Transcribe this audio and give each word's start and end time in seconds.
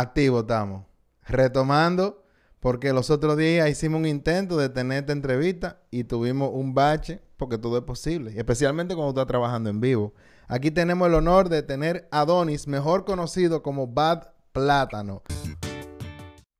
Activo 0.00 0.40
estamos. 0.40 0.84
Retomando, 1.26 2.22
porque 2.60 2.92
los 2.92 3.08
otros 3.08 3.38
días 3.38 3.70
hicimos 3.70 3.98
un 4.00 4.06
intento 4.06 4.58
de 4.58 4.68
tener 4.68 4.98
esta 4.98 5.12
entrevista 5.14 5.80
y 5.90 6.04
tuvimos 6.04 6.50
un 6.52 6.74
bache, 6.74 7.22
porque 7.38 7.56
todo 7.56 7.78
es 7.78 7.84
posible, 7.84 8.34
especialmente 8.36 8.94
cuando 8.94 9.10
estás 9.12 9.26
trabajando 9.26 9.70
en 9.70 9.80
vivo. 9.80 10.12
Aquí 10.48 10.70
tenemos 10.70 11.08
el 11.08 11.14
honor 11.14 11.48
de 11.48 11.62
tener 11.62 12.08
a 12.10 12.26
Donis, 12.26 12.68
mejor 12.68 13.06
conocido 13.06 13.62
como 13.62 13.86
Bad 13.86 14.28
Plátano. 14.52 15.22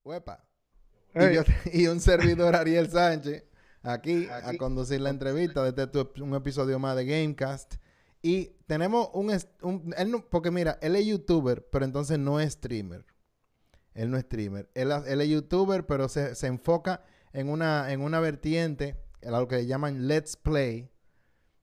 Uepa. 0.02 0.42
Y, 1.14 1.34
yo- 1.34 1.42
y 1.72 1.86
un 1.88 2.00
servidor 2.00 2.56
Ariel 2.56 2.90
Sánchez, 2.90 3.44
aquí, 3.82 4.28
a 4.32 4.56
conducir 4.56 5.02
la 5.02 5.10
entrevista 5.10 5.62
de 5.70 5.82
este 5.82 6.22
un 6.22 6.34
episodio 6.34 6.78
más 6.78 6.96
de 6.96 7.04
Gamecast. 7.04 7.74
Y 8.22 8.56
tenemos 8.66 9.10
un, 9.12 9.30
un- 9.60 9.94
él 9.98 10.10
no- 10.10 10.24
porque 10.28 10.50
mira, 10.50 10.78
él 10.80 10.96
es 10.96 11.04
youtuber, 11.04 11.68
pero 11.70 11.84
entonces 11.84 12.18
no 12.18 12.40
es 12.40 12.54
streamer. 12.54 13.04
Él 13.96 14.10
no 14.10 14.16
es 14.16 14.24
streamer. 14.24 14.68
Él, 14.74 14.92
ha- 14.92 15.02
él 15.06 15.20
es 15.20 15.28
youtuber, 15.28 15.86
pero 15.86 16.08
se, 16.08 16.34
se 16.34 16.46
enfoca 16.46 17.02
en 17.32 17.48
una, 17.48 17.92
en 17.92 18.00
una 18.02 18.20
vertiente, 18.20 18.96
en 19.22 19.32
lo 19.32 19.48
que 19.48 19.66
llaman 19.66 20.06
Let's 20.06 20.36
Play, 20.36 20.90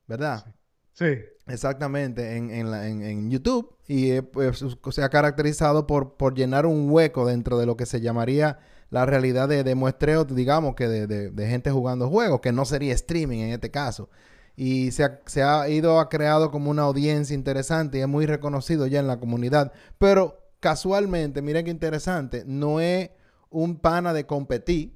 ¿verdad? 0.08 0.54
Sí. 0.94 1.06
Exactamente, 1.48 2.36
en, 2.38 2.50
en, 2.52 2.72
la- 2.72 2.88
en- 2.88 3.02
en 3.04 3.30
YouTube. 3.30 3.76
Y 3.88 4.12
eh, 4.12 4.24
pues, 4.24 4.64
se 4.92 5.04
ha 5.04 5.10
caracterizado 5.10 5.88
por, 5.88 6.16
por 6.18 6.36
llenar 6.36 6.66
un 6.66 6.90
hueco 6.90 7.26
dentro 7.26 7.58
de 7.58 7.66
lo 7.66 7.76
que 7.78 7.86
se 7.86 8.02
llamaría 8.02 8.60
la 8.90 9.06
realidad 9.06 9.50
de, 9.50 9.64
de 9.64 9.76
muestreo, 9.76 10.24
digamos 10.26 10.76
que 10.76 10.88
de, 10.88 11.08
de- 11.08 11.32
de 11.32 11.48
gente 11.48 11.72
jugando 11.72 12.10
juegos, 12.10 12.42
que 12.42 12.52
no 12.52 12.64
sería 12.66 12.94
streaming 12.94 13.40
en 13.40 13.50
este 13.50 13.72
caso. 13.72 14.10
Y 14.56 14.92
se 14.92 15.04
ha, 15.04 15.20
se 15.26 15.42
ha 15.42 15.68
ido 15.68 16.00
a 16.00 16.10
creado 16.10 16.52
como 16.52 16.70
una 16.70 16.84
audiencia 16.84 17.34
interesante 17.34 17.98
y 17.98 18.02
es 18.02 18.08
muy 18.08 18.28
reconocido 18.28 18.86
ya 18.86 19.00
en 19.00 19.08
la 19.08 19.20
comunidad. 19.20 19.74
Pero 19.98 20.43
casualmente, 20.64 21.42
miren 21.42 21.66
qué 21.66 21.72
interesante, 21.72 22.44
no 22.48 22.80
es 22.80 23.10
un 23.50 23.78
pana 23.78 24.14
de 24.14 24.26
competir, 24.26 24.94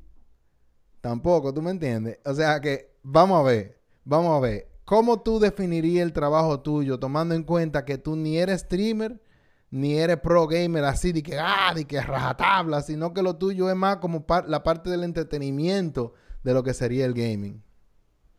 Tampoco, 1.02 1.54
¿tú 1.54 1.62
me 1.62 1.72
entiendes? 1.72 2.20
O 2.26 2.34
sea 2.34 2.60
que, 2.60 2.90
vamos 3.04 3.40
a 3.40 3.44
ver, 3.44 3.80
vamos 4.04 4.36
a 4.36 4.40
ver. 4.40 4.68
¿Cómo 4.84 5.22
tú 5.22 5.40
definirías 5.40 6.04
el 6.04 6.12
trabajo 6.12 6.60
tuyo 6.62 7.00
tomando 7.00 7.36
en 7.36 7.44
cuenta 7.44 7.86
que 7.86 7.98
tú 7.98 8.16
ni 8.16 8.38
eres 8.38 8.62
streamer, 8.62 9.22
ni 9.70 9.98
eres 9.98 10.18
pro 10.18 10.48
gamer 10.48 10.84
así 10.86 11.12
de 11.12 11.22
que, 11.24 11.38
ah, 11.40 11.72
de 11.76 11.86
que 11.86 12.02
rajatabla, 12.02 12.82
sino 12.82 13.14
que 13.14 13.22
lo 13.22 13.36
tuyo 13.36 13.70
es 13.70 13.76
más 13.76 13.98
como 13.98 14.26
par- 14.26 14.50
la 14.50 14.64
parte 14.64 14.90
del 14.90 15.04
entretenimiento 15.04 16.14
de 16.44 16.54
lo 16.54 16.64
que 16.64 16.74
sería 16.74 17.06
el 17.06 17.14
gaming? 17.14 17.62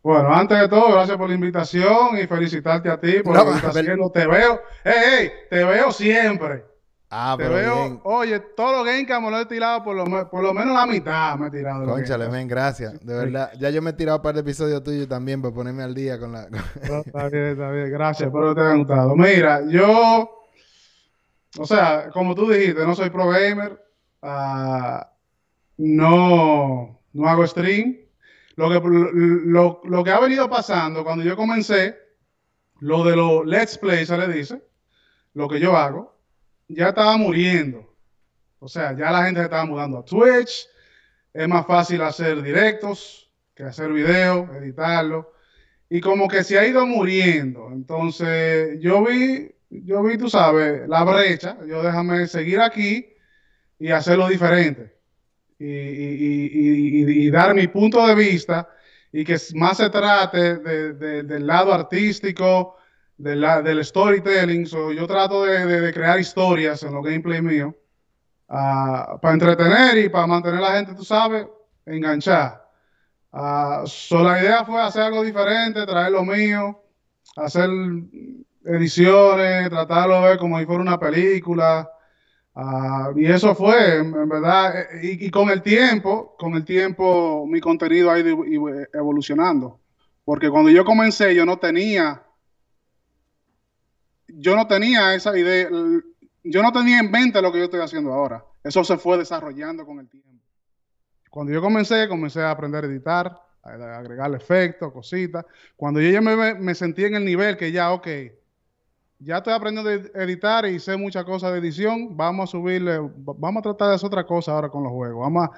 Bueno, 0.02 0.34
antes 0.34 0.58
de 0.58 0.68
todo, 0.68 0.92
gracias 0.92 1.16
por 1.16 1.28
la 1.28 1.34
invitación 1.36 2.18
y 2.22 2.26
felicitarte 2.26 2.90
a 2.90 2.98
ti 3.00 3.20
por 3.22 3.34
No, 3.36 3.44
pero- 3.44 3.68
haciendo. 3.68 4.10
Te 4.10 4.26
veo, 4.26 4.60
hey, 4.84 4.92
hey, 5.20 5.30
te 5.48 5.64
veo 5.64 5.90
siempre. 5.92 6.64
Ah, 7.10 7.36
te 7.38 7.44
pero 7.44 7.54
veo, 7.56 7.82
bien. 7.84 8.00
oye, 8.04 8.38
todos 8.38 8.76
los 8.76 8.84
Gamecam 8.84 9.24
me 9.24 9.30
lo 9.30 9.40
he 9.40 9.46
tirado 9.46 9.82
por 9.82 9.96
lo, 9.96 10.30
por 10.30 10.42
lo 10.42 10.52
menos 10.52 10.74
la 10.74 10.84
mitad 10.84 11.38
me 11.38 11.46
he 11.46 11.50
tirado. 11.50 11.86
Conchale, 11.86 12.28
men, 12.28 12.46
gracias. 12.46 13.00
De 13.00 13.14
verdad. 13.14 13.50
Ya 13.58 13.70
yo 13.70 13.80
me 13.80 13.90
he 13.90 13.92
tirado 13.94 14.18
un 14.18 14.22
par 14.22 14.34
de 14.34 14.42
episodios 14.42 14.84
tuyos 14.84 15.08
también 15.08 15.40
para 15.40 15.54
ponerme 15.54 15.82
al 15.82 15.94
día 15.94 16.18
con 16.18 16.32
la... 16.32 16.48
No, 16.50 16.98
está 16.98 17.28
bien, 17.28 17.44
está 17.46 17.70
bien, 17.70 17.90
gracias, 17.90 18.26
espero 18.28 18.54
que 18.54 18.60
te 18.60 18.66
haya 18.66 18.76
gustado. 18.76 19.16
Mira, 19.16 19.62
yo, 19.68 20.44
o 21.58 21.66
sea, 21.66 22.10
como 22.12 22.34
tú 22.34 22.50
dijiste, 22.50 22.84
no 22.84 22.94
soy 22.94 23.08
pro 23.08 23.28
gamer, 23.28 23.82
ah, 24.20 25.10
no, 25.78 27.00
no 27.14 27.28
hago 27.28 27.46
stream. 27.46 27.96
Lo 28.56 28.68
que, 28.68 28.80
lo, 28.86 29.80
lo 29.84 30.04
que 30.04 30.10
ha 30.10 30.20
venido 30.20 30.50
pasando 30.50 31.04
cuando 31.04 31.24
yo 31.24 31.36
comencé, 31.36 31.96
lo 32.80 33.02
de 33.04 33.16
los 33.16 33.46
let's 33.46 33.78
play, 33.78 34.04
se 34.04 34.18
le 34.18 34.28
dice, 34.28 34.62
lo 35.34 35.48
que 35.48 35.60
yo 35.60 35.76
hago, 35.76 36.17
ya 36.68 36.88
estaba 36.90 37.16
muriendo. 37.16 37.86
O 38.60 38.68
sea, 38.68 38.96
ya 38.96 39.10
la 39.12 39.24
gente 39.24 39.40
se 39.40 39.44
estaba 39.46 39.66
mudando 39.66 39.98
a 39.98 40.04
Twitch, 40.04 40.66
es 41.34 41.48
más 41.48 41.66
fácil 41.66 42.02
hacer 42.02 42.42
directos 42.42 43.30
que 43.54 43.64
hacer 43.64 43.92
videos, 43.92 44.50
editarlo 44.56 45.32
y 45.90 46.00
como 46.00 46.28
que 46.28 46.44
se 46.44 46.58
ha 46.58 46.66
ido 46.66 46.86
muriendo. 46.86 47.70
Entonces, 47.72 48.78
yo 48.80 49.04
vi, 49.04 49.50
yo 49.70 50.02
vi, 50.04 50.18
tú 50.18 50.30
sabes, 50.30 50.88
la 50.88 51.04
brecha. 51.04 51.58
Yo 51.66 51.82
déjame 51.82 52.26
seguir 52.28 52.60
aquí 52.60 53.08
y 53.78 53.90
hacerlo 53.90 54.28
diferente. 54.28 54.96
Y, 55.58 55.66
y- 57.26 57.30
dar 57.30 57.54
mi 57.54 57.68
punto 57.68 58.06
de 58.06 58.14
vista 58.16 58.68
y 59.12 59.24
que 59.24 59.36
más 59.54 59.78
se 59.78 59.90
trate 59.90 60.58
de- 60.58 61.22
del 61.24 61.46
lado 61.46 61.72
artístico, 61.74 62.77
la- 63.18 63.62
del 63.62 63.84
storytelling. 63.84 64.66
So, 64.66 64.92
yo 64.92 65.06
trato 65.06 65.44
de, 65.44 65.66
de- 65.66 65.80
de 65.80 65.92
crear 65.92 66.18
historias 66.20 66.82
en 66.82 66.94
los 66.94 67.04
gameplay 67.04 67.42
míos 67.42 67.74
ah, 68.48 69.18
para 69.20 69.34
entretener 69.34 69.98
y 69.98 70.08
para 70.08 70.26
mantener 70.26 70.58
a 70.60 70.62
la 70.70 70.76
gente, 70.76 70.94
tú 70.94 71.04
sabes, 71.04 71.46
enganchada. 71.86 72.64
Ah, 73.32 73.84
so, 73.86 74.22
la 74.24 74.40
idea 74.42 74.64
fue 74.64 74.80
hacer 74.82 75.02
algo 75.04 75.22
diferente, 75.24 75.86
traer 75.86 76.12
lo 76.12 76.24
mío, 76.24 76.82
hacer 77.36 77.70
ediciones, 78.64 79.68
tratarlo 79.70 80.20
de 80.20 80.28
ver 80.28 80.38
como 80.38 80.58
si 80.58 80.66
fuera 80.66 80.82
una 80.82 80.98
película. 80.98 81.88
Ah, 82.54 83.10
y 83.16 83.26
eso 83.26 83.54
fue, 83.54 83.98
en, 83.98 84.28
verdad, 84.28 84.80
eh, 84.94 85.00
y, 85.20 85.26
y 85.26 85.30
con 85.30 85.50
el 85.50 85.62
tiempo, 85.62 86.36
con 86.38 86.54
el 86.54 86.64
tiempo 86.64 87.46
mi 87.48 87.60
contenido 87.60 88.10
ha 88.10 88.18
ido 88.18 88.38
ev- 88.38 88.88
evolucionando. 88.92 89.80
Porque 90.24 90.50
cuando 90.50 90.70
yo 90.70 90.84
comencé 90.84 91.34
yo 91.34 91.46
no 91.46 91.58
tenía, 91.58 92.22
yo 94.40 94.56
no 94.56 94.66
tenía 94.66 95.14
esa 95.14 95.36
idea, 95.38 95.68
yo 96.44 96.62
no 96.62 96.72
tenía 96.72 97.00
en 97.00 97.10
mente 97.10 97.42
lo 97.42 97.52
que 97.52 97.58
yo 97.58 97.64
estoy 97.64 97.80
haciendo 97.80 98.12
ahora. 98.12 98.44
Eso 98.62 98.84
se 98.84 98.96
fue 98.98 99.18
desarrollando 99.18 99.84
con 99.86 99.98
el 100.00 100.08
tiempo. 100.08 100.28
Cuando 101.30 101.52
yo 101.52 101.60
comencé, 101.60 102.08
comencé 102.08 102.40
a 102.42 102.50
aprender 102.50 102.84
a 102.84 102.86
editar, 102.88 103.26
a 103.62 103.70
a 103.70 103.98
agregarle 103.98 104.36
efectos, 104.38 104.92
cositas. 104.92 105.44
Cuando 105.76 106.00
yo 106.00 106.10
ya 106.10 106.20
me, 106.20 106.74
sentí 106.74 107.04
en 107.04 107.14
el 107.16 107.24
nivel 107.24 107.56
que 107.56 107.70
ya, 107.72 107.92
ok, 107.92 108.06
ya 109.18 109.38
estoy 109.38 109.52
aprendiendo 109.52 109.90
a 109.90 110.22
editar 110.22 110.66
y 110.66 110.78
sé 110.78 110.96
muchas 110.96 111.24
cosas 111.24 111.52
de 111.52 111.58
edición, 111.58 112.16
vamos 112.16 112.48
a 112.50 112.52
subirle, 112.52 112.98
va- 112.98 113.34
vamos 113.36 113.60
a 113.60 113.62
tratar 113.62 113.88
de 113.88 113.94
hacer 113.96 114.06
otra 114.06 114.26
cosa 114.26 114.52
ahora 114.52 114.68
con 114.70 114.82
los 114.84 114.92
juegos. 114.92 115.20
Vamos 115.20 115.48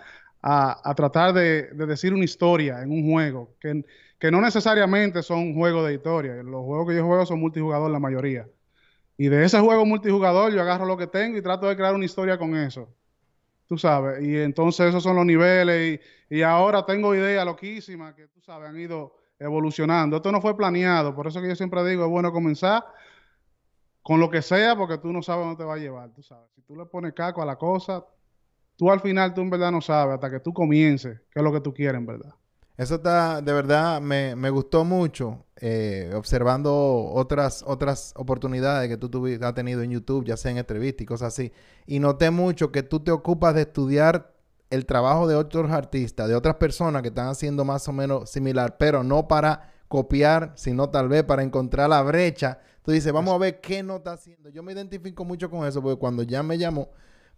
a, 0.43 0.95
tratar 0.95 1.35
de, 1.35 1.65
de 1.73 1.87
decir 1.87 2.15
una 2.15 2.25
historia 2.25 2.83
en 2.83 2.91
un 2.91 3.11
juego, 3.13 3.55
que, 3.61 3.85
que 4.19 4.31
no 4.31 4.41
necesariamente 4.41 5.23
son 5.23 5.55
juegos 5.55 5.87
de 5.87 5.95
historia. 5.95 6.35
Los 6.43 6.65
juegos 6.65 6.89
que 6.89 6.97
yo 6.97 7.07
juego 7.07 7.27
son 7.27 7.41
multijugador 7.41 7.91
la 7.91 7.99
mayoría. 8.01 8.49
Y 9.21 9.29
de 9.29 9.45
ese 9.45 9.61
juego 9.61 9.85
multijugador 9.85 10.51
yo 10.51 10.63
agarro 10.63 10.87
lo 10.87 10.97
que 10.97 11.07
tengo 11.07 11.37
y 11.37 11.43
trato 11.43 11.69
de 11.69 11.77
crear 11.77 11.95
una 11.95 12.07
historia 12.07 12.39
con 12.39 12.57
eso. 12.57 12.89
Tú 13.67 13.77
sabes, 13.77 14.25
y 14.25 14.35
entonces 14.35 14.89
esos 14.89 15.03
son 15.03 15.15
los 15.15 15.27
niveles 15.27 16.01
y, 16.31 16.37
y 16.37 16.41
ahora 16.41 16.87
tengo 16.87 17.15
ideas 17.15 17.45
loquísimas 17.45 18.15
que 18.15 18.29
tú 18.29 18.41
sabes, 18.41 18.71
han 18.71 18.81
ido 18.81 19.15
evolucionando. 19.39 20.17
Esto 20.17 20.33
no 20.33 20.41
fue 20.41 20.57
planeado, 20.57 21.15
por 21.15 21.27
eso 21.27 21.43
que 21.43 21.49
yo 21.49 21.55
siempre 21.55 21.87
digo, 21.87 22.03
es 22.05 22.11
bueno 22.11 22.33
comenzar 22.33 22.83
con 24.01 24.21
lo 24.21 24.31
que 24.31 24.41
sea 24.41 24.75
porque 24.75 24.97
tú 24.97 25.13
no 25.13 25.23
sabes 25.23 25.45
dónde 25.45 25.59
te 25.59 25.65
va 25.65 25.75
a 25.75 25.79
llevar, 25.79 26.09
tú 26.15 26.23
sabes. 26.23 26.49
Si 26.55 26.63
tú 26.63 26.75
le 26.75 26.87
pones 26.87 27.13
caco 27.13 27.43
a 27.43 27.45
la 27.45 27.57
cosa, 27.57 28.03
tú 28.77 28.91
al 28.91 29.01
final 29.01 29.35
tú 29.35 29.43
en 29.43 29.51
verdad 29.51 29.71
no 29.71 29.83
sabes 29.83 30.15
hasta 30.15 30.31
que 30.31 30.41
tú 30.41 30.55
comiences 30.55 31.21
qué 31.31 31.41
es 31.41 31.45
lo 31.45 31.53
que 31.53 31.61
tú 31.61 31.75
quieres 31.75 31.99
en 31.99 32.07
verdad. 32.07 32.35
Eso 32.81 32.95
está, 32.95 33.43
de 33.43 33.53
verdad, 33.53 34.01
me, 34.01 34.35
me 34.37 34.49
gustó 34.49 34.87
mucho 34.87 35.45
eh, 35.57 36.11
observando 36.15 36.73
otras, 37.13 37.63
otras 37.67 38.15
oportunidades 38.17 38.89
que 38.89 38.97
tú 38.97 39.11
tuvi- 39.11 39.39
has 39.45 39.53
tenido 39.53 39.83
en 39.83 39.91
YouTube, 39.91 40.25
ya 40.25 40.39
sea 40.39 40.51
en 40.51 40.57
entrevistas 40.57 41.03
y 41.03 41.05
cosas 41.05 41.35
así. 41.35 41.53
Y 41.85 41.99
noté 41.99 42.31
mucho 42.31 42.73
que 42.73 42.83
tú 42.83 43.01
te 43.01 43.11
ocupas 43.11 43.55
de 43.55 43.63
estudiar 43.63 44.33
el 44.71 44.87
trabajo 44.87 45.29
de 45.29 45.35
otros 45.35 45.71
artistas, 45.71 46.27
de 46.27 46.35
otras 46.35 46.55
personas 46.55 47.03
que 47.03 47.09
están 47.09 47.29
haciendo 47.29 47.67
más 47.67 47.87
o 47.87 47.93
menos 47.93 48.31
similar, 48.31 48.79
pero 48.79 49.03
no 49.05 49.29
para 49.29 49.75
copiar, 49.89 50.53
sino 50.57 50.89
tal 50.89 51.11
vez 51.11 51.23
para 51.25 51.43
encontrar 51.43 51.91
la 51.91 52.01
brecha. 52.01 52.61
Tú 52.83 52.93
dices, 52.93 53.13
vamos 53.13 53.35
a 53.35 53.39
ver 53.39 53.61
qué 53.61 53.83
no 53.83 53.97
está 53.97 54.13
haciendo. 54.13 54.49
Yo 54.49 54.63
me 54.63 54.73
identifico 54.73 55.27
mucho 55.27 55.51
con 55.51 55.67
eso, 55.69 55.83
porque 55.83 55.99
cuando 55.99 56.23
ya 56.23 56.43
me 56.43 56.57
llamó 56.57 56.89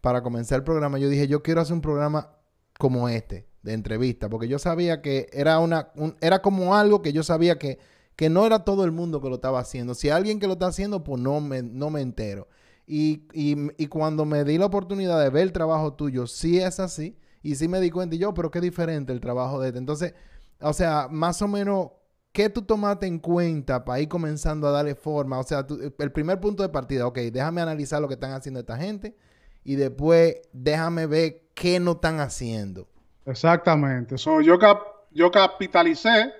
para 0.01 0.23
comenzar 0.23 0.59
el 0.59 0.65
programa, 0.65 0.99
yo 0.99 1.09
dije, 1.09 1.27
yo 1.27 1.43
quiero 1.43 1.63
hacer 1.63 1.75
un 1.75 1.81
programa 1.81 2.31
como 2.79 3.09
este, 3.09 3.49
de 3.63 3.73
entrevista, 3.75 4.29
porque 4.29 4.49
yo 4.49 4.59
sabía 4.59 5.01
que 5.03 5.29
era 5.33 5.59
una, 5.59 5.91
un- 5.97 6.17
era 6.21 6.43
como 6.43 6.75
algo 6.75 7.03
que 7.03 7.13
yo 7.13 7.23
sabía 7.23 7.59
que, 7.59 7.79
que 8.17 8.29
no 8.31 8.47
era 8.47 8.65
todo 8.65 8.85
el 8.85 8.93
mundo 8.93 9.21
que 9.21 9.29
lo 9.29 9.37
estaba 9.37 9.61
haciendo. 9.61 9.95
Si 9.95 10.11
alguien 10.11 10.41
que 10.41 10.47
lo 10.47 10.55
está 10.55 10.67
haciendo, 10.67 11.05
pues 11.05 11.21
no 11.23 11.41
me, 11.41 11.63
no 11.63 11.91
me 11.91 12.01
entero. 12.03 12.49
Y, 12.87 13.23
y, 13.33 13.87
cuando 13.87 14.25
me 14.25 14.45
di 14.45 14.59
la 14.59 14.67
oportunidad 14.67 15.21
de 15.23 15.31
ver 15.31 15.45
el 15.45 15.53
trabajo 15.53 15.95
tuyo, 15.95 16.27
sí 16.27 16.59
es 16.59 16.81
así, 16.81 17.17
y 17.43 17.55
sí 17.55 17.69
me 17.69 17.81
di 17.81 17.91
cuenta, 17.91 18.17
y 18.17 18.19
yo, 18.19 18.35
pero 18.35 18.51
qué 18.51 18.61
diferente 18.61 19.13
el 19.13 19.21
trabajo 19.21 19.61
de 19.61 19.69
este. 19.69 19.79
Entonces, 19.79 20.15
o 20.61 20.73
sea, 20.73 21.09
más 21.11 21.41
o 21.43 21.49
menos, 21.49 21.91
¿qué 22.33 22.49
tú 22.51 22.63
tomaste 22.63 23.07
en 23.07 23.19
cuenta 23.19 23.85
para 23.85 24.01
ir 24.01 24.09
comenzando 24.09 24.67
a 24.69 24.71
darle 24.73 24.95
forma? 24.95 25.39
O 25.39 25.43
sea, 25.45 25.67
el 25.99 26.13
primer 26.13 26.41
punto 26.41 26.63
de 26.63 26.69
partida, 26.69 27.07
ok, 27.07 27.19
déjame 27.33 27.61
analizar 27.61 28.01
lo 28.01 28.09
que 28.09 28.15
están 28.15 28.33
haciendo 28.33 28.61
esta 28.61 28.77
gente, 28.77 29.17
y 29.65 29.77
después 29.77 30.37
déjame 30.53 31.07
ver 31.07 31.49
qué 31.55 31.79
no 31.81 31.93
están 31.93 32.21
haciendo. 32.21 32.89
Exactamente. 33.27 34.19
So, 34.19 34.41
yo, 34.41 34.59
cap- 34.59 34.83
yo 35.11 35.31
capitalicé 35.31 36.33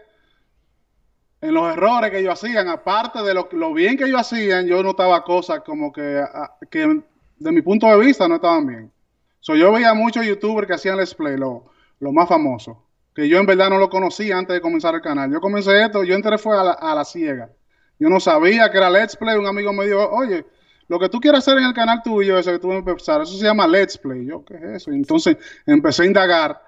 en 1.41 1.55
los 1.55 1.73
errores 1.73 2.11
que 2.11 2.19
ellos 2.21 2.35
hacían, 2.35 2.69
aparte 2.69 3.23
de 3.23 3.35
lo, 3.35 3.49
lo 3.53 3.73
bien 3.75 3.97
que 3.97 4.05
ellos 4.05 4.21
hacían, 4.21 4.67
yo 4.67 4.83
notaba 4.83 5.25
cosas 5.25 5.61
como 5.61 5.93
que, 5.93 6.19
a- 6.19 6.57
que 6.71 7.03
de 7.39 7.53
mi 7.53 7.63
punto 7.63 7.87
de 7.87 7.99
vista, 7.99 8.29
no 8.29 8.37
estaban 8.37 8.67
bien. 8.67 8.93
So, 9.41 9.57
yo 9.57 9.73
veía 9.73 9.93
muchos 9.95 10.25
youtubers 10.25 10.67
que 10.67 10.75
hacían 10.75 10.97
let's 10.97 11.15
play, 11.15 11.37
lo, 11.37 11.71
lo 11.99 12.13
más 12.13 12.29
famoso, 12.29 12.85
que 13.15 13.29
yo 13.29 13.39
en 13.39 13.47
verdad 13.47 13.71
no 13.71 13.79
lo 13.79 13.91
conocía 13.91 14.39
antes 14.39 14.55
de 14.55 14.61
comenzar 14.61 14.95
el 14.95 15.01
canal. 15.01 15.31
Yo 15.33 15.41
comencé 15.41 15.83
esto, 15.83 16.05
yo 16.05 16.15
entré 16.15 16.39
fue 16.39 16.57
a 16.59 16.95
la, 16.95 17.05
ciega. 17.05 17.51
Yo 17.99 18.09
no 18.09 18.21
sabía 18.21 18.71
que 18.71 18.79
era 18.79 18.89
let's 18.91 19.17
play, 19.17 19.37
un 19.37 19.47
amigo 19.47 19.73
me 19.73 19.87
dijo, 19.87 20.09
oye, 20.11 20.45
lo 20.89 20.99
que 20.99 21.09
tú 21.09 21.21
quieres 21.21 21.39
hacer 21.39 21.59
en 21.59 21.65
el 21.65 21.73
canal 21.75 22.03
tuyo, 22.03 22.39
ese 22.39 22.53
que 22.53 22.59
tú 22.59 22.69
vas 22.69 22.77
a 22.77 22.79
empezar, 22.81 23.23
eso 23.23 23.33
se 23.37 23.45
llama 23.45 23.67
Let's 23.67 23.97
Play. 23.97 24.27
Yo, 24.27 24.45
¿qué 24.45 24.57
es 24.57 24.63
eso? 24.63 24.93
Y 24.93 24.97
entonces 24.97 25.39
empecé 25.65 26.03
a 26.03 26.07
indagar, 26.07 26.63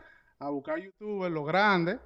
a 0.44 0.50
buscar 0.50 0.78
youtubers, 0.78 1.32
lo 1.32 1.42
grande, 1.44 1.98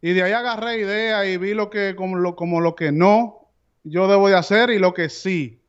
y 0.00 0.12
de 0.12 0.22
ahí 0.22 0.32
agarré 0.32 0.78
ideas 0.78 1.26
y 1.26 1.36
vi 1.36 1.52
lo 1.52 1.68
que, 1.68 1.96
como 1.96 2.16
lo, 2.16 2.36
como 2.36 2.60
lo 2.60 2.76
que 2.76 2.92
no 2.92 3.48
yo 3.82 4.06
debo 4.06 4.28
de 4.28 4.36
hacer 4.36 4.70
y 4.70 4.78
lo 4.78 4.94
que 4.94 5.08
sí. 5.08 5.60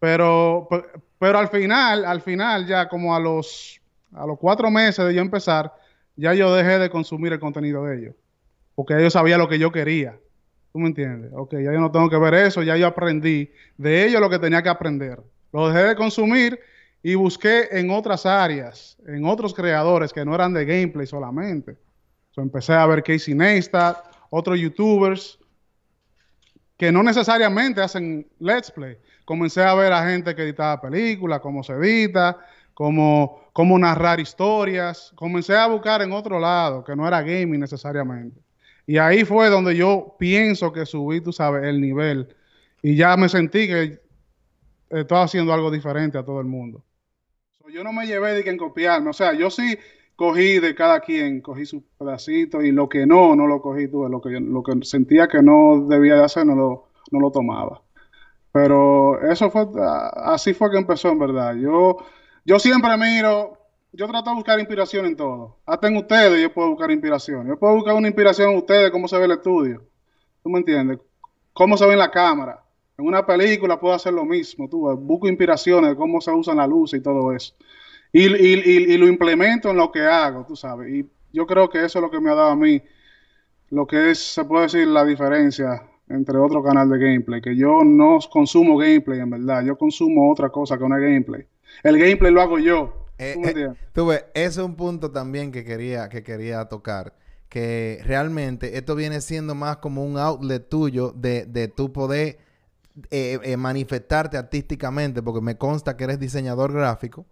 Pero, 0.00 0.68
pero 1.20 1.38
al 1.38 1.48
final, 1.48 2.04
al 2.04 2.20
final, 2.20 2.66
ya 2.66 2.88
como 2.88 3.14
a 3.14 3.20
los, 3.20 3.80
a 4.12 4.26
los 4.26 4.36
cuatro 4.38 4.68
meses 4.68 5.06
de 5.06 5.14
yo 5.14 5.20
empezar, 5.20 5.72
ya 6.16 6.34
yo 6.34 6.52
dejé 6.52 6.80
de 6.80 6.90
consumir 6.90 7.32
el 7.32 7.38
contenido 7.38 7.84
de 7.84 7.98
ellos. 7.98 8.14
Porque 8.74 8.98
ellos 8.98 9.12
sabían 9.12 9.38
lo 9.38 9.48
que 9.48 9.60
yo 9.60 9.70
quería. 9.70 10.18
¿Tú 10.72 10.80
me 10.80 10.88
entiendes? 10.88 11.30
Ok, 11.34 11.52
ya 11.52 11.72
yo 11.72 11.80
no 11.80 11.92
tengo 11.92 12.10
que 12.10 12.18
ver 12.18 12.34
eso, 12.34 12.64
ya 12.64 12.76
yo 12.76 12.88
aprendí 12.88 13.52
de 13.78 14.06
ellos 14.06 14.20
lo 14.20 14.28
que 14.28 14.40
tenía 14.40 14.62
que 14.62 14.68
aprender. 14.68 15.22
Lo 15.52 15.68
dejé 15.68 15.86
de 15.86 15.94
consumir 15.94 16.58
y 17.02 17.14
busqué 17.14 17.68
en 17.70 17.90
otras 17.90 18.26
áreas, 18.26 18.96
en 19.06 19.24
otros 19.24 19.54
creadores 19.54 20.12
que 20.12 20.24
no 20.24 20.34
eran 20.34 20.52
de 20.52 20.64
gameplay 20.64 21.06
solamente. 21.06 21.76
So, 22.30 22.42
empecé 22.42 22.72
a 22.72 22.86
ver 22.86 23.02
Casey 23.02 23.34
Neistat, 23.34 23.96
otros 24.30 24.58
youtubers 24.58 25.38
que 26.76 26.92
no 26.92 27.02
necesariamente 27.02 27.80
hacen 27.80 28.26
let's 28.38 28.70
play. 28.70 28.98
Comencé 29.24 29.62
a 29.62 29.74
ver 29.74 29.92
a 29.92 30.06
gente 30.08 30.34
que 30.34 30.42
editaba 30.42 30.80
películas, 30.80 31.40
cómo 31.40 31.62
se 31.62 31.72
edita, 31.72 32.38
cómo, 32.74 33.48
cómo 33.52 33.78
narrar 33.78 34.20
historias. 34.20 35.12
Comencé 35.14 35.56
a 35.56 35.66
buscar 35.66 36.02
en 36.02 36.12
otro 36.12 36.38
lado, 36.38 36.84
que 36.84 36.94
no 36.94 37.08
era 37.08 37.22
gaming 37.22 37.60
necesariamente. 37.60 38.40
Y 38.86 38.98
ahí 38.98 39.24
fue 39.24 39.48
donde 39.48 39.74
yo 39.74 40.14
pienso 40.18 40.72
que 40.72 40.86
subí, 40.86 41.20
tú 41.20 41.32
sabes, 41.32 41.64
el 41.64 41.80
nivel. 41.80 42.28
Y 42.82 42.94
ya 42.94 43.16
me 43.16 43.28
sentí 43.28 43.66
que 43.66 44.00
estaba 44.90 45.24
haciendo 45.24 45.52
algo 45.52 45.70
diferente 45.70 46.18
a 46.18 46.24
todo 46.24 46.40
el 46.40 46.46
mundo. 46.46 46.84
Yo 47.72 47.84
no 47.84 47.92
me 47.92 48.06
llevé 48.06 48.32
de 48.32 48.44
que 48.44 48.56
copiarme. 48.56 49.10
O 49.10 49.12
sea, 49.12 49.34
yo 49.34 49.50
sí 49.50 49.78
cogí 50.14 50.58
de 50.60 50.74
cada 50.74 51.00
quien, 51.00 51.40
cogí 51.40 51.66
su 51.66 51.84
pedacito 51.98 52.62
y 52.62 52.72
lo 52.72 52.88
que 52.88 53.06
no, 53.06 53.34
no 53.36 53.46
lo 53.46 53.60
cogí 53.60 53.88
tú. 53.88 54.08
Lo 54.08 54.20
que, 54.20 54.40
lo 54.40 54.62
que 54.62 54.72
sentía 54.82 55.28
que 55.28 55.42
no 55.42 55.86
debía 55.88 56.14
de 56.14 56.24
hacer, 56.24 56.46
no 56.46 56.54
lo, 56.54 56.88
no 57.10 57.20
lo 57.20 57.30
tomaba. 57.30 57.82
Pero 58.52 59.20
eso 59.30 59.50
fue, 59.50 59.66
así 60.14 60.54
fue 60.54 60.70
que 60.70 60.78
empezó 60.78 61.10
en 61.10 61.18
verdad. 61.18 61.54
Yo, 61.56 61.98
yo 62.44 62.58
siempre 62.58 62.96
miro 62.96 63.58
yo 63.96 64.06
trato 64.06 64.30
de 64.30 64.36
buscar 64.36 64.58
inspiración 64.60 65.06
en 65.06 65.16
todo. 65.16 65.58
Hasta 65.64 65.88
en 65.88 65.96
ustedes 65.96 66.42
yo 66.42 66.52
puedo 66.52 66.68
buscar 66.68 66.90
inspiración. 66.90 67.48
Yo 67.48 67.58
puedo 67.58 67.76
buscar 67.76 67.94
una 67.94 68.08
inspiración 68.08 68.50
en 68.50 68.58
ustedes, 68.58 68.90
cómo 68.90 69.08
se 69.08 69.16
ve 69.18 69.24
el 69.24 69.30
estudio. 69.32 69.84
¿Tú 70.42 70.50
me 70.50 70.58
entiendes? 70.58 70.98
Cómo 71.54 71.78
se 71.78 71.86
ve 71.86 71.94
en 71.94 72.00
la 72.00 72.10
cámara. 72.10 72.62
En 72.98 73.06
una 73.06 73.26
película 73.26 73.78
puedo 73.78 73.94
hacer 73.94 74.12
lo 74.12 74.24
mismo. 74.24 74.68
Tú 74.68 74.90
busco 74.96 75.28
inspiraciones 75.28 75.90
de 75.90 75.96
cómo 75.96 76.20
se 76.20 76.30
usan 76.30 76.56
la 76.56 76.66
luz 76.66 76.94
y 76.94 77.00
todo 77.00 77.32
eso. 77.32 77.54
Y, 78.12 78.26
y, 78.26 78.54
y, 78.54 78.94
y, 78.94 78.96
lo 78.96 79.06
implemento 79.06 79.70
en 79.70 79.76
lo 79.76 79.92
que 79.92 80.00
hago, 80.00 80.46
tú 80.46 80.56
sabes. 80.56 80.88
Y 80.90 81.06
yo 81.32 81.46
creo 81.46 81.68
que 81.68 81.84
eso 81.84 81.98
es 81.98 82.02
lo 82.02 82.10
que 82.10 82.20
me 82.20 82.30
ha 82.30 82.34
dado 82.34 82.50
a 82.50 82.56
mí 82.56 82.82
lo 83.70 83.86
que 83.86 84.10
es, 84.10 84.18
se 84.18 84.44
puede 84.44 84.64
decir, 84.64 84.86
la 84.86 85.04
diferencia 85.04 85.82
entre 86.08 86.38
otro 86.38 86.62
canal 86.62 86.88
de 86.88 86.98
gameplay. 86.98 87.40
Que 87.40 87.56
yo 87.56 87.82
no 87.84 88.18
consumo 88.30 88.76
gameplay, 88.76 89.20
en 89.20 89.30
verdad. 89.30 89.64
Yo 89.64 89.76
consumo 89.76 90.30
otra 90.30 90.50
cosa 90.50 90.78
que 90.78 90.84
una 90.84 90.98
gameplay. 90.98 91.46
El 91.82 91.98
gameplay 91.98 92.32
lo 92.32 92.40
hago 92.40 92.58
yo. 92.58 93.06
Eh, 93.18 93.34
eh, 93.44 93.68
tú 93.92 94.06
ves, 94.06 94.24
ese 94.34 94.46
es 94.46 94.58
un 94.58 94.76
punto 94.76 95.10
también 95.10 95.50
que 95.50 95.64
quería, 95.64 96.08
que 96.08 96.22
quería 96.22 96.66
tocar. 96.66 97.14
Que 97.48 98.00
realmente 98.04 98.76
esto 98.76 98.94
viene 98.94 99.20
siendo 99.20 99.54
más 99.54 99.78
como 99.78 100.04
un 100.04 100.18
outlet 100.18 100.68
tuyo 100.68 101.12
de, 101.12 101.46
de 101.46 101.68
tu 101.68 101.92
poder 101.92 102.38
eh, 103.10 103.38
eh, 103.42 103.56
manifestarte 103.56 104.36
artísticamente, 104.36 105.22
porque 105.22 105.40
me 105.40 105.56
consta 105.56 105.96
que 105.96 106.04
eres 106.04 106.18
diseñador 106.18 106.72
gráfico, 106.72 107.26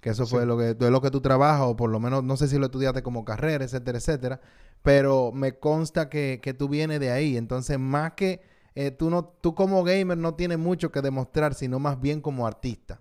que 0.00 0.10
eso 0.10 0.26
fue 0.26 0.46
lo 0.46 0.56
que, 0.56 0.70
es 0.70 0.90
lo 0.90 1.00
que 1.00 1.10
tú 1.10 1.20
trabajas, 1.20 1.62
o 1.66 1.76
por 1.76 1.90
lo 1.90 2.00
menos 2.00 2.24
no 2.24 2.36
sé 2.36 2.48
si 2.48 2.58
lo 2.58 2.66
estudiaste 2.66 3.02
como 3.02 3.24
carrera, 3.24 3.64
etcétera, 3.64 3.98
etcétera, 3.98 4.40
pero 4.82 5.32
me 5.32 5.58
consta 5.58 6.08
que, 6.08 6.40
que 6.42 6.54
tú 6.54 6.68
vienes 6.68 7.00
de 7.00 7.10
ahí. 7.10 7.36
Entonces, 7.36 7.78
más 7.78 8.12
que 8.12 8.40
eh, 8.74 8.90
tú, 8.90 9.10
no, 9.10 9.24
tú 9.24 9.54
como 9.54 9.84
gamer 9.84 10.16
no 10.16 10.34
tienes 10.34 10.58
mucho 10.58 10.90
que 10.90 11.02
demostrar, 11.02 11.54
sino 11.54 11.78
más 11.78 12.00
bien 12.00 12.20
como 12.20 12.46
artista 12.46 13.00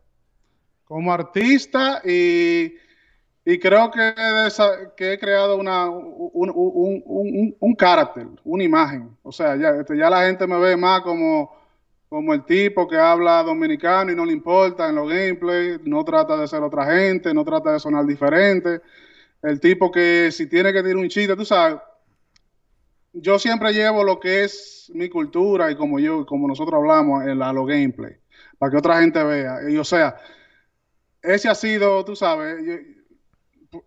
como 0.89 1.13
artista 1.13 2.01
y, 2.03 2.73
y 3.45 3.59
creo 3.59 3.91
que, 3.91 4.11
que, 4.97 5.13
he 5.13 5.19
creado 5.19 5.55
una, 5.55 5.87
un, 5.87 6.49
un, 6.49 7.03
un, 7.05 7.55
un, 7.59 7.75
carácter, 7.75 8.25
una 8.43 8.63
imagen. 8.63 9.15
O 9.21 9.31
sea, 9.31 9.55
ya, 9.55 9.69
este, 9.79 9.95
ya 9.95 10.09
la 10.09 10.25
gente 10.25 10.47
me 10.47 10.57
ve 10.57 10.75
más 10.75 11.01
como, 11.01 11.55
como 12.09 12.33
el 12.33 12.43
tipo 12.43 12.87
que 12.87 12.97
habla 12.97 13.43
dominicano 13.43 14.11
y 14.11 14.15
no 14.15 14.25
le 14.25 14.33
importa 14.33 14.89
en 14.89 14.95
los 14.95 15.07
gameplays, 15.07 15.79
no 15.85 16.03
trata 16.03 16.35
de 16.37 16.47
ser 16.47 16.63
otra 16.63 16.85
gente, 16.85 17.33
no 17.33 17.45
trata 17.45 17.73
de 17.73 17.79
sonar 17.79 18.05
diferente. 18.05 18.81
El 19.43 19.59
tipo 19.59 19.91
que 19.91 20.31
si 20.31 20.49
tiene 20.49 20.73
que 20.73 20.81
tirar 20.81 20.97
un 20.97 21.07
chiste, 21.07 21.35
tú 21.35 21.45
sabes, 21.45 21.79
yo 23.13 23.37
siempre 23.37 23.73
llevo 23.73 24.03
lo 24.03 24.19
que 24.19 24.43
es 24.43 24.91
mi 24.95 25.07
cultura 25.07 25.69
y 25.71 25.75
como 25.75 25.99
yo, 25.99 26.25
como 26.25 26.47
nosotros 26.47 26.79
hablamos 26.79 27.25
en 27.25 27.37
la, 27.37 27.53
los 27.53 27.67
gameplays, 27.67 28.17
para 28.57 28.71
que 28.71 28.77
otra 28.77 29.01
gente 29.01 29.23
vea. 29.23 29.69
Y 29.69 29.77
o 29.77 29.83
sea, 29.83 30.17
ese 31.21 31.47
ha 31.47 31.55
sido, 31.55 32.03
tú 32.05 32.15
sabes, 32.15 32.57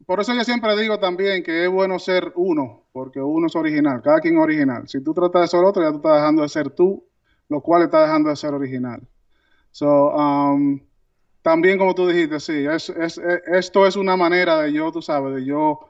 por 0.07 0.21
eso 0.21 0.33
yo 0.33 0.45
siempre 0.45 0.76
digo 0.81 1.00
también 1.00 1.43
que 1.43 1.64
es 1.64 1.71
bueno 1.71 1.99
ser 1.99 2.33
uno, 2.37 2.85
porque 2.93 3.21
uno 3.21 3.49
es 3.49 3.57
original, 3.57 4.00
cada 4.00 4.21
quien 4.21 4.37
es 4.37 4.43
original. 4.43 4.88
Si 4.88 5.02
tú 5.02 5.12
tratas 5.12 5.43
de 5.43 5.49
ser 5.49 5.64
otro, 5.64 5.83
ya 5.83 5.91
tú 5.91 5.97
estás 5.97 6.14
dejando 6.14 6.43
de 6.43 6.49
ser 6.49 6.71
tú, 6.71 7.05
lo 7.53 7.61
cual 7.61 7.83
está 7.83 8.01
dejando 8.01 8.31
de 8.31 8.37
ser 8.37 8.55
original. 8.55 9.01
Um, 9.81 10.81
también 11.43 11.79
como 11.79 11.95
tú 11.95 12.09
dijiste, 12.09 12.41
sí, 12.41 12.67
es, 12.67 12.89
es, 12.89 13.19
esto 13.19 13.87
es 13.87 13.97
una 13.97 14.17
manera 14.17 14.57
de 14.63 14.73
yo, 14.73 14.91
tú 14.91 15.03
sabes, 15.03 15.35
de 15.35 15.45
yo 15.45 15.81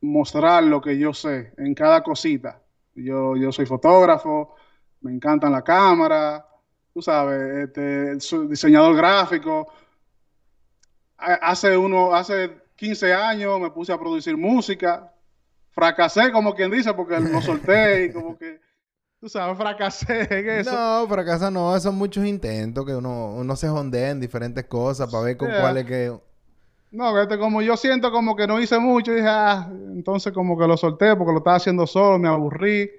mostrar 0.00 0.64
lo 0.64 0.80
que 0.80 0.98
yo 0.98 1.12
sé 1.12 1.52
en 1.58 1.74
cada 1.74 2.02
cosita. 2.02 2.62
Yo, 2.94 3.36
yo 3.36 3.52
soy 3.52 3.66
fotógrafo, 3.66 4.54
me 5.02 5.12
encantan 5.12 5.52
la 5.52 5.62
cámara, 5.62 6.46
tú 6.94 7.02
sabes, 7.02 7.68
este, 7.68 8.18
soy 8.20 8.48
diseñador 8.48 8.96
gráfico, 8.96 9.70
hace 11.18 11.76
uno, 11.76 12.14
hace 12.14 12.50
15 12.76 13.12
años 13.12 13.60
me 13.60 13.70
puse 13.70 13.92
a 13.92 13.98
producir 13.98 14.36
música. 14.38 15.12
Fracasé, 15.70 16.32
como 16.32 16.54
quien 16.54 16.70
dice, 16.70 16.94
porque 16.94 17.20
lo 17.20 17.42
solté 17.42 18.06
y 18.06 18.12
como 18.12 18.38
que, 18.38 18.60
tú 19.20 19.28
sabes, 19.28 19.56
fracasé 19.56 20.26
en 20.30 20.48
eso. 20.48 20.72
No, 20.72 21.06
fracasa 21.06 21.50
no, 21.50 21.78
son 21.78 21.96
muchos 21.96 22.24
intentos 22.24 22.86
que 22.86 22.94
uno, 22.94 23.34
uno 23.34 23.54
se 23.54 23.68
jondea 23.68 24.10
en 24.10 24.20
diferentes 24.20 24.64
cosas 24.64 25.10
para 25.10 25.24
ver 25.24 25.36
con 25.36 25.50
cuál 25.50 25.76
es 25.76 25.84
que... 25.84 26.18
No, 26.92 27.12
como 27.38 27.62
yo 27.62 27.76
siento 27.76 28.10
como 28.10 28.34
que 28.34 28.48
no 28.48 28.58
hice 28.58 28.80
mucho, 28.80 29.12
dije, 29.12 29.28
ah, 29.28 29.70
entonces 29.92 30.32
como 30.32 30.58
que 30.58 30.66
lo 30.66 30.76
solté 30.76 31.14
porque 31.14 31.32
lo 31.32 31.38
estaba 31.38 31.56
haciendo 31.56 31.86
solo, 31.86 32.18
me 32.18 32.28
aburrí. 32.28 32.90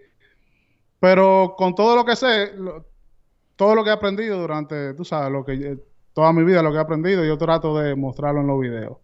Pero 0.99 1.55
con 1.57 1.75
todo 1.75 1.95
lo 1.95 2.05
que 2.05 2.15
sé, 2.15 2.53
todo 3.57 3.75
lo 3.75 3.83
que 3.83 3.89
he 3.89 3.93
aprendido 3.93 4.39
durante, 4.39 4.93
tú 4.93 5.03
sabes, 5.03 5.31
lo 5.31 5.43
que 5.43 5.77
toda 6.13 6.31
mi 6.31 6.43
vida 6.43 6.61
lo 6.61 6.71
que 6.71 6.77
he 6.77 6.81
aprendido, 6.81 7.25
yo 7.25 7.37
trato 7.37 7.77
de 7.79 7.95
mostrarlo 7.95 8.41
en 8.41 8.47
los 8.47 8.61
videos. 8.61 8.97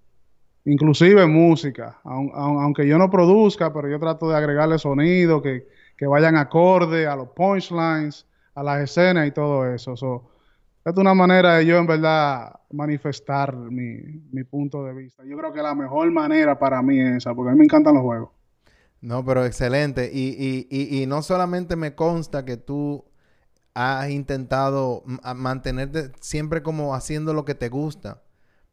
Inclusive 0.63 1.25
música, 1.25 1.99
aunque 2.03 2.87
yo 2.87 2.97
no 2.97 3.09
produzca, 3.09 3.73
pero 3.73 3.89
yo 3.89 3.99
trato 3.99 4.29
de 4.29 4.37
agregarle 4.37 4.77
sonido 4.77 5.41
que, 5.41 5.67
vayan 6.05 6.35
acorde 6.35 7.07
a 7.07 7.15
los 7.15 7.29
punchlines, 7.29 8.25
a 8.53 8.63
las 8.63 8.81
escenas 8.81 9.27
y 9.27 9.31
todo 9.31 9.65
eso. 9.65 9.93
es 9.93 10.97
una 10.97 11.13
manera 11.13 11.57
de 11.57 11.65
yo 11.65 11.77
en 11.77 11.87
verdad 11.87 12.59
manifestar 12.71 13.55
mi, 13.55 14.21
mi, 14.31 14.43
punto 14.43 14.83
de 14.83 14.93
vista. 14.93 15.23
Yo 15.25 15.37
creo 15.37 15.51
que 15.51 15.61
la 15.61 15.73
mejor 15.73 16.11
manera 16.11 16.59
para 16.59 16.81
mí 16.81 16.99
es 16.99 17.17
esa, 17.17 17.33
porque 17.33 17.49
a 17.49 17.53
mí 17.53 17.59
me 17.59 17.65
encantan 17.65 17.95
los 17.95 18.03
juegos. 18.03 18.29
No, 19.01 19.23
pero 19.23 19.45
excelente. 19.45 20.09
Y, 20.13 20.35
y, 20.37 20.67
y, 20.69 21.01
y 21.01 21.05
no 21.07 21.21
solamente 21.21 21.75
me 21.75 21.95
consta 21.95 22.45
que 22.45 22.57
tú 22.57 23.05
has 23.73 24.09
intentado 24.09 25.03
mantenerte 25.35 26.11
siempre 26.19 26.63
como 26.63 26.95
haciendo 26.95 27.33
lo 27.33 27.45
que 27.45 27.53
te 27.53 27.69
gusta. 27.69 28.23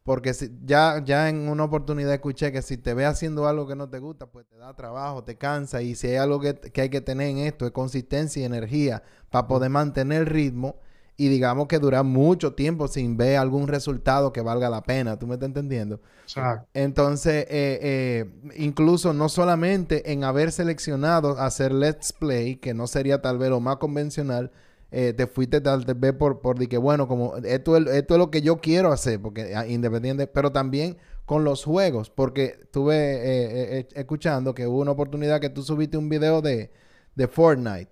Porque 0.04 0.34
si, 0.34 0.50
ya, 0.64 1.02
ya 1.04 1.30
en 1.30 1.48
una 1.48 1.64
oportunidad 1.64 2.12
escuché 2.12 2.52
que 2.52 2.60
si 2.60 2.76
te 2.76 2.92
ve 2.92 3.06
haciendo 3.06 3.48
algo 3.48 3.66
que 3.66 3.74
no 3.74 3.88
te 3.88 3.98
gusta, 3.98 4.26
pues 4.26 4.46
te 4.46 4.56
da 4.56 4.74
trabajo, 4.76 5.24
te 5.24 5.36
cansa. 5.36 5.80
Y 5.80 5.94
si 5.94 6.08
hay 6.08 6.16
algo 6.16 6.40
que, 6.40 6.54
que 6.54 6.82
hay 6.82 6.90
que 6.90 7.00
tener 7.00 7.28
en 7.28 7.38
esto, 7.38 7.64
es 7.64 7.72
consistencia 7.72 8.42
y 8.42 8.44
energía 8.44 9.02
para 9.30 9.48
poder 9.48 9.70
mantener 9.70 10.20
el 10.20 10.26
ritmo 10.26 10.76
y 11.16 11.28
digamos 11.28 11.68
que 11.68 11.78
durar 11.78 12.04
mucho 12.04 12.54
tiempo 12.54 12.88
sin 12.88 13.16
ver 13.16 13.38
algún 13.38 13.68
resultado 13.68 14.32
que 14.32 14.40
valga 14.40 14.68
la 14.68 14.82
pena. 14.82 15.18
¿Tú 15.18 15.26
me 15.26 15.34
estás 15.34 15.46
entendiendo? 15.46 16.00
Exacto. 16.22 16.68
Entonces, 16.74 17.44
eh, 17.48 17.78
eh, 17.82 18.52
incluso 18.56 19.12
no 19.12 19.28
solamente 19.28 20.12
en 20.12 20.24
haber 20.24 20.50
seleccionado 20.50 21.38
hacer 21.38 21.72
Let's 21.72 22.12
Play, 22.12 22.56
que 22.56 22.74
no 22.74 22.86
sería 22.88 23.22
tal 23.22 23.38
vez 23.38 23.50
lo 23.50 23.60
más 23.60 23.76
convencional, 23.76 24.50
eh, 24.96 25.12
te 25.12 25.26
fuiste 25.26 25.60
tal 25.60 25.84
vez 25.84 26.12
por, 26.12 26.40
por 26.40 26.68
que, 26.68 26.78
bueno, 26.78 27.08
como 27.08 27.36
esto, 27.38 27.76
esto 27.76 28.14
es 28.14 28.18
lo 28.18 28.30
que 28.30 28.42
yo 28.42 28.58
quiero 28.58 28.92
hacer, 28.92 29.20
porque 29.20 29.52
ah, 29.56 29.66
independiente, 29.66 30.28
pero 30.28 30.52
también 30.52 30.96
con 31.26 31.42
los 31.42 31.64
juegos, 31.64 32.10
porque 32.10 32.58
estuve 32.62 32.94
eh, 32.94 33.78
eh, 33.80 33.88
escuchando 33.94 34.54
que 34.54 34.68
hubo 34.68 34.78
una 34.78 34.92
oportunidad 34.92 35.40
que 35.40 35.50
tú 35.50 35.64
subiste 35.64 35.96
un 35.96 36.08
video 36.08 36.40
de, 36.42 36.70
de 37.16 37.26
Fortnite 37.26 37.90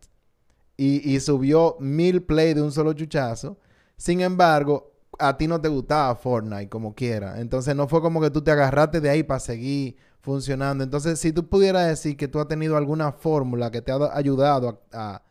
y, 0.76 1.12
y 1.12 1.18
subió 1.18 1.76
mil 1.80 2.22
play 2.22 2.54
de 2.54 2.62
un 2.62 2.70
solo 2.70 2.92
chuchazo. 2.92 3.58
Sin 3.96 4.20
embargo, 4.20 4.92
a 5.18 5.36
ti 5.36 5.48
no 5.48 5.60
te 5.60 5.66
gustaba 5.66 6.14
Fortnite 6.14 6.68
como 6.68 6.94
quiera. 6.94 7.40
Entonces 7.40 7.74
no 7.74 7.88
fue 7.88 8.00
como 8.00 8.20
que 8.20 8.30
tú 8.30 8.42
te 8.42 8.52
agarraste 8.52 9.00
de 9.00 9.10
ahí 9.10 9.24
para 9.24 9.40
seguir 9.40 9.96
funcionando. 10.20 10.84
Entonces, 10.84 11.18
si 11.18 11.32
tú 11.32 11.48
pudieras 11.48 11.88
decir 11.88 12.16
que 12.16 12.28
tú 12.28 12.38
has 12.38 12.46
tenido 12.46 12.76
alguna 12.76 13.10
fórmula 13.10 13.72
que 13.72 13.82
te 13.82 13.90
ha 13.90 13.98
ayudado 14.16 14.80
a 14.92 15.22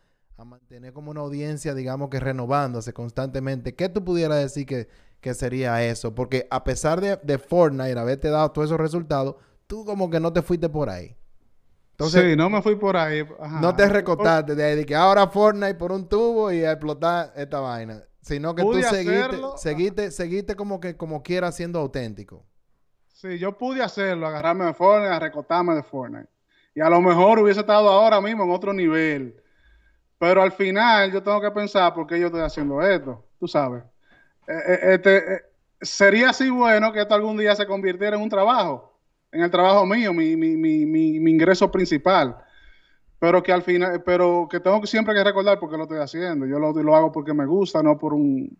mantener 0.46 0.94
como 0.94 1.12
una 1.12 1.22
audiencia, 1.22 1.74
digamos 1.74 2.10
que 2.10 2.20
renovándose 2.20 2.94
constantemente, 2.94 3.76
¿qué 3.76 3.90
tú 3.90 4.04
pudieras 4.04 4.40
decir 4.40 4.66
que, 4.66 4.88
que 5.20 5.34
sería 5.34 5.84
eso? 5.84 6.16
Porque 6.16 6.48
a 6.50 6.64
pesar 6.64 7.02
de, 7.02 7.18
de, 7.24 7.38
Fortnite 7.38 8.00
haberte 8.00 8.30
dado 8.30 8.52
todos 8.52 8.70
esos 8.70 8.80
resultados, 8.80 9.36
tú 9.68 9.86
como 9.86 10.10
que 10.10 10.20
no 10.20 10.34
te 10.34 10.42
fuiste 10.42 10.70
por 10.70 10.90
ahí. 10.90 11.16
Entonces, 11.92 12.32
sí, 12.32 12.36
no 12.36 12.50
me 12.50 12.62
fui 12.62 12.76
por 12.76 12.98
ahí. 12.98 13.24
No 13.62 13.76
te 13.76 13.88
recortaste 13.88 14.56
de 14.56 14.64
ahí 14.64 14.76
de 14.76 14.86
que 14.86 14.96
ahora 14.96 15.28
Fortnite 15.28 15.76
por 15.76 15.92
un 15.92 16.10
tubo 16.10 16.52
y 16.52 16.64
a 16.64 16.72
explotar 16.72 17.32
esta 17.36 17.60
vaina. 17.60 18.04
Sino 18.22 18.56
que 18.56 18.64
tú 18.64 18.82
seguiste, 18.82 19.40
seguiste, 19.58 20.12
seguiste 20.12 20.56
como 20.56 20.80
que 20.80 20.96
como 20.96 21.22
quiera 21.24 21.52
siendo 21.52 21.80
auténtico. 21.80 22.46
Sí, 23.08 23.38
yo 23.38 23.58
pude 23.58 23.84
hacerlo, 23.84 24.28
agarrarme 24.28 24.66
de 24.66 24.74
Fortnite, 24.74 25.14
a 25.14 25.20
recortarme 25.20 25.76
de 25.76 25.84
Fortnite. 25.84 26.30
Y 26.74 26.82
a 26.82 26.90
lo 26.90 27.02
mejor 27.02 27.40
hubiese 27.40 27.60
estado 27.60 27.90
ahora 27.90 28.22
mismo 28.22 28.44
en 28.44 28.52
otro 28.52 28.74
nivel 28.74 29.41
pero 30.22 30.44
al 30.44 30.52
final 30.52 31.12
yo 31.12 31.24
tengo 31.24 31.42
que 31.42 31.50
pensar 31.50 31.96
por 31.96 32.06
qué 32.06 32.20
yo 32.20 32.28
estoy 32.28 32.42
haciendo 32.42 32.80
esto, 32.80 33.26
tú 33.40 33.48
sabes. 33.48 33.82
Eh, 34.48 34.54
eh, 34.68 34.80
este, 34.94 35.18
eh, 35.18 35.42
sería 35.82 36.30
así 36.30 36.48
bueno 36.52 36.94
que 36.94 37.02
esto 37.02 37.16
algún 37.16 37.38
día 37.38 37.56
se 37.56 37.66
convirtiera 37.66 38.18
en 38.18 38.22
un 38.22 38.30
trabajo, 38.30 39.00
en 39.32 39.42
el 39.42 39.50
trabajo 39.50 39.84
mío, 39.84 40.14
mi, 40.14 40.36
mi, 40.36 40.56
mi, 40.56 40.86
mi 40.86 41.32
ingreso 41.32 41.72
principal. 41.72 42.38
Pero 43.18 43.42
que 43.42 43.52
al 43.52 43.64
final, 43.64 44.04
pero 44.04 44.48
que 44.48 44.60
tengo 44.60 44.86
siempre 44.86 45.16
que 45.16 45.24
recordar 45.24 45.60
por 45.60 45.72
qué 45.72 45.78
lo 45.78 45.84
estoy 45.84 45.98
haciendo. 45.98 46.46
Yo 46.46 46.60
lo, 46.60 46.72
lo 46.72 46.96
hago 46.96 47.12
porque 47.12 47.34
me 47.34 47.48
gusta, 47.48 47.82
no 47.82 47.98
por 47.98 48.14
un 48.14 48.56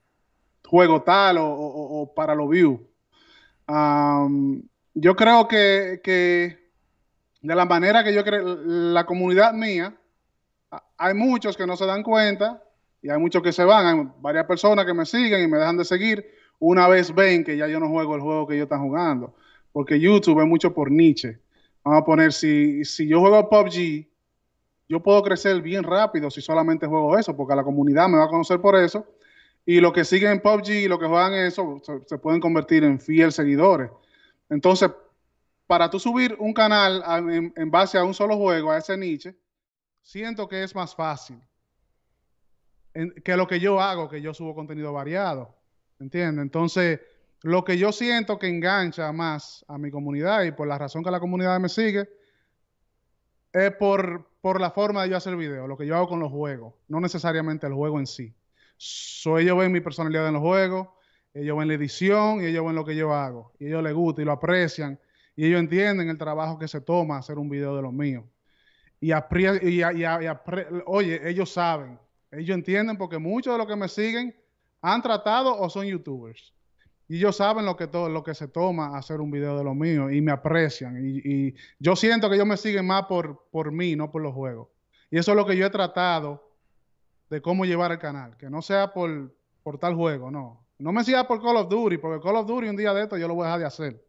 juego 0.66 1.04
tal 1.04 1.38
o, 1.38 1.48
o, 1.48 2.12
para 2.16 2.34
lo 2.34 2.48
view. 2.48 2.90
yo 4.96 5.16
creo 5.16 5.48
que, 5.48 6.02
que 6.04 6.72
de 7.44 7.56
la 7.56 7.66
manera 7.66 8.04
que 8.04 8.16
yo 8.16 8.24
creo, 8.24 8.56
la 8.66 9.06
comunidad 9.06 9.54
mía, 9.54 9.96
hay 11.02 11.16
muchos 11.16 11.58
que 11.58 11.66
no 11.66 11.76
se 11.76 11.88
dan 11.88 12.04
cuenta 12.04 12.62
y 13.02 13.10
hay 13.10 13.18
muchos 13.18 13.42
que 13.42 13.52
se 13.52 13.64
van. 13.64 13.86
Hay 13.88 14.08
varias 14.20 14.46
personas 14.46 14.86
que 14.86 14.94
me 14.94 15.04
siguen 15.04 15.42
y 15.42 15.48
me 15.48 15.58
dejan 15.58 15.76
de 15.76 15.84
seguir 15.84 16.24
una 16.60 16.88
vez 16.88 17.14
ven 17.14 17.44
que 17.44 17.58
ya 17.58 17.68
yo 17.68 17.80
no 17.80 17.90
juego 17.90 18.14
el 18.14 18.22
juego 18.22 18.46
que 18.46 18.54
ellos 18.54 18.66
están 18.66 18.84
jugando. 18.84 19.34
Porque 19.72 20.00
YouTube 20.00 20.40
es 20.42 20.48
mucho 20.48 20.76
por 20.76 20.92
niche. 20.92 21.40
Vamos 21.84 22.04
a 22.04 22.06
poner, 22.06 22.32
si, 22.32 22.86
si 22.86 23.08
yo 23.08 23.20
juego 23.20 23.50
PUBG, 23.50 24.08
yo 24.88 25.00
puedo 25.02 25.24
crecer 25.24 25.60
bien 25.64 25.84
rápido 25.84 26.30
si 26.30 26.40
solamente 26.40 26.86
juego 26.86 27.18
eso, 27.18 27.36
porque 27.36 27.56
la 27.56 27.64
comunidad 27.64 28.08
me 28.08 28.20
va 28.20 28.26
a 28.26 28.30
conocer 28.30 28.62
por 28.62 28.76
eso. 28.76 29.08
Y 29.66 29.80
los 29.80 29.94
que 29.94 30.06
siguen 30.06 30.40
PUBG 30.40 30.70
y 30.70 30.88
los 30.88 31.00
que 31.00 31.08
juegan 31.08 31.34
eso 31.34 31.82
se, 32.06 32.18
pueden 32.20 32.40
convertir 32.40 32.84
en 32.84 33.00
fieles 33.00 33.34
seguidores. 33.34 33.90
Entonces, 34.50 34.92
para 35.66 35.90
tú 35.90 35.98
subir 35.98 36.36
un 36.38 36.54
canal 36.54 37.04
en 37.56 37.72
base 37.72 37.98
a 37.98 38.04
un 38.04 38.14
solo 38.14 38.38
juego, 38.38 38.70
a 38.70 38.78
ese 38.78 38.96
niche, 38.98 39.36
siento 40.02 40.48
que 40.48 40.64
es 40.64 40.76
más 40.76 40.96
fácil 40.96 41.42
que 43.24 43.38
lo 43.38 43.48
que 43.48 43.60
yo 43.60 43.80
hago, 43.80 44.10
que 44.10 44.22
yo 44.22 44.34
subo 44.34 44.54
contenido 44.54 44.92
variado. 44.94 45.56
¿Entiendes? 46.00 46.44
Entonces, 46.44 47.00
lo 47.42 47.64
que 47.64 47.78
yo 47.78 47.92
siento 47.92 48.38
que 48.38 48.48
engancha 48.48 49.12
más 49.12 49.64
a 49.68 49.78
mi 49.78 49.92
comunidad 49.92 50.44
y 50.44 50.52
por 50.52 50.68
la 50.68 50.78
razón 50.78 51.04
que 51.04 51.12
la 51.12 51.20
comunidad 51.20 51.60
me 51.60 51.70
sigue, 51.70 52.10
es 53.54 53.72
por, 53.76 54.30
por 54.42 54.60
la 54.60 54.72
forma 54.72 55.04
de 55.04 55.10
yo 55.10 55.18
hacer 55.18 55.36
video, 55.36 55.68
lo 55.68 55.78
que 55.78 55.86
yo 55.86 55.96
hago 55.96 56.08
con 56.08 56.20
los 56.20 56.32
juegos, 56.32 56.74
no 56.88 57.00
necesariamente 57.00 57.68
el 57.68 57.74
juego 57.74 58.00
en 58.00 58.08
sí. 58.08 58.34
So, 58.78 59.38
ellos 59.38 59.58
ven 59.58 59.72
mi 59.72 59.82
personalidad 59.82 60.28
en 60.28 60.34
los 60.34 60.42
juegos, 60.42 60.88
ellos 61.34 61.58
ven 61.58 61.68
la 61.68 61.76
edición 61.76 62.42
y 62.42 62.46
ellos 62.46 62.66
ven 62.66 62.76
lo 62.76 62.84
que 62.84 62.96
yo 62.96 63.14
hago. 63.14 63.54
Y 63.60 63.68
ellos 63.68 63.84
les 63.84 63.94
gusta 63.94 64.22
y 64.22 64.26
lo 64.26 64.32
aprecian. 64.32 65.00
Y 65.36 65.46
ellos 65.46 65.60
entienden 65.60 66.10
el 66.10 66.18
trabajo 66.18 66.58
que 66.58 66.68
se 66.68 66.82
toma 66.82 67.18
hacer 67.18 67.38
un 67.38 67.50
video 67.50 67.76
de 67.76 67.82
los 67.84 67.94
míos. 67.94 68.26
Y, 69.02 69.12
oye, 70.86 71.30
ellos 71.30 71.52
saben, 71.52 72.00
ellos 72.32 72.56
entienden 72.56 72.98
porque 72.98 73.18
muchos 73.18 73.54
de 73.54 73.58
los 73.58 73.68
que 73.68 73.76
me 73.76 73.88
siguen 73.88 74.36
han 74.82 75.02
tratado 75.02 75.60
o 75.60 75.70
son 75.70 75.88
youtubers. 75.88 76.54
Y 77.08 77.18
ellos 77.18 77.36
saben 77.36 77.66
lo 77.66 77.76
que, 77.76 77.88
todo, 77.88 78.08
lo 78.08 78.24
que 78.24 78.36
se 78.36 78.48
toma 78.48 78.98
hacer 78.98 79.20
un 79.20 79.32
video 79.32 79.58
de 79.58 79.64
lo 79.64 79.74
mío 79.74 80.10
y 80.12 80.22
me 80.22 80.32
aprecian. 80.32 80.98
Y, 81.04 81.54
yo 81.80 81.96
siento 81.96 82.30
que 82.30 82.36
ellos 82.36 82.48
me 82.48 82.58
siguen 82.58 82.86
más 82.86 83.08
por, 83.08 83.48
por 83.52 83.72
mí, 83.72 83.96
no 83.96 84.12
por 84.12 84.22
los 84.22 84.34
juegos. 84.34 84.70
Y 85.10 85.18
eso 85.18 85.32
es 85.32 85.38
lo 85.38 85.46
que 85.46 85.58
yo 85.58 85.66
he 85.66 85.70
tratado 85.72 86.50
de 87.30 87.42
cómo 87.42 87.66
llevar 87.66 87.92
el 87.92 88.00
canal. 88.00 88.38
Que 88.38 88.50
no 88.50 88.62
sea 88.62 88.94
por, 88.94 89.36
por 89.64 89.80
tal 89.80 89.96
juego, 89.96 90.30
no. 90.30 90.64
No 90.78 90.92
me 90.92 91.04
siga 91.04 91.28
por 91.28 91.42
Call 91.42 91.58
of 91.58 91.70
Duty, 91.70 91.98
porque 91.98 92.24
Call 92.24 92.36
of 92.36 92.48
Duty 92.48 92.70
un 92.70 92.78
día 92.78 92.94
de 92.94 93.04
esto 93.04 93.18
yo 93.18 93.28
lo 93.28 93.34
voy 93.34 93.44
a 93.44 93.48
dejar 93.48 93.60
de 93.60 93.66
hacer. 93.66 94.06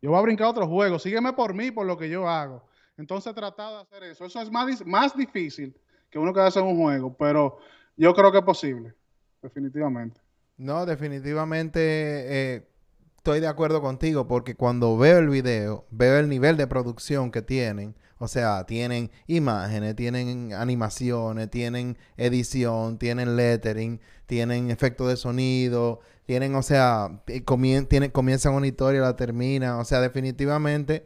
Yo 0.00 0.10
voy 0.10 0.18
a 0.18 0.22
brincar 0.22 0.46
a 0.46 0.50
otro 0.50 0.66
juego. 0.66 0.98
Sígueme 0.98 1.32
por 1.32 1.54
mí, 1.54 1.70
por 1.70 1.86
lo 1.86 1.98
que 1.98 2.08
yo 2.08 2.28
hago. 2.28 2.64
Entonces 2.96 3.34
tratado 3.34 3.76
de 3.76 3.82
hacer 3.82 4.02
eso. 4.04 4.24
Eso 4.24 4.40
es 4.40 4.50
más, 4.50 4.86
más 4.86 5.16
difícil 5.16 5.76
que 6.10 6.18
uno 6.18 6.32
que 6.32 6.40
hace 6.40 6.60
un 6.60 6.76
juego, 6.76 7.14
pero 7.16 7.58
yo 7.96 8.14
creo 8.14 8.32
que 8.32 8.38
es 8.38 8.44
posible, 8.44 8.94
definitivamente. 9.42 10.20
No, 10.56 10.86
definitivamente 10.86 11.80
eh, 11.80 12.68
estoy 13.16 13.40
de 13.40 13.48
acuerdo 13.48 13.82
contigo 13.82 14.26
porque 14.26 14.54
cuando 14.54 14.96
veo 14.96 15.18
el 15.18 15.28
video, 15.28 15.86
veo 15.90 16.18
el 16.18 16.28
nivel 16.28 16.56
de 16.56 16.66
producción 16.66 17.30
que 17.30 17.42
tienen. 17.42 17.94
O 18.18 18.28
sea, 18.28 18.64
tienen 18.64 19.10
imágenes, 19.26 19.94
tienen 19.94 20.54
animaciones, 20.54 21.50
tienen 21.50 21.98
edición, 22.16 22.98
tienen 22.98 23.36
lettering, 23.36 24.00
tienen 24.24 24.70
efecto 24.70 25.06
de 25.06 25.18
sonido, 25.18 26.00
tienen, 26.24 26.54
o 26.54 26.62
sea, 26.62 27.22
comienzan 27.44 28.54
una 28.54 28.66
historia, 28.66 29.02
la 29.02 29.16
termina. 29.16 29.78
O 29.78 29.84
sea, 29.84 30.00
definitivamente 30.00 31.04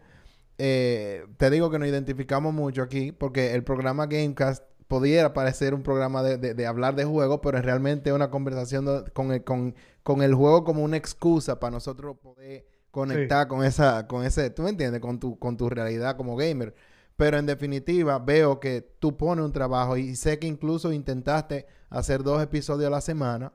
eh, 0.63 1.25
te 1.39 1.49
digo 1.49 1.71
que 1.71 1.79
nos 1.79 1.89
identificamos 1.89 2.53
mucho 2.53 2.83
aquí 2.83 3.13
porque 3.13 3.55
el 3.55 3.65
programa 3.65 4.07
Gamecast 4.07 4.63
pudiera 4.89 5.33
parecer 5.33 5.73
un 5.73 5.83
programa 5.83 6.23
de, 6.23 6.67
hablar 6.67 6.97
de 6.97 7.07
juegos, 7.07 7.41
pero 7.43 7.57
es 7.57 7.65
realmente 7.65 8.13
una 8.13 8.31
conversación 8.31 9.05
con, 9.15 9.33
el, 9.33 9.43
con, 9.43 10.23
el 10.23 10.35
juego 10.35 10.65
como 10.65 10.83
una 10.83 10.99
excusa 10.99 11.59
para 11.59 11.71
nosotros 11.71 12.19
poder 12.19 12.67
conectar 12.91 13.49
con 13.49 13.65
esa, 13.65 14.07
con 14.07 14.23
ese, 14.25 14.51
tú 14.51 14.65
me 14.65 14.71
entiendes, 14.71 15.01
con 15.01 15.19
tu, 15.19 15.39
con 15.39 15.57
tu 15.57 15.71
realidad 15.71 16.17
como 16.19 16.37
gamer. 16.37 16.75
Pero 17.17 17.39
en 17.39 17.47
definitiva, 17.47 18.19
veo 18.19 18.61
que 18.61 18.83
tú 18.99 19.17
pones 19.17 19.45
un 19.45 19.53
trabajo 19.53 19.97
y 19.97 20.15
sé 20.15 20.39
que 20.39 20.47
incluso 20.47 20.93
intentaste 20.93 21.67
hacer 21.89 22.23
dos 22.23 22.43
episodios 22.43 22.89
a 22.89 22.91
la 22.91 23.01
semana 23.01 23.53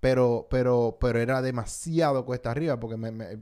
pero, 0.00 0.46
pero, 0.50 0.98
pero 1.00 1.18
era 1.18 1.42
demasiado 1.42 2.24
cuesta 2.24 2.50
arriba, 2.50 2.78
porque 2.78 2.96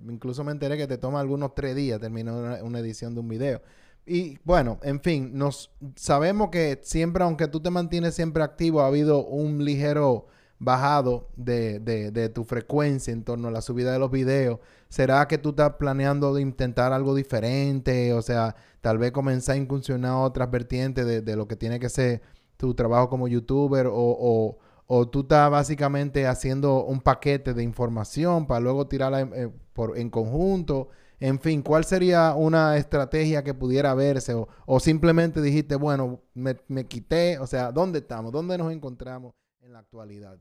incluso 0.09 0.45
me 0.45 0.53
enteré 0.53 0.77
que 0.77 0.87
te 0.87 0.99
toma 0.99 1.21
algunos 1.21 1.55
tres 1.55 1.75
días 1.75 2.01
terminar 2.01 2.63
una, 2.63 2.79
edición 2.79 3.15
de 3.15 3.21
un 3.21 3.29
video. 3.29 3.63
Y 4.07 4.39
bueno, 4.45 4.79
en 4.83 5.01
fin, 5.01 5.31
nos 5.35 5.71
sabemos 5.97 6.51
que 6.51 6.81
siempre, 6.83 7.25
aunque 7.25 7.49
tú 7.49 7.61
te 7.61 7.71
mantienes 7.71 8.15
siempre 8.15 8.43
activo, 8.43 8.83
ha 8.83 8.87
habido 8.87 9.25
un 9.25 9.65
ligero 9.65 10.27
bajado 10.59 11.29
de, 11.37 11.81
de, 11.81 12.11
de, 12.11 12.29
tu 12.29 12.45
frecuencia 12.45 13.13
en 13.13 13.25
torno 13.25 13.49
a 13.49 13.51
la 13.51 13.61
subida 13.61 13.93
de 13.93 13.99
los 13.99 14.11
videos. 14.11 14.61
¿Será 14.89 15.27
que 15.27 15.39
tú 15.39 15.51
estás 15.51 15.75
planeando 15.75 16.35
de 16.35 16.43
intentar 16.43 16.93
algo 16.93 17.15
diferente? 17.15 18.13
O 18.13 18.23
sea, 18.23 18.55
tal 18.81 18.99
vez 18.99 19.11
comenzar 19.13 19.57
a 19.57 19.59
incursionar 19.59 20.13
otras 20.25 20.51
vertientes 20.51 21.05
de, 21.05 21.21
de 21.21 21.37
lo 21.37 21.49
que 21.49 21.57
tiene 21.57 21.81
que 21.81 21.89
ser 21.89 22.23
tu 22.57 22.75
trabajo 22.75 23.09
como 23.09 23.27
youtuber 23.27 23.87
o, 23.87 23.93
o 23.95 24.59
tú 24.87 25.21
estás 25.21 25.51
básicamente 25.51 26.27
haciendo 26.27 26.85
un 26.85 27.01
paquete 27.01 27.55
de 27.55 27.63
información 27.63 28.47
para 28.47 28.61
luego 28.61 28.87
tirarla 28.87 29.21
en, 29.21 29.33
eh, 29.35 29.51
por, 29.73 29.99
en 29.99 30.11
conjunto. 30.11 30.89
En 31.21 31.41
fin, 31.41 31.63
¿cuál 31.63 31.85
sería 31.85 32.35
una 32.35 32.77
estrategia 32.77 33.43
que 33.43 33.55
pudiera 33.55 33.95
verse? 33.95 34.35
O, 34.67 34.81
simplemente 34.81 35.41
dijiste, 35.41 35.77
bueno, 35.77 36.21
me, 36.35 36.87
quité, 36.87 37.39
o 37.39 37.47
sea, 37.47 37.73
¿dónde 37.73 38.01
estamos? 38.01 38.33
¿Dónde 38.33 38.59
nos 38.59 38.73
encontramos 38.73 39.35
en 39.63 39.73
la 39.73 39.79
actualidad? 39.79 40.37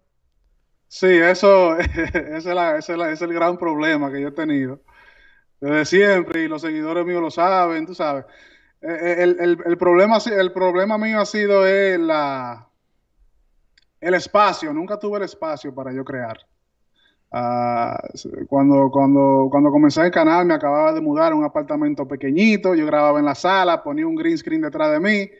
Sí, 0.87 1.07
eso, 1.07 1.77
ese, 1.77 2.53
es, 2.77 2.89
es, 2.89 3.21
el 3.21 3.33
gran 3.33 3.57
problema 3.57 4.11
que 4.11 4.21
yo 4.21 4.27
he 4.29 4.31
tenido 4.31 4.81
desde 5.63 5.85
siempre 5.85 6.43
y 6.43 6.47
los 6.49 6.61
seguidores 6.61 7.05
míos 7.05 7.21
lo 7.21 7.31
saben, 7.31 7.85
tú 7.85 7.95
sabes. 7.95 8.25
Eh, 8.81 8.87
eh, 8.89 9.15
el, 9.19 9.37
el, 9.39 9.57
el 9.65 9.77
problema, 9.77 10.17
el 10.17 10.51
problema 10.51 10.97
mío 10.97 11.21
ha 11.21 11.25
sido 11.25 11.63
la, 11.99 12.67
el 14.03 14.13
espacio, 14.15 14.73
nunca 14.73 14.97
tuve 14.97 15.17
el 15.17 15.23
espacio 15.23 15.73
para 15.73 15.91
yo 15.93 16.03
crear. 16.03 16.37
Ah, 17.31 17.99
cuando, 18.47 18.91
cuando, 18.91 19.47
cuando 19.49 19.71
comencé 19.71 20.01
el 20.01 20.11
canal 20.11 20.45
me 20.45 20.53
acababa 20.53 20.93
de 20.93 21.01
mudar 21.01 21.31
a 21.31 21.35
un 21.35 21.43
apartamento 21.43 22.07
pequeñito, 22.07 22.75
yo 22.75 22.85
grababa 22.85 23.19
en 23.19 23.25
la 23.25 23.33
sala, 23.33 23.81
ponía 23.81 24.05
un 24.05 24.15
green 24.15 24.37
screen 24.37 24.61
detrás 24.61 24.91
de 24.91 24.99
mí, 24.99 25.31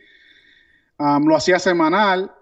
lo 0.98 1.36
hacía 1.36 1.58
semanal 1.58 2.32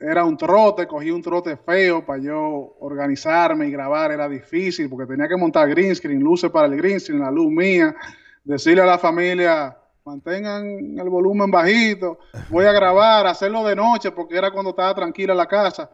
era 0.00 0.24
un 0.24 0.36
trote, 0.36 0.86
cogí 0.86 1.10
un 1.10 1.20
trote 1.20 1.56
feo 1.56 2.04
para 2.04 2.22
yo 2.22 2.76
organizarme 2.80 3.66
y 3.66 3.70
grabar, 3.70 4.12
era 4.12 4.28
difícil 4.28 4.88
porque 4.88 5.06
tenía 5.06 5.28
que 5.28 5.36
montar 5.36 5.68
green 5.68 5.94
screen, 5.94 6.20
luces 6.20 6.50
para 6.50 6.66
el 6.68 6.76
green 6.76 7.00
screen, 7.00 7.20
la 7.20 7.30
luz 7.30 7.50
mía, 7.50 7.94
decirle 8.44 8.82
a 8.82 8.86
la 8.86 8.98
familia, 8.98 9.76
mantengan 10.04 10.98
el 10.98 11.08
volumen 11.08 11.50
bajito, 11.50 12.18
voy 12.50 12.64
a 12.64 12.72
grabar, 12.72 13.26
hacerlo 13.26 13.64
de 13.64 13.76
noche 13.76 14.10
porque 14.10 14.36
era 14.36 14.50
cuando 14.50 14.70
estaba 14.70 14.94
tranquila 14.94 15.34
la 15.34 15.46
casa. 15.46 15.90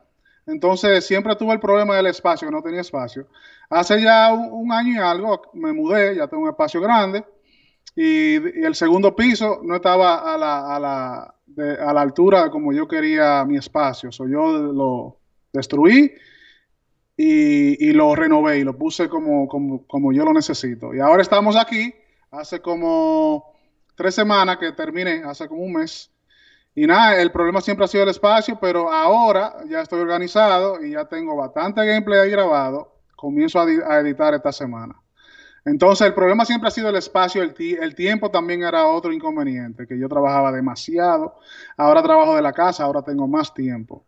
Entonces 0.46 1.06
siempre 1.06 1.36
tuve 1.36 1.52
el 1.52 1.60
problema 1.60 1.96
del 1.96 2.06
espacio, 2.06 2.50
no 2.50 2.62
tenía 2.62 2.80
espacio. 2.80 3.26
Hace 3.68 4.00
ya 4.02 4.32
un, 4.32 4.72
año 4.72 4.94
y 4.94 4.98
algo 4.98 5.42
me 5.52 5.72
mudé, 5.72 6.16
ya 6.16 6.26
tengo 6.26 6.44
un 6.44 6.48
espacio 6.48 6.80
grande 6.80 7.24
y, 7.94 8.36
el 8.64 8.74
segundo 8.74 9.14
piso 9.14 9.60
no 9.62 9.76
estaba 9.76 10.34
a 10.34 10.38
la, 10.38 10.76
a 10.76 10.80
la, 10.80 11.34
a 11.86 11.92
la 11.92 12.00
altura 12.00 12.50
como 12.50 12.72
yo 12.72 12.88
quería 12.88 13.44
mi 13.44 13.58
espacio. 13.58 14.10
So, 14.10 14.26
yo 14.26 14.50
lo 14.50 15.18
destruí 15.52 16.14
y, 17.14 17.86
y, 17.86 17.92
lo 17.92 18.14
renové 18.14 18.58
y 18.58 18.64
lo 18.64 18.78
puse 18.78 19.10
como, 19.10 19.46
como, 19.48 19.86
como 19.86 20.12
yo 20.14 20.24
lo 20.24 20.32
necesito. 20.32 20.94
Y 20.94 21.00
ahora 21.00 21.20
estamos 21.20 21.56
aquí, 21.56 21.92
hace 22.30 22.62
como 22.62 23.57
tres 23.98 24.14
semanas 24.14 24.56
que 24.56 24.72
terminé, 24.72 25.22
hace 25.24 25.46
como 25.46 25.62
un 25.62 25.74
mes 25.74 26.10
y 26.78 26.86
nada, 26.86 27.20
el 27.20 27.32
problema 27.32 27.60
siempre 27.60 27.84
ha 27.84 27.88
sido 27.88 28.04
el 28.04 28.10
espacio, 28.10 28.56
pero 28.60 28.92
ahora 28.92 29.56
ya 29.68 29.80
estoy 29.80 30.00
organizado 30.00 30.80
y 30.80 30.92
ya 30.92 31.06
tengo 31.06 31.34
bastante 31.34 31.84
gameplay 31.84 32.20
ahí 32.20 32.30
grabado. 32.30 32.94
Comienzo 33.16 33.58
a, 33.58 33.98
editar 33.98 34.32
esta 34.34 34.52
semana. 34.52 34.94
Entonces, 35.64 36.06
el 36.06 36.14
problema 36.14 36.44
siempre 36.44 36.68
ha 36.68 36.70
sido 36.70 36.88
el 36.88 36.94
espacio, 36.94 37.42
el, 37.42 37.52
el, 37.58 37.94
tiempo 37.96 38.30
también 38.30 38.62
era 38.62 38.86
otro 38.86 39.12
inconveniente, 39.12 39.88
que 39.88 39.98
yo 39.98 40.08
trabajaba 40.08 40.52
demasiado. 40.52 41.34
Ahora 41.76 42.00
trabajo 42.00 42.36
de 42.36 42.42
la 42.42 42.52
casa, 42.52 42.84
ahora 42.84 43.02
tengo 43.02 43.26
más 43.26 43.52
tiempo. 43.52 44.06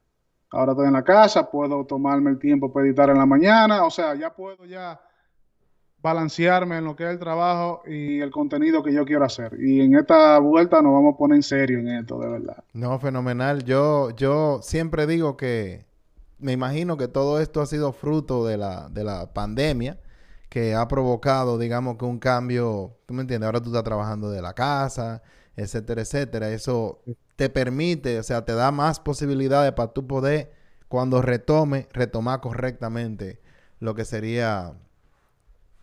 Ahora 0.51 0.71
estoy 0.71 0.87
en 0.87 0.93
la 0.93 1.03
casa, 1.03 1.51
puedo 1.51 1.85
tomarme 1.87 2.31
el 2.31 2.39
tiempo 2.39 2.73
para 2.73 2.87
editar 2.87 3.11
en 3.11 3.19
la 3.19 3.27
mañana, 3.27 3.83
o 3.83 3.91
sea, 3.91 4.15
ya 4.15 4.33
puedo 4.33 4.65
ya 4.65 5.01
balancearme 6.03 6.79
en 6.79 6.85
lo 6.85 6.97
que 6.97 7.05
es 7.05 7.11
el 7.11 7.19
trabajo 7.19 7.83
y 7.87 8.21
el 8.21 8.31
contenido 8.31 8.83
que 8.83 8.93
yo 8.93 9.05
quiero 9.05 9.25
hacer. 9.25 9.57
Y 9.61 9.81
en 9.81 9.95
esta 9.95 10.39
vuelta 10.39 10.81
nos 10.83 10.93
vamos 10.93 11.15
a 11.15 11.19
poner 11.19 11.37
en 11.37 11.43
serio 11.43 11.79
en 11.79 11.89
esto, 11.89 12.19
de 12.19 12.29
verdad. 12.29 12.65
No, 12.73 12.99
fenomenal. 12.99 13.65
Yo, 13.65 14.11
yo 14.11 14.61
siempre 14.63 15.07
digo 15.07 15.37
que 15.37 15.85
me 16.39 16.53
imagino 16.53 16.97
que 16.97 17.09
todo 17.09 17.41
esto 17.41 17.61
ha 17.61 17.67
sido 17.67 17.93
fruto 17.93 18.47
de 18.47 18.57
la, 18.57 18.89
de 18.89 19.05
la 19.05 19.33
pandemia 19.33 19.99
que 20.49 20.75
ha 20.75 20.89
provocado, 20.89 21.59
digamos, 21.59 21.97
que 21.97 22.05
un 22.05 22.19
cambio, 22.19 22.99
tú 23.07 23.15
me 23.15 23.23
entiendes, 23.23 23.47
ahora 23.47 23.61
tú 23.61 23.69
estás 23.71 23.85
trabajando 23.85 24.31
de 24.31 24.43
la 24.43 24.53
casa, 24.53 25.23
etcétera, 25.57 26.03
etcétera. 26.03 26.51
Eso 26.51 27.03
te 27.37 27.49
permite, 27.49 28.19
o 28.19 28.23
sea, 28.23 28.45
te 28.45 28.55
da 28.55 28.73
más 28.73 28.99
posibilidades 29.01 29.73
para 29.73 29.93
tú 29.93 30.07
poder, 30.07 30.53
cuando 30.89 31.23
retome, 31.23 31.87
retomar 31.93 32.41
correctamente 32.41 33.41
lo 33.79 33.95
que 33.95 34.05
sería 34.05 34.75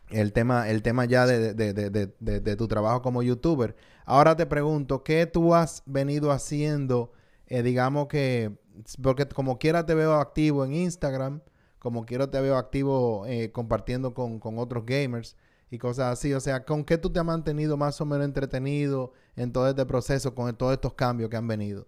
el 0.09 0.33
tema, 0.33 0.69
el 0.69 0.81
tema 0.81 1.05
ya 1.05 1.25
de, 1.25 1.53
de, 1.53 1.73
de, 1.73 2.39
de, 2.39 2.55
tu 2.55 2.67
trabajo 2.67 3.01
como 3.01 3.23
youtuber. 3.23 3.75
Ahora 4.05 4.35
te 4.35 4.45
pregunto, 4.45 5.03
¿qué 5.03 5.25
tú 5.25 5.53
has 5.53 5.83
venido 5.85 6.31
haciendo? 6.31 7.11
Eh, 7.47 7.61
digamos 7.61 8.07
que, 8.07 8.57
porque 9.01 9.27
como 9.27 9.57
quiera 9.57 9.85
te 9.85 9.95
veo 9.95 10.15
activo 10.15 10.63
en 10.65 10.73
Instagram, 10.73 11.41
como 11.79 12.05
quiera 12.05 12.29
te 12.29 12.39
veo 12.41 12.57
activo 12.57 13.25
eh, 13.27 13.51
compartiendo 13.51 14.13
con, 14.13 14.39
con, 14.39 14.57
otros 14.59 14.85
gamers 14.85 15.35
y 15.69 15.77
cosas 15.77 16.13
así. 16.13 16.33
O 16.33 16.39
sea, 16.39 16.63
¿con 16.65 16.83
qué 16.83 16.97
tú 16.97 17.09
te 17.09 17.19
has 17.19 17.25
mantenido 17.25 17.77
más 17.77 17.99
o 18.01 18.05
menos 18.05 18.25
entretenido 18.25 19.13
en 19.35 19.51
todo 19.51 19.69
este 19.69 19.85
proceso, 19.85 20.33
con 20.33 20.55
todos 20.55 20.73
estos 20.73 20.93
cambios 20.93 21.29
que 21.29 21.37
han 21.37 21.47
venido? 21.47 21.87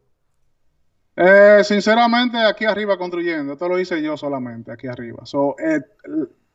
Eh, 1.16 1.64
sinceramente, 1.66 2.38
aquí 2.38 2.64
arriba 2.64 2.98
construyendo. 2.98 3.54
Esto 3.54 3.68
lo 3.68 3.78
hice 3.78 4.02
yo 4.02 4.16
solamente, 4.16 4.72
aquí 4.72 4.88
arriba. 4.88 5.24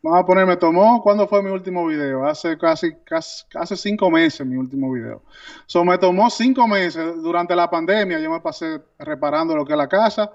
Vamos 0.04 0.20
a 0.20 0.26
poner, 0.26 0.44
me 0.44 0.58
tomó, 0.58 1.02
¿cuándo 1.02 1.26
fue 1.26 1.42
mi 1.42 1.48
último 1.48 1.86
video? 1.86 2.26
Hace 2.26 2.58
casi, 2.58 2.92
casi, 3.06 3.42
hace 3.54 3.74
cinco 3.74 4.10
meses 4.10 4.46
mi 4.46 4.54
último 4.54 4.92
video. 4.92 5.22
So, 5.64 5.82
me 5.82 5.96
tomó 5.96 6.28
cinco 6.28 6.68
meses 6.68 7.22
durante 7.22 7.56
la 7.56 7.70
pandemia, 7.70 8.20
yo 8.20 8.30
me 8.30 8.38
pasé 8.40 8.82
reparando 8.98 9.56
lo 9.56 9.64
que 9.64 9.72
es 9.72 9.78
la 9.78 9.88
casa 9.88 10.30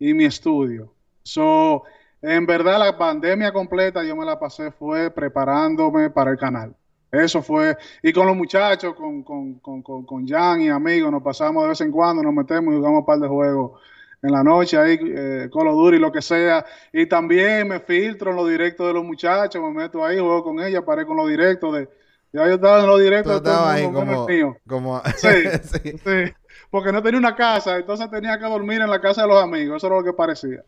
y 0.00 0.12
mi 0.12 0.24
estudio. 0.24 0.92
So, 1.22 1.84
en 2.20 2.46
verdad 2.46 2.80
la 2.80 2.98
pandemia 2.98 3.52
completa 3.52 4.02
yo 4.02 4.16
me 4.16 4.24
la 4.24 4.40
pasé 4.40 4.72
fue 4.72 5.08
preparándome 5.12 6.10
para 6.10 6.32
el 6.32 6.36
canal. 6.36 6.74
Eso 7.12 7.42
fue, 7.42 7.76
y 8.02 8.12
con 8.12 8.26
los 8.26 8.34
muchachos, 8.34 8.92
con, 8.96 9.22
con, 9.22 9.60
con, 9.60 9.82
con 9.82 10.26
Jan 10.26 10.62
y 10.62 10.68
amigos, 10.68 11.12
nos 11.12 11.22
pasamos 11.22 11.62
de 11.62 11.68
vez 11.68 11.80
en 11.80 11.92
cuando, 11.92 12.24
nos 12.24 12.34
metemos 12.34 12.74
y 12.74 12.76
jugamos 12.76 12.98
un 12.98 13.06
par 13.06 13.20
de 13.20 13.28
juegos 13.28 13.80
en 14.22 14.30
la 14.32 14.44
noche, 14.44 14.78
ahí, 14.78 14.98
eh, 15.02 15.48
Colo 15.50 15.72
Duro 15.72 15.96
y 15.96 15.98
lo 15.98 16.12
que 16.12 16.22
sea. 16.22 16.64
Y 16.92 17.06
también 17.06 17.68
me 17.68 17.80
filtro 17.80 18.30
en 18.30 18.36
los 18.36 18.48
directos 18.48 18.86
de 18.86 18.94
los 18.94 19.04
muchachos, 19.04 19.60
me 19.62 19.72
meto 19.72 20.04
ahí, 20.04 20.18
juego 20.18 20.44
con 20.44 20.60
ella, 20.60 20.84
paré 20.84 21.04
con 21.04 21.16
los 21.16 21.28
directos 21.28 21.74
de. 21.74 21.88
Ya 22.32 22.46
yo 22.46 22.54
estaba 22.54 22.80
en 22.80 22.86
los 22.86 23.00
directos 23.00 23.34
de 23.34 23.50
todo 23.50 23.66
ahí 23.66 23.90
como, 23.90 24.26
como... 24.66 25.02
Sí, 25.16 25.28
sí, 25.64 25.98
sí. 26.02 26.32
Porque 26.70 26.90
no 26.90 27.02
tenía 27.02 27.18
una 27.18 27.36
casa, 27.36 27.76
entonces 27.76 28.08
tenía 28.10 28.38
que 28.38 28.46
dormir 28.46 28.80
en 28.80 28.88
la 28.88 29.00
casa 29.00 29.22
de 29.22 29.28
los 29.28 29.42
amigos. 29.42 29.76
Eso 29.76 29.88
era 29.88 29.96
lo 29.96 30.04
que 30.04 30.14
parecía. 30.14 30.64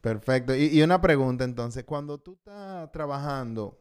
Perfecto. 0.00 0.54
Y, 0.54 0.66
y 0.68 0.82
una 0.82 1.00
pregunta 1.00 1.44
entonces, 1.44 1.84
cuando 1.84 2.18
tú 2.18 2.34
estás 2.34 2.90
trabajando 2.92 3.78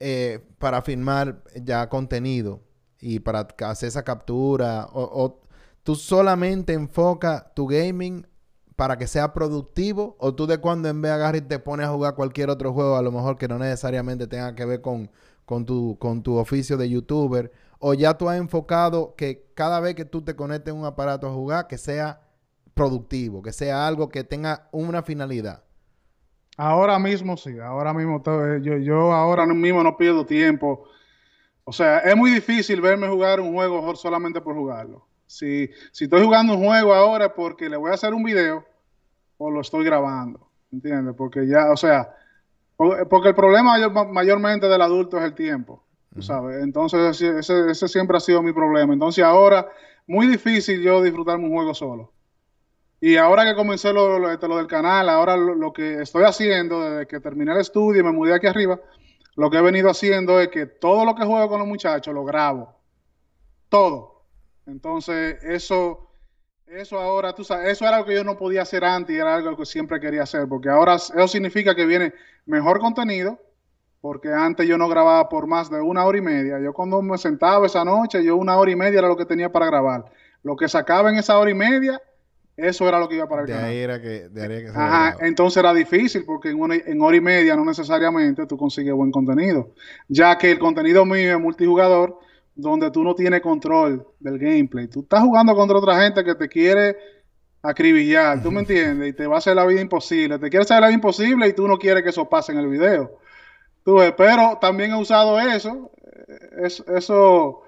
eh, 0.00 0.40
para 0.58 0.82
filmar 0.82 1.44
ya 1.54 1.88
contenido 1.88 2.62
y 2.98 3.20
para 3.20 3.46
hacer 3.66 3.88
esa 3.88 4.02
captura, 4.02 4.86
o, 4.92 5.02
o 5.02 5.40
tú 5.82 5.94
solamente 5.94 6.72
enfocas 6.72 7.54
tu 7.54 7.66
gaming 7.66 8.26
para 8.80 8.96
que 8.96 9.06
sea 9.06 9.34
productivo 9.34 10.16
o 10.18 10.34
tú 10.34 10.46
de 10.46 10.56
cuando 10.56 10.88
en 10.88 11.02
vez 11.02 11.10
de 11.10 11.14
agarrar 11.14 11.36
y 11.36 11.42
te 11.42 11.58
pones 11.58 11.84
a 11.84 11.90
jugar 11.90 12.14
cualquier 12.14 12.48
otro 12.48 12.72
juego, 12.72 12.96
a 12.96 13.02
lo 13.02 13.12
mejor 13.12 13.36
que 13.36 13.46
no 13.46 13.58
necesariamente 13.58 14.26
tenga 14.26 14.54
que 14.54 14.64
ver 14.64 14.80
con, 14.80 15.10
con, 15.44 15.66
tu, 15.66 15.98
con 15.98 16.22
tu 16.22 16.38
oficio 16.38 16.78
de 16.78 16.88
youtuber, 16.88 17.52
o 17.78 17.92
ya 17.92 18.16
tú 18.16 18.30
has 18.30 18.38
enfocado 18.38 19.14
que 19.16 19.50
cada 19.52 19.80
vez 19.80 19.96
que 19.96 20.06
tú 20.06 20.22
te 20.22 20.34
conectes 20.34 20.72
en 20.72 20.80
un 20.80 20.86
aparato 20.86 21.26
a 21.26 21.30
jugar, 21.30 21.66
que 21.66 21.76
sea 21.76 22.22
productivo, 22.72 23.42
que 23.42 23.52
sea 23.52 23.86
algo 23.86 24.08
que 24.08 24.24
tenga 24.24 24.66
una 24.72 25.02
finalidad. 25.02 25.62
Ahora 26.56 26.98
mismo 26.98 27.36
sí, 27.36 27.58
ahora 27.58 27.92
mismo 27.92 28.22
eh, 28.24 28.60
yo, 28.62 28.78
yo 28.78 29.12
ahora 29.12 29.44
mismo 29.44 29.82
no 29.82 29.94
pierdo 29.98 30.24
tiempo. 30.24 30.84
O 31.64 31.72
sea, 31.74 31.98
es 31.98 32.16
muy 32.16 32.30
difícil 32.30 32.80
verme 32.80 33.08
jugar 33.08 33.40
un 33.40 33.52
juego 33.52 33.94
solamente 33.94 34.40
por 34.40 34.54
jugarlo. 34.54 35.06
Si 35.26 35.70
estoy 35.92 36.24
jugando 36.24 36.54
un 36.54 36.64
juego 36.64 36.94
ahora 36.94 37.34
porque 37.34 37.68
le 37.68 37.76
voy 37.76 37.90
a 37.90 37.94
hacer 37.94 38.14
un 38.14 38.24
video, 38.24 38.64
o 39.42 39.50
lo 39.50 39.62
estoy 39.62 39.86
grabando, 39.86 40.50
¿entiendes? 40.70 41.14
Porque 41.16 41.46
ya, 41.46 41.72
o 41.72 41.76
sea, 41.76 42.14
porque 42.76 43.28
el 43.28 43.34
problema 43.34 43.78
mayormente 44.12 44.68
del 44.68 44.82
adulto 44.82 45.16
es 45.16 45.24
el 45.24 45.34
tiempo, 45.34 45.82
¿sabes? 46.18 46.62
Entonces, 46.62 47.22
ese, 47.22 47.70
ese, 47.70 47.88
siempre 47.88 48.18
ha 48.18 48.20
sido 48.20 48.42
mi 48.42 48.52
problema. 48.52 48.92
Entonces, 48.92 49.24
ahora, 49.24 49.66
muy 50.06 50.26
difícil 50.26 50.82
yo 50.82 51.02
disfrutarme 51.02 51.46
un 51.46 51.54
juego 51.54 51.72
solo. 51.72 52.12
Y 53.00 53.16
ahora 53.16 53.46
que 53.46 53.54
comencé 53.54 53.94
lo, 53.94 54.18
lo, 54.18 54.36
lo 54.36 54.56
del 54.58 54.66
canal, 54.66 55.08
ahora 55.08 55.38
lo, 55.38 55.72
que 55.72 56.02
estoy 56.02 56.24
haciendo, 56.24 56.82
desde 56.82 57.06
que 57.06 57.18
terminé 57.18 57.52
el 57.52 57.60
estudio 57.60 58.02
y 58.02 58.04
me 58.04 58.12
mudé 58.12 58.34
aquí 58.34 58.46
arriba, 58.46 58.78
lo 59.36 59.48
que 59.48 59.56
he 59.56 59.62
venido 59.62 59.88
haciendo 59.88 60.38
es 60.38 60.48
que 60.48 60.66
todo 60.66 61.06
lo 61.06 61.14
que 61.14 61.24
juego 61.24 61.48
con 61.48 61.60
los 61.60 61.68
muchachos 61.68 62.12
lo 62.12 62.26
grabo. 62.26 62.74
Todo. 63.70 64.26
Entonces, 64.66 65.42
eso 65.44 66.09
eso 66.76 66.98
ahora, 66.98 67.34
tú 67.34 67.42
sabes, 67.42 67.72
eso 67.72 67.84
era 67.84 67.96
algo 67.96 68.08
que 68.08 68.14
yo 68.14 68.24
no 68.24 68.36
podía 68.36 68.62
hacer 68.62 68.84
antes 68.84 69.14
y 69.14 69.18
era 69.18 69.34
algo 69.34 69.56
que 69.56 69.66
siempre 69.66 69.98
quería 69.98 70.22
hacer, 70.22 70.46
porque 70.48 70.68
ahora 70.68 70.94
eso 70.94 71.28
significa 71.28 71.74
que 71.74 71.84
viene 71.84 72.12
mejor 72.46 72.78
contenido, 72.78 73.38
porque 74.00 74.32
antes 74.32 74.66
yo 74.66 74.78
no 74.78 74.88
grababa 74.88 75.28
por 75.28 75.46
más 75.46 75.70
de 75.70 75.80
una 75.80 76.04
hora 76.04 76.18
y 76.18 76.22
media. 76.22 76.58
Yo 76.60 76.72
cuando 76.72 77.02
me 77.02 77.18
sentaba 77.18 77.66
esa 77.66 77.84
noche, 77.84 78.24
yo 78.24 78.36
una 78.36 78.56
hora 78.56 78.70
y 78.70 78.76
media 78.76 79.00
era 79.00 79.08
lo 79.08 79.16
que 79.16 79.26
tenía 79.26 79.50
para 79.50 79.66
grabar. 79.66 80.04
Lo 80.42 80.56
que 80.56 80.68
sacaba 80.68 81.10
en 81.10 81.16
esa 81.16 81.38
hora 81.38 81.50
y 81.50 81.54
media, 81.54 82.00
eso 82.56 82.88
era 82.88 82.98
lo 82.98 83.08
que 83.08 83.16
iba 83.16 83.28
para 83.28 83.42
el 83.42 83.48
de 83.48 83.54
Ahí 83.54 83.78
era 83.78 84.00
que, 84.00 84.28
de 84.28 84.42
ahí 84.42 84.62
que 84.62 84.68
Ajá, 84.68 85.16
entonces 85.20 85.58
era 85.58 85.74
difícil 85.74 86.24
porque 86.24 86.50
en, 86.50 86.60
una, 86.60 86.76
en 86.76 87.02
hora 87.02 87.16
y 87.16 87.20
media 87.20 87.56
no 87.56 87.64
necesariamente 87.64 88.46
tú 88.46 88.56
consigues 88.56 88.94
buen 88.94 89.10
contenido, 89.10 89.70
ya 90.08 90.38
que 90.38 90.50
el 90.50 90.58
contenido 90.58 91.04
mío 91.04 91.32
es 91.32 91.40
multijugador 91.40 92.18
donde 92.60 92.90
tú 92.90 93.02
no 93.02 93.14
tienes 93.14 93.40
control 93.40 94.06
del 94.18 94.38
gameplay. 94.38 94.88
Tú 94.88 95.00
estás 95.00 95.22
jugando 95.22 95.54
contra 95.54 95.78
otra 95.78 96.02
gente 96.02 96.24
que 96.24 96.34
te 96.34 96.48
quiere 96.48 96.96
acribillar, 97.62 98.42
¿tú 98.42 98.50
me 98.50 98.60
entiendes? 98.60 99.10
Y 99.10 99.12
te 99.12 99.26
va 99.26 99.36
a 99.36 99.38
hacer 99.38 99.56
la 99.56 99.66
vida 99.66 99.80
imposible. 99.80 100.38
Te 100.38 100.50
quiere 100.50 100.62
hacer 100.62 100.80
la 100.80 100.88
vida 100.88 100.94
imposible 100.94 101.48
y 101.48 101.52
tú 101.52 101.66
no 101.66 101.78
quieres 101.78 102.02
que 102.02 102.10
eso 102.10 102.28
pase 102.28 102.52
en 102.52 102.58
el 102.58 102.68
video. 102.68 103.18
Tú 103.84 103.96
ves, 103.96 104.12
pero 104.16 104.58
también 104.60 104.92
he 104.92 104.96
usado 104.96 105.38
eso, 105.40 105.90
eh, 106.28 106.66
eso, 106.96 107.62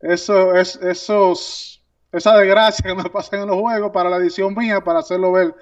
eso, 0.00 0.54
es, 0.54 0.76
esos, 0.76 1.84
esa 2.12 2.36
desgracia 2.36 2.84
que 2.84 2.94
me 2.94 3.10
pasan 3.10 3.40
en 3.40 3.48
los 3.48 3.58
juegos 3.58 3.90
para 3.92 4.10
la 4.10 4.16
edición 4.16 4.54
mía, 4.54 4.80
para 4.82 5.00
hacerlo 5.00 5.32
ver 5.32 5.54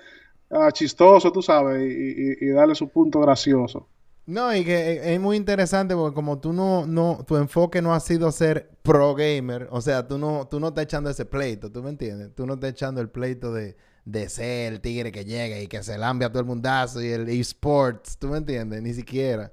ah, 0.51 0.71
chistoso, 0.73 1.33
tú 1.33 1.43
sabes, 1.43 1.83
y 1.83 2.49
darle 2.49 2.75
su 2.75 2.89
punto 2.89 3.21
gracioso. 3.21 3.89
No, 4.29 4.55
y 4.55 4.63
que 4.63 5.15
es 5.15 5.19
muy 5.19 5.39
interesante 5.39 5.95
porque 5.95 6.15
como 6.15 6.39
tú 6.39 6.53
no, 6.53 6.85
no, 6.87 7.25
tu 7.27 7.39
enfoque 7.39 7.81
no 7.81 7.95
ha 7.95 8.01
sido 8.01 8.31
ser 8.31 8.69
pro 8.83 9.15
gamer, 9.15 9.69
o 9.71 9.81
sea, 9.81 10.07
tú 10.07 10.19
no, 10.19 10.47
tú 10.47 10.61
no 10.61 10.69
estás 10.69 10.85
echando 10.85 11.09
ese 11.09 11.25
pleito, 11.25 11.73
¿tú 11.73 11.83
me 11.83 11.89
entiendes? 11.89 12.35
Tú 12.35 12.45
no 12.45 12.53
estás 12.53 12.73
echando 12.73 13.01
el 13.01 13.09
pleito 13.09 13.55
de, 13.55 13.79
de 14.05 14.29
ser 14.29 14.75
el 14.75 14.81
tigre 14.83 15.13
que 15.13 15.25
llega 15.25 15.59
y 15.59 15.67
que 15.67 15.83
se 15.83 15.97
lambia 15.97 16.27
a 16.27 16.31
todo 16.31 16.41
el 16.41 16.47
mundazo 16.47 17.01
y 17.01 17.07
el 17.07 17.27
esports, 17.31 18.19
¿tú 18.19 18.29
me 18.29 18.37
entiendes? 18.37 18.83
Ni 18.83 18.93
siquiera. 18.93 19.51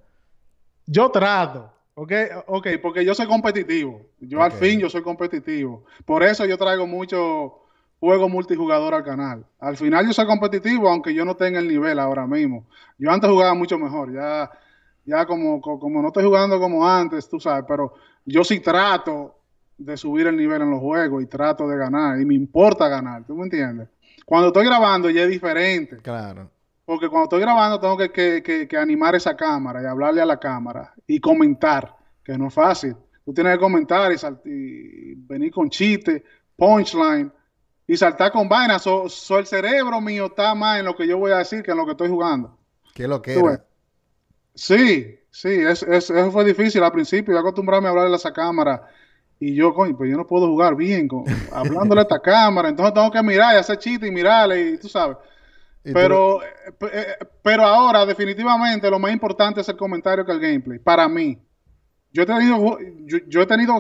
Yo 0.85 1.09
trato, 1.09 1.71
¿ok? 1.93 2.11
Ok, 2.47 2.67
porque 2.81 3.05
yo 3.05 3.15
soy 3.15 3.27
competitivo. 3.27 4.01
Yo 4.19 4.43
al 4.43 4.51
fin 4.51 4.81
yo 4.81 4.89
soy 4.89 5.03
competitivo. 5.03 5.85
Por 6.03 6.21
eso 6.21 6.43
yo 6.43 6.57
traigo 6.57 6.85
mucho 6.85 7.61
juego 8.01 8.27
multijugador 8.27 8.93
al 8.93 9.05
canal. 9.05 9.45
Al 9.57 9.77
final 9.77 10.05
yo 10.05 10.11
soy 10.11 10.25
competitivo, 10.25 10.89
aunque 10.89 11.13
yo 11.13 11.23
no 11.23 11.35
tenga 11.35 11.59
el 11.59 11.69
nivel 11.69 11.97
ahora 11.97 12.27
mismo. 12.27 12.67
Yo 12.97 13.09
antes 13.09 13.29
jugaba 13.29 13.53
mucho 13.53 13.79
mejor, 13.79 14.13
ya, 14.13 14.51
ya 15.05 15.25
como, 15.25 15.61
co- 15.61 15.79
como 15.79 16.01
no 16.01 16.07
estoy 16.07 16.25
jugando 16.25 16.59
como 16.59 16.87
antes, 16.87 17.27
tú 17.29 17.39
sabes, 17.39 17.65
pero 17.67 17.93
yo 18.25 18.43
sí 18.43 18.59
trato 18.59 19.35
de 19.77 19.97
subir 19.97 20.27
el 20.27 20.37
nivel 20.37 20.61
en 20.61 20.71
los 20.71 20.79
juegos 20.79 21.21
y 21.23 21.27
trato 21.27 21.67
de 21.67 21.77
ganar, 21.77 22.19
y 22.19 22.25
me 22.25 22.33
importa 22.33 22.87
ganar, 22.87 23.25
¿tú 23.25 23.35
me 23.35 23.43
entiendes? 23.43 23.89
Cuando 24.25 24.47
estoy 24.47 24.65
grabando 24.65 25.09
ya 25.09 25.23
es 25.23 25.29
diferente. 25.29 25.97
Claro. 25.97 26.49
Porque 26.85 27.09
cuando 27.09 27.25
estoy 27.25 27.41
grabando 27.41 27.79
tengo 27.79 27.97
que, 27.97 28.11
que- 28.11 28.41
que- 28.43 28.67
que 28.67 28.77
animar 28.77 29.15
esa 29.15 29.35
cámara 29.35 29.81
y 29.81 29.85
hablarle 29.85 30.21
a 30.21 30.25
la 30.25 30.37
cámara 30.39 30.93
y 31.07 31.19
comentar, 31.19 31.95
que 32.23 32.37
no 32.37 32.47
es 32.47 32.53
fácil. 32.53 32.95
Tú 33.25 33.33
tienes 33.33 33.53
que 33.53 33.59
comentar 33.59 34.11
y, 34.11 34.17
sal- 34.17 34.39
y 34.45 35.15
venir 35.15 35.51
con 35.51 35.69
chiste, 35.69 36.23
punchline 36.55 37.31
y 37.87 37.97
saltar 37.97 38.31
con 38.31 38.47
vainas. 38.47 38.81
So, 38.83 39.09
so 39.09 39.37
el 39.39 39.45
cerebro 39.45 39.99
mío 40.01 40.27
está 40.27 40.53
más 40.55 40.79
en 40.79 40.85
lo 40.85 40.95
que 40.95 41.07
yo 41.07 41.17
voy 41.17 41.31
a 41.31 41.37
decir 41.37 41.61
que 41.63 41.71
en 41.71 41.77
lo 41.77 41.85
que 41.85 41.91
estoy 41.91 42.09
jugando. 42.09 42.57
¿Qué 42.93 43.07
lo 43.07 43.21
que. 43.21 43.33
Sí, 44.55 45.19
sí, 45.29 45.49
es- 45.49 45.83
es- 45.83 46.09
eso 46.09 46.31
fue 46.31 46.45
difícil 46.45 46.83
al 46.83 46.91
principio. 46.91 47.33
Yo 47.33 47.39
acostumbrarme 47.39 47.87
a 47.87 47.91
hablarle 47.91 48.13
a 48.13 48.17
esa 48.17 48.33
cámara 48.33 48.87
y 49.39 49.53
yo, 49.53 49.73
coño, 49.73 49.97
pues 49.97 50.09
yo 50.09 50.17
no 50.17 50.25
puedo 50.25 50.47
jugar 50.47 50.75
bien 50.75 51.07
con, 51.07 51.25
hablándole 51.51 52.01
a 52.01 52.03
esta 52.03 52.19
cámara. 52.21 52.69
Entonces 52.69 52.93
tengo 52.93 53.11
que 53.11 53.21
mirar 53.21 53.55
y 53.55 53.59
hacer 53.59 53.77
chiste 53.77 54.07
y 54.07 54.11
mirarle 54.11 54.71
y 54.71 54.77
tú 54.77 54.87
sabes. 54.89 55.17
Y 55.83 55.91
Pero, 55.93 56.41
eh, 56.41 56.47
eh, 56.93 57.05
pero 57.43 57.63
ahora, 57.63 58.05
definitivamente, 58.05 58.89
lo 58.89 58.97
más 58.97 59.11
importante 59.11 59.61
es 59.61 59.69
el 59.69 59.77
comentario 59.77 60.25
que 60.25 60.31
el 60.31 60.39
gameplay. 60.39 60.79
Para 60.79 61.07
mí, 61.07 61.37
yo 62.11 62.23
he 62.23 62.25
tenido, 62.25 62.77
yo, 63.05 63.17
yo 63.27 63.41
he 63.41 63.45
tenido, 63.45 63.77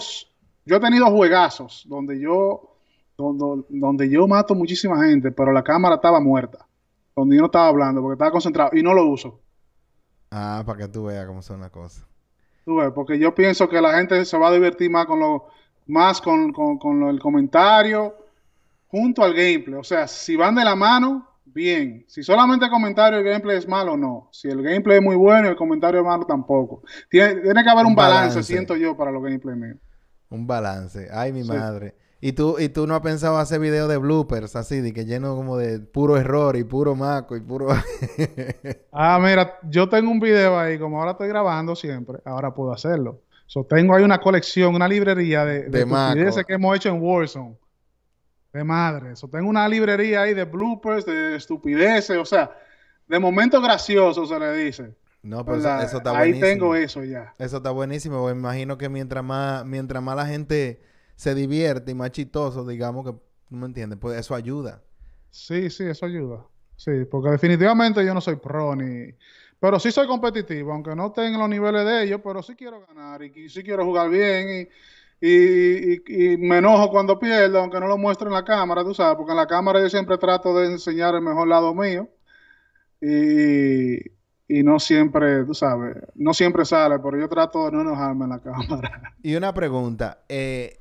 yo 0.65 0.75
he 0.75 0.79
tenido 0.79 1.07
juegazos 1.07 1.85
donde 1.87 2.19
yo, 2.19 2.77
donde, 3.17 3.65
donde 3.69 4.09
yo 4.09 4.27
mato 4.27 4.53
muchísima 4.55 5.03
gente, 5.05 5.31
pero 5.31 5.51
la 5.53 5.63
cámara 5.63 5.95
estaba 5.95 6.19
muerta, 6.19 6.67
donde 7.15 7.37
yo 7.37 7.41
no 7.41 7.45
estaba 7.47 7.67
hablando 7.69 8.01
porque 8.01 8.15
estaba 8.15 8.31
concentrado 8.31 8.71
y 8.73 8.83
no 8.83 8.93
lo 8.93 9.05
uso. 9.07 9.41
Ah, 10.37 10.63
para 10.65 10.79
que 10.79 10.87
tú 10.89 11.05
veas 11.05 11.25
cómo 11.25 11.41
son 11.41 11.61
las 11.61 11.69
cosas. 11.71 12.05
Tú 12.65 12.75
ves, 12.77 12.91
porque 12.93 13.17
yo 13.17 13.33
pienso 13.33 13.69
que 13.69 13.79
la 13.79 13.95
gente 13.97 14.25
se 14.25 14.37
va 14.37 14.49
a 14.49 14.51
divertir 14.51 14.89
más 14.91 15.05
con 15.05 15.19
lo, 15.19 15.45
más 15.87 16.19
con, 16.19 16.51
con- 16.51 16.77
con 16.77 16.99
lo- 16.99 17.09
el 17.09 17.19
comentario 17.19 18.15
junto 18.87 19.23
al 19.23 19.33
gameplay. 19.33 19.75
O 19.79 19.83
sea, 19.83 20.07
si 20.07 20.35
van 20.35 20.55
de 20.55 20.65
la 20.65 20.75
mano, 20.75 21.25
bien. 21.45 22.03
Si 22.07 22.21
solamente 22.23 22.65
el 22.65 22.71
comentario 22.71 23.19
y 23.19 23.21
el 23.23 23.29
gameplay 23.29 23.57
es 23.57 23.67
malo, 23.67 23.95
no. 23.95 24.27
Si 24.31 24.49
el 24.49 24.61
gameplay 24.61 24.97
es 24.97 25.03
muy 25.03 25.15
bueno 25.15 25.47
y 25.47 25.51
el 25.51 25.55
comentario 25.55 26.01
es 26.01 26.05
malo, 26.05 26.25
tampoco. 26.25 26.81
Tiene, 27.09 27.35
tiene 27.41 27.63
que 27.63 27.69
haber 27.69 27.85
un, 27.85 27.91
Un 27.91 27.95
balance, 27.95 28.27
balance. 28.29 28.43
siento 28.43 28.75
yo, 28.75 28.97
para 28.97 29.11
los 29.11 29.23
gameplays 29.23 29.57
míos. 29.57 29.77
Un 30.29 30.45
balance. 30.47 31.07
Ay, 31.13 31.31
mi 31.31 31.43
Sí. 31.43 31.49
madre. 31.49 31.95
¿Y 32.21 32.31
tú, 32.33 32.57
¿Y 32.59 32.69
tú 32.69 32.87
no 32.87 32.95
has 32.95 33.01
pensado 33.01 33.37
hacer 33.37 33.59
videos 33.59 33.89
de 33.89 33.97
bloopers 33.97 34.55
así, 34.55 34.81
de 34.81 34.93
que 34.93 35.05
lleno 35.05 35.35
como 35.35 35.57
de 35.57 35.79
puro 35.79 36.17
error 36.17 36.55
y 36.55 36.63
puro 36.63 36.95
maco 36.95 37.35
y 37.35 37.41
puro... 37.41 37.67
Ah, 38.91 39.19
mira, 39.21 39.59
yo 39.63 39.89
tengo 39.89 40.09
un 40.09 40.19
video 40.19 40.57
ahí, 40.57 40.79
como 40.79 40.99
ahora 40.99 41.11
estoy 41.11 41.27
grabando 41.27 41.75
siempre, 41.75 42.19
ahora 42.23 42.53
puedo 42.53 42.71
hacerlo. 42.71 43.21
So, 43.45 43.63
tengo 43.65 43.93
ahí 43.93 44.03
una 44.03 44.19
colección, 44.19 44.73
una 44.73 44.87
librería 44.87 45.45
de, 45.45 45.69
de, 45.69 45.85
De 45.85 46.45
que 46.45 46.53
hemos 46.53 46.75
hecho 46.75 46.89
en 46.89 47.01
Warzone. 47.01 47.57
De 48.53 48.63
madre. 48.63 49.15
So, 49.15 49.27
tengo 49.27 49.49
una 49.49 49.67
librería 49.67 50.21
ahí 50.21 50.33
de 50.33 50.45
bloopers, 50.45 51.05
de 51.05 51.35
estupideces, 51.35 52.17
o 52.17 52.25
sea, 52.25 52.51
de 53.07 53.19
momentos 53.19 53.61
graciosos 53.61 54.29
se 54.29 54.39
le 54.39 54.51
dice. 54.53 54.95
No, 55.21 55.43
pero 55.43 55.57
eso, 55.57 55.67
¿verdad? 55.67 55.83
eso 55.83 55.97
está 55.97 56.11
ahí 56.11 56.31
buenísimo. 56.31 56.45
tengo 56.45 56.75
eso 56.75 57.03
ya. 57.03 57.33
Eso 57.37 57.57
está 57.57 57.71
buenísimo. 57.71 58.25
Me 58.25 58.31
imagino 58.31 58.77
que 58.77 58.89
mientras 58.89 59.23
más, 59.23 59.65
mientras 59.65 60.01
más 60.01 60.15
la 60.15 60.25
gente 60.25 60.81
se 61.15 61.33
divierte 61.35 61.91
y 61.91 61.95
más 61.95 62.11
chistoso, 62.11 62.65
digamos 62.65 63.05
que, 63.05 63.11
¿tú 63.49 63.55
me 63.55 63.65
entiendes? 63.65 63.97
Pues 63.99 64.19
eso 64.19 64.35
ayuda. 64.35 64.81
Sí, 65.31 65.69
sí, 65.69 65.83
eso 65.85 66.05
ayuda. 66.05 66.45
Sí, 66.77 66.91
porque 67.09 67.29
definitivamente 67.29 68.05
yo 68.05 68.13
no 68.13 68.21
soy 68.21 68.35
pro 68.35 68.75
ni... 68.75 69.13
Pero 69.59 69.79
sí 69.79 69.91
soy 69.91 70.05
competitivo, 70.07 70.73
aunque 70.73 70.95
no 70.95 71.11
tenga 71.11 71.37
los 71.37 71.49
niveles 71.49 71.85
de 71.85 72.03
ellos, 72.03 72.19
pero 72.23 72.43
sí 72.43 72.55
quiero 72.55 72.85
ganar 72.85 73.23
y, 73.23 73.31
y 73.35 73.49
sí 73.49 73.63
quiero 73.63 73.85
jugar 73.85 74.09
bien 74.09 74.67
y, 75.21 75.25
y- 75.27 75.93
y- 76.05 76.33
y 76.33 76.37
me 76.37 76.57
enojo 76.57 76.89
cuando 76.89 77.17
pierdo, 77.17 77.59
aunque 77.59 77.79
no 77.79 77.87
lo 77.87 77.97
muestro 77.97 78.27
en 78.27 78.33
la 78.33 78.43
cámara, 78.43 78.83
tú 78.83 78.93
sabes, 78.93 79.15
porque 79.17 79.31
en 79.31 79.37
la 79.37 79.47
cámara 79.47 79.79
yo 79.81 79.89
siempre 79.89 80.17
trato 80.17 80.53
de 80.53 80.67
enseñar 80.67 81.15
el 81.15 81.21
mejor 81.21 81.47
lado 81.47 81.73
mío 81.73 82.09
y, 83.01 83.95
y 84.47 84.63
no 84.63 84.79
siempre, 84.79 85.43
tú 85.45 85.53
sabes, 85.53 85.97
no 86.15 86.33
siempre 86.33 86.65
sale, 86.65 86.99
pero 86.99 87.17
yo 87.19 87.27
trato 87.29 87.65
de 87.65 87.71
no 87.71 87.81
enojarme 87.81 88.25
en 88.25 88.29
la 88.31 88.39
cámara. 88.43 89.13
Y 89.23 89.35
una 89.35 89.53
pregunta. 89.53 90.19
eh, 90.29 90.79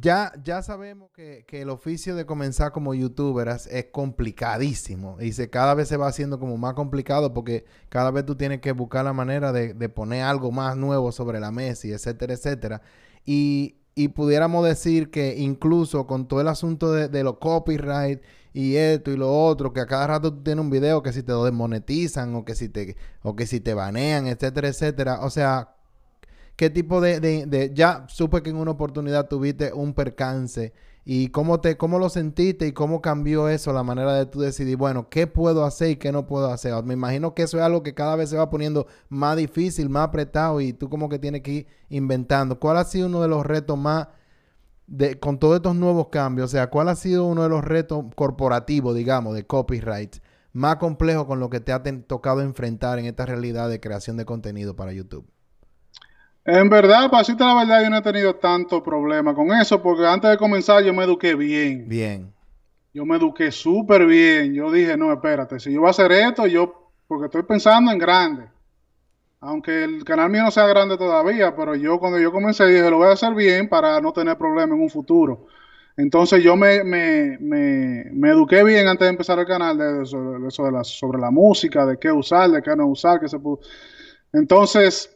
ya, 0.00 0.32
ya 0.42 0.60
sabemos 0.62 1.10
que, 1.12 1.44
que 1.46 1.62
el 1.62 1.70
oficio 1.70 2.16
de 2.16 2.26
comenzar 2.26 2.72
como 2.72 2.94
youtuber 2.94 3.46
es, 3.48 3.68
es 3.68 3.86
complicadísimo. 3.92 5.18
Y 5.20 5.32
se, 5.32 5.50
cada 5.50 5.74
vez 5.74 5.88
se 5.88 5.96
va 5.96 6.08
haciendo 6.08 6.40
como 6.40 6.56
más 6.56 6.74
complicado 6.74 7.32
porque 7.32 7.64
cada 7.88 8.10
vez 8.10 8.26
tú 8.26 8.34
tienes 8.34 8.60
que 8.60 8.72
buscar 8.72 9.04
la 9.04 9.12
manera 9.12 9.52
de, 9.52 9.72
de 9.72 9.88
poner 9.88 10.22
algo 10.24 10.50
más 10.50 10.76
nuevo 10.76 11.12
sobre 11.12 11.38
la 11.38 11.52
mesa 11.52 11.86
y 11.86 11.92
etcétera, 11.92 12.34
etcétera. 12.34 12.82
Y, 13.24 13.76
y 13.94 14.08
pudiéramos 14.08 14.64
decir 14.66 15.10
que 15.10 15.36
incluso 15.36 16.06
con 16.08 16.26
todo 16.26 16.40
el 16.40 16.48
asunto 16.48 16.92
de, 16.92 17.08
de 17.08 17.22
los 17.22 17.38
copyright 17.38 18.20
y 18.52 18.76
esto 18.76 19.12
y 19.12 19.16
lo 19.16 19.32
otro, 19.32 19.72
que 19.72 19.80
a 19.80 19.86
cada 19.86 20.08
rato 20.08 20.32
tú 20.32 20.42
tienes 20.42 20.64
un 20.64 20.70
video 20.70 21.02
que 21.02 21.12
si 21.12 21.22
te 21.22 21.32
lo 21.32 21.44
desmonetizan 21.44 22.34
o 22.34 22.44
que 22.44 22.56
si 22.56 22.68
te, 22.68 22.96
o 23.22 23.36
que 23.36 23.46
si 23.46 23.60
te 23.60 23.74
banean, 23.74 24.26
etcétera, 24.26 24.68
etcétera. 24.68 25.20
O 25.22 25.30
sea, 25.30 25.76
¿Qué 26.56 26.70
tipo 26.70 27.00
de, 27.00 27.20
de- 27.20 27.72
Ya 27.74 28.04
supe 28.08 28.42
que 28.42 28.50
en 28.50 28.56
una 28.56 28.72
oportunidad 28.72 29.28
tuviste 29.28 29.72
un 29.72 29.94
percance. 29.94 30.72
¿Y 31.06 31.28
cómo, 31.28 31.60
te, 31.60 31.76
cómo 31.76 31.98
lo 31.98 32.08
sentiste 32.08 32.66
y 32.66 32.72
cómo 32.72 33.02
cambió 33.02 33.48
eso, 33.50 33.72
la 33.74 33.82
manera 33.82 34.14
de 34.14 34.24
tú 34.26 34.40
decidir, 34.40 34.78
bueno, 34.78 35.08
qué 35.10 35.26
puedo 35.26 35.64
hacer 35.66 35.90
y 35.90 35.96
qué 35.96 36.12
no 36.12 36.26
puedo 36.26 36.50
hacer? 36.50 36.72
Me 36.84 36.94
imagino 36.94 37.34
que 37.34 37.42
eso 37.42 37.58
es 37.58 37.62
algo 37.64 37.82
que 37.82 37.92
cada 37.94 38.16
vez 38.16 38.30
se 38.30 38.38
va 38.38 38.48
poniendo 38.48 38.86
más 39.10 39.36
difícil, 39.36 39.90
más 39.90 40.08
apretado 40.08 40.60
y 40.62 40.72
tú 40.72 40.88
como 40.88 41.08
que 41.10 41.18
tienes 41.18 41.42
que 41.42 41.50
ir 41.52 41.66
inventando. 41.90 42.58
¿Cuál 42.58 42.78
ha 42.78 42.84
sido 42.84 43.08
uno 43.08 43.20
de 43.20 43.28
los 43.28 43.44
retos 43.44 43.76
más, 43.76 44.08
de, 44.86 45.18
con 45.20 45.38
todos 45.38 45.56
estos 45.56 45.76
nuevos 45.76 46.08
cambios? 46.08 46.46
O 46.46 46.52
sea, 46.52 46.68
¿cuál 46.70 46.88
ha 46.90 46.96
sido 46.96 47.26
uno 47.26 47.42
de 47.44 47.50
los 47.50 47.64
retos 47.64 48.04
corporativos, 48.16 48.94
digamos, 48.96 49.34
de 49.34 49.46
copyright 49.46 50.16
más 50.52 50.76
complejo 50.76 51.26
con 51.26 51.40
lo 51.40 51.50
que 51.50 51.60
te 51.60 51.72
ha 51.72 51.82
tocado 52.06 52.42
enfrentar 52.42 52.98
en 53.00 53.06
esta 53.06 53.26
realidad 53.26 53.68
de 53.70 53.80
creación 53.80 54.16
de 54.18 54.24
contenido 54.26 54.76
para 54.76 54.92
YouTube? 54.92 55.26
En 56.44 56.68
verdad, 56.68 57.10
para 57.10 57.22
decirte 57.22 57.42
la 57.42 57.54
verdad, 57.54 57.82
yo 57.82 57.90
no 57.90 57.96
he 57.96 58.02
tenido 58.02 58.34
tanto 58.36 58.82
problema 58.82 59.34
con 59.34 59.50
eso, 59.52 59.82
porque 59.82 60.06
antes 60.06 60.30
de 60.30 60.36
comenzar 60.36 60.84
yo 60.84 60.92
me 60.92 61.04
eduqué 61.04 61.34
bien. 61.34 61.88
Bien. 61.88 62.32
Yo 62.92 63.06
me 63.06 63.16
eduqué 63.16 63.50
súper 63.50 64.06
bien. 64.06 64.52
Yo 64.52 64.70
dije, 64.70 64.96
no, 64.96 65.12
espérate, 65.12 65.58
si 65.58 65.72
yo 65.72 65.80
voy 65.80 65.88
a 65.88 65.90
hacer 65.90 66.12
esto, 66.12 66.46
yo, 66.46 66.90
porque 67.08 67.26
estoy 67.26 67.42
pensando 67.44 67.90
en 67.90 67.98
grande. 67.98 68.44
Aunque 69.40 69.84
el 69.84 70.04
canal 70.04 70.30
mío 70.30 70.42
no 70.42 70.50
sea 70.50 70.66
grande 70.66 70.96
todavía, 70.96 71.54
pero 71.56 71.74
yo 71.74 71.98
cuando 71.98 72.18
yo 72.18 72.30
comencé 72.30 72.66
dije, 72.66 72.90
lo 72.90 72.98
voy 72.98 73.08
a 73.08 73.12
hacer 73.12 73.34
bien 73.34 73.68
para 73.68 74.00
no 74.00 74.12
tener 74.12 74.36
problemas 74.36 74.76
en 74.76 74.82
un 74.82 74.90
futuro. 74.90 75.46
Entonces 75.96 76.42
yo 76.42 76.56
me, 76.56 76.82
me, 76.84 77.38
me, 77.40 78.04
me 78.12 78.30
eduqué 78.30 78.64
bien 78.64 78.86
antes 78.86 79.06
de 79.06 79.10
empezar 79.10 79.38
el 79.38 79.46
canal 79.46 79.78
de 79.78 80.02
eso, 80.02 80.18
de 80.18 80.48
eso 80.48 80.64
de 80.64 80.72
la, 80.72 80.84
sobre 80.84 81.20
la 81.20 81.30
música, 81.30 81.86
de 81.86 81.98
qué 81.98 82.10
usar, 82.10 82.50
de 82.50 82.62
qué 82.62 82.74
no 82.76 82.86
usar, 82.86 83.20
qué 83.20 83.28
se 83.28 83.38
pudo. 83.38 83.60
Entonces, 84.32 85.14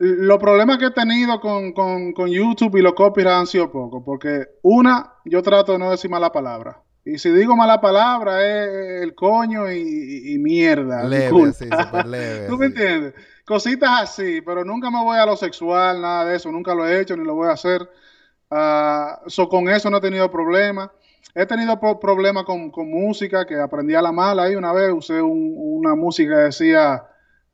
los 0.00 0.38
problemas 0.38 0.78
que 0.78 0.86
he 0.86 0.90
tenido 0.90 1.40
con, 1.40 1.72
con, 1.72 2.12
con 2.14 2.28
YouTube 2.30 2.76
y 2.76 2.82
los 2.82 2.94
copyrights 2.94 3.36
han 3.40 3.46
sido 3.46 3.70
pocos, 3.70 4.02
porque 4.04 4.46
una, 4.62 5.12
yo 5.26 5.42
trato 5.42 5.72
de 5.72 5.78
no 5.78 5.90
decir 5.90 6.10
mala 6.10 6.32
palabra. 6.32 6.82
Y 7.04 7.18
si 7.18 7.30
digo 7.30 7.54
mala 7.56 7.80
palabra 7.80 8.42
es 8.46 9.02
el 9.02 9.14
coño 9.14 9.70
y, 9.70 10.36
mierda. 10.38 11.04
Leve, 11.04 11.48
así, 11.48 11.68
súper 11.70 12.06
leve. 12.06 12.46
¿Tú 12.48 12.56
me 12.58 12.66
así. 12.66 12.74
entiendes? 12.74 13.14
Cositas 13.46 13.90
así, 14.02 14.40
pero 14.42 14.64
nunca 14.64 14.90
me 14.90 15.02
voy 15.02 15.18
a 15.18 15.26
lo 15.26 15.36
sexual, 15.36 16.00
nada 16.00 16.24
de 16.24 16.36
eso, 16.36 16.50
nunca 16.52 16.74
lo 16.74 16.86
he 16.86 17.00
hecho 17.00 17.16
ni 17.16 17.24
lo 17.24 17.34
voy 17.34 17.48
a 17.48 17.52
hacer. 17.52 17.88
Ah, 18.50 19.20
so, 19.26 19.48
con 19.48 19.68
eso 19.68 19.90
no 19.90 19.98
he 19.98 20.00
tenido 20.00 20.30
problema. 20.30 20.90
He 21.34 21.46
tenido 21.46 21.78
pro- 21.78 22.00
problemas 22.00 22.44
con, 22.44 22.70
con 22.70 22.90
música, 22.90 23.46
que 23.46 23.54
aprendí 23.60 23.94
a 23.94 24.02
la 24.02 24.12
mala 24.12 24.44
ahí 24.44 24.56
una 24.56 24.72
vez, 24.72 24.90
usé 24.92 25.20
un- 25.22 25.54
una 25.56 25.94
música 25.94 26.34
que 26.36 26.42
decía, 26.44 27.04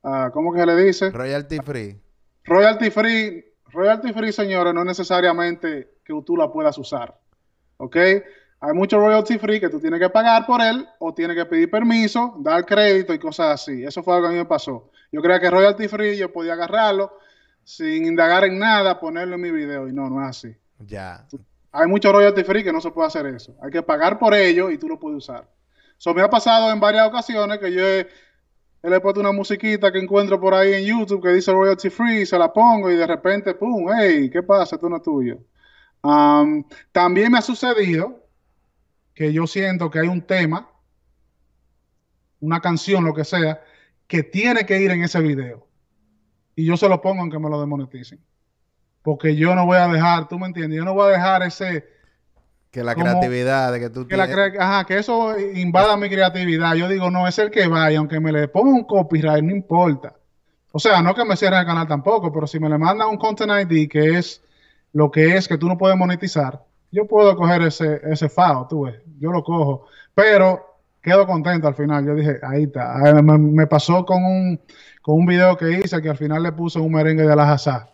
ah, 0.03 0.29
¿cómo 0.33 0.53
que 0.53 0.59
se 0.59 0.65
le 0.65 0.75
dice? 0.75 1.09
Royalty 1.11 1.59
free. 1.59 2.01
Royalty 2.47 2.89
free, 2.89 3.45
royalty 3.71 4.13
free, 4.13 4.31
señores, 4.31 4.73
no 4.73 4.81
es 4.81 4.87
necesariamente 4.87 5.97
que 6.03 6.13
tú 6.25 6.37
la 6.37 6.51
puedas 6.51 6.77
usar. 6.77 7.15
¿Ok? 7.77 7.95
Hay 8.59 8.73
mucho 8.73 8.97
royalty 8.97 9.37
free 9.37 9.59
que 9.59 9.69
tú 9.69 9.79
tienes 9.79 9.99
que 9.99 10.09
pagar 10.09 10.45
por 10.47 10.61
él 10.61 10.87
o 10.99 11.13
tienes 11.13 11.35
que 11.35 11.45
pedir 11.45 11.69
permiso, 11.69 12.35
dar 12.39 12.65
crédito 12.65 13.13
y 13.13 13.19
cosas 13.19 13.61
así. 13.61 13.83
Eso 13.83 14.01
fue 14.01 14.15
algo 14.15 14.27
que 14.27 14.29
a 14.29 14.31
mí 14.33 14.39
me 14.39 14.45
pasó. 14.45 14.89
Yo 15.11 15.21
creía 15.21 15.39
que 15.39 15.51
royalty 15.51 15.87
free 15.87 16.17
yo 16.17 16.31
podía 16.31 16.53
agarrarlo 16.53 17.11
sin 17.63 18.05
indagar 18.05 18.45
en 18.45 18.57
nada, 18.57 18.99
ponerlo 18.99 19.35
en 19.35 19.41
mi 19.41 19.51
video 19.51 19.87
y 19.87 19.93
no, 19.93 20.09
no 20.09 20.23
es 20.23 20.29
así. 20.29 20.55
Ya. 20.79 21.27
hay 21.71 21.87
mucho 21.87 22.11
royalty 22.11 22.43
free 22.43 22.63
que 22.63 22.71
no 22.71 22.81
se 22.81 22.91
puede 22.91 23.07
hacer 23.07 23.25
eso. 23.27 23.55
Hay 23.61 23.69
que 23.69 23.83
pagar 23.83 24.17
por 24.17 24.33
ello 24.33 24.71
y 24.71 24.77
tú 24.77 24.87
lo 24.87 24.97
puedes 24.97 25.17
usar. 25.17 25.47
Eso 25.99 26.13
me 26.13 26.21
ha 26.21 26.29
pasado 26.29 26.71
en 26.71 26.79
varias 26.79 27.07
ocasiones 27.07 27.59
que 27.59 27.71
yo 27.71 27.85
he, 27.85 28.07
le 28.83 28.95
he 28.95 28.99
puesto 28.99 29.19
una 29.19 29.31
musiquita 29.31 29.91
que 29.91 29.99
encuentro 29.99 30.39
por 30.39 30.53
ahí 30.53 30.73
en 30.73 30.85
YouTube 30.85 31.21
que 31.21 31.33
dice 31.33 31.51
royalty 31.51 31.89
free, 31.89 32.25
se 32.25 32.37
la 32.37 32.53
pongo 32.53 32.89
y 32.91 32.95
de 32.95 33.07
repente, 33.07 33.53
pum, 33.55 33.87
hey, 33.91 34.29
¿qué 34.31 34.43
pasa? 34.43 34.75
Esto 34.75 34.89
no 34.89 34.97
es 34.97 35.03
tuyo. 35.03 35.39
También 36.91 37.31
me 37.31 37.39
ha 37.39 37.41
sucedido 37.41 38.23
que 39.13 39.33
yo 39.33 39.47
siento 39.47 39.89
que 39.89 39.99
hay 39.99 40.07
un 40.07 40.21
tema, 40.21 40.69
una 42.39 42.61
canción, 42.61 43.03
lo 43.03 43.13
que 43.13 43.25
sea, 43.25 43.61
que 44.05 44.23
tiene 44.23 44.65
que 44.65 44.79
ir 44.79 44.91
en 44.91 45.03
ese 45.03 45.19
video. 45.19 45.67
Y 46.55 46.65
yo 46.65 46.77
se 46.77 46.87
lo 46.87 47.01
pongo 47.01 47.21
aunque 47.21 47.39
me 47.39 47.49
lo 47.49 47.59
demoneticen. 47.59 48.23
Porque 49.01 49.35
yo 49.35 49.55
no 49.55 49.65
voy 49.65 49.77
a 49.77 49.87
dejar, 49.87 50.27
tú 50.27 50.37
me 50.39 50.47
entiendes, 50.47 50.77
yo 50.77 50.85
no 50.85 50.93
voy 50.93 51.09
a 51.09 51.13
dejar 51.13 51.43
ese... 51.43 51.96
Que 52.71 52.83
la 52.83 52.95
creatividad 52.95 53.71
de 53.71 53.79
que 53.79 53.89
tú 53.89 54.07
que 54.07 54.15
Ajá, 54.59 54.85
que 54.85 54.97
eso 54.97 55.37
invada 55.39 55.97
mi 55.97 56.09
creatividad. 56.09 56.75
Yo 56.75 56.87
digo, 56.87 57.09
no, 57.09 57.27
es 57.27 57.39
el 57.39 57.49
que 57.49 57.67
vaya, 57.67 57.97
aunque 57.99 58.19
me 58.19 58.31
le 58.31 58.47
ponga 58.47 58.71
un 58.71 58.83
copyright, 58.83 59.43
no 59.43 59.51
importa. 59.51 60.13
O 60.71 60.79
sea, 60.79 61.01
no 61.01 61.15
que 61.15 61.25
me 61.25 61.35
cierre 61.37 61.59
el 61.59 61.65
canal 61.65 61.87
tampoco, 61.87 62.31
pero 62.31 62.45
si 62.45 62.59
me 62.59 62.69
le 62.69 62.77
manda 62.77 63.07
un 63.07 63.17
Content 63.17 63.51
ID 63.71 63.89
que 63.89 64.17
es 64.17 64.41
lo 64.93 65.09
que 65.09 65.35
es 65.35 65.47
que 65.47 65.57
tú 65.57 65.67
no 65.67 65.77
puedes 65.77 65.97
monetizar, 65.97 66.63
yo 66.91 67.05
puedo 67.05 67.35
coger 67.35 67.61
ese, 67.63 68.01
ese 68.03 68.29
FAO, 68.29 68.67
tú 68.67 68.85
ves, 68.85 68.95
yo 69.19 69.31
lo 69.31 69.43
cojo. 69.43 69.87
Pero 70.13 70.67
quedo 71.07 71.25
contento 71.25 71.67
al 71.67 71.75
final. 71.75 72.05
Yo 72.05 72.15
dije, 72.15 72.39
ahí 72.43 72.63
está. 72.63 72.95
Ah, 72.95 73.21
me, 73.21 73.67
pasó 73.67 74.05
con 74.05 74.23
un, 74.23 74.59
con 75.01 75.15
un 75.15 75.25
video 75.25 75.57
que 75.57 75.79
hice 75.79 76.01
que 76.01 76.09
al 76.09 76.17
final 76.17 76.43
le 76.43 76.51
puse 76.51 76.79
un 76.79 76.91
merengue 76.91 77.23
de 77.23 77.35
la 77.35 77.51
Hazá. 77.51 77.89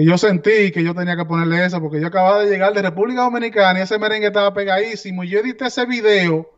Que 0.00 0.06
yo 0.06 0.16
sentí 0.16 0.72
que 0.72 0.82
yo 0.82 0.94
tenía 0.94 1.14
que 1.14 1.26
ponerle 1.26 1.62
eso 1.62 1.78
porque 1.78 2.00
yo 2.00 2.06
acababa 2.06 2.42
de 2.42 2.48
llegar 2.48 2.72
de 2.72 2.80
República 2.80 3.20
Dominicana 3.20 3.78
y 3.78 3.82
ese 3.82 3.98
merengue 3.98 4.28
estaba 4.28 4.54
pegadísimo. 4.54 5.24
Y 5.24 5.28
yo 5.28 5.40
edité 5.40 5.66
ese 5.66 5.84
video, 5.84 6.50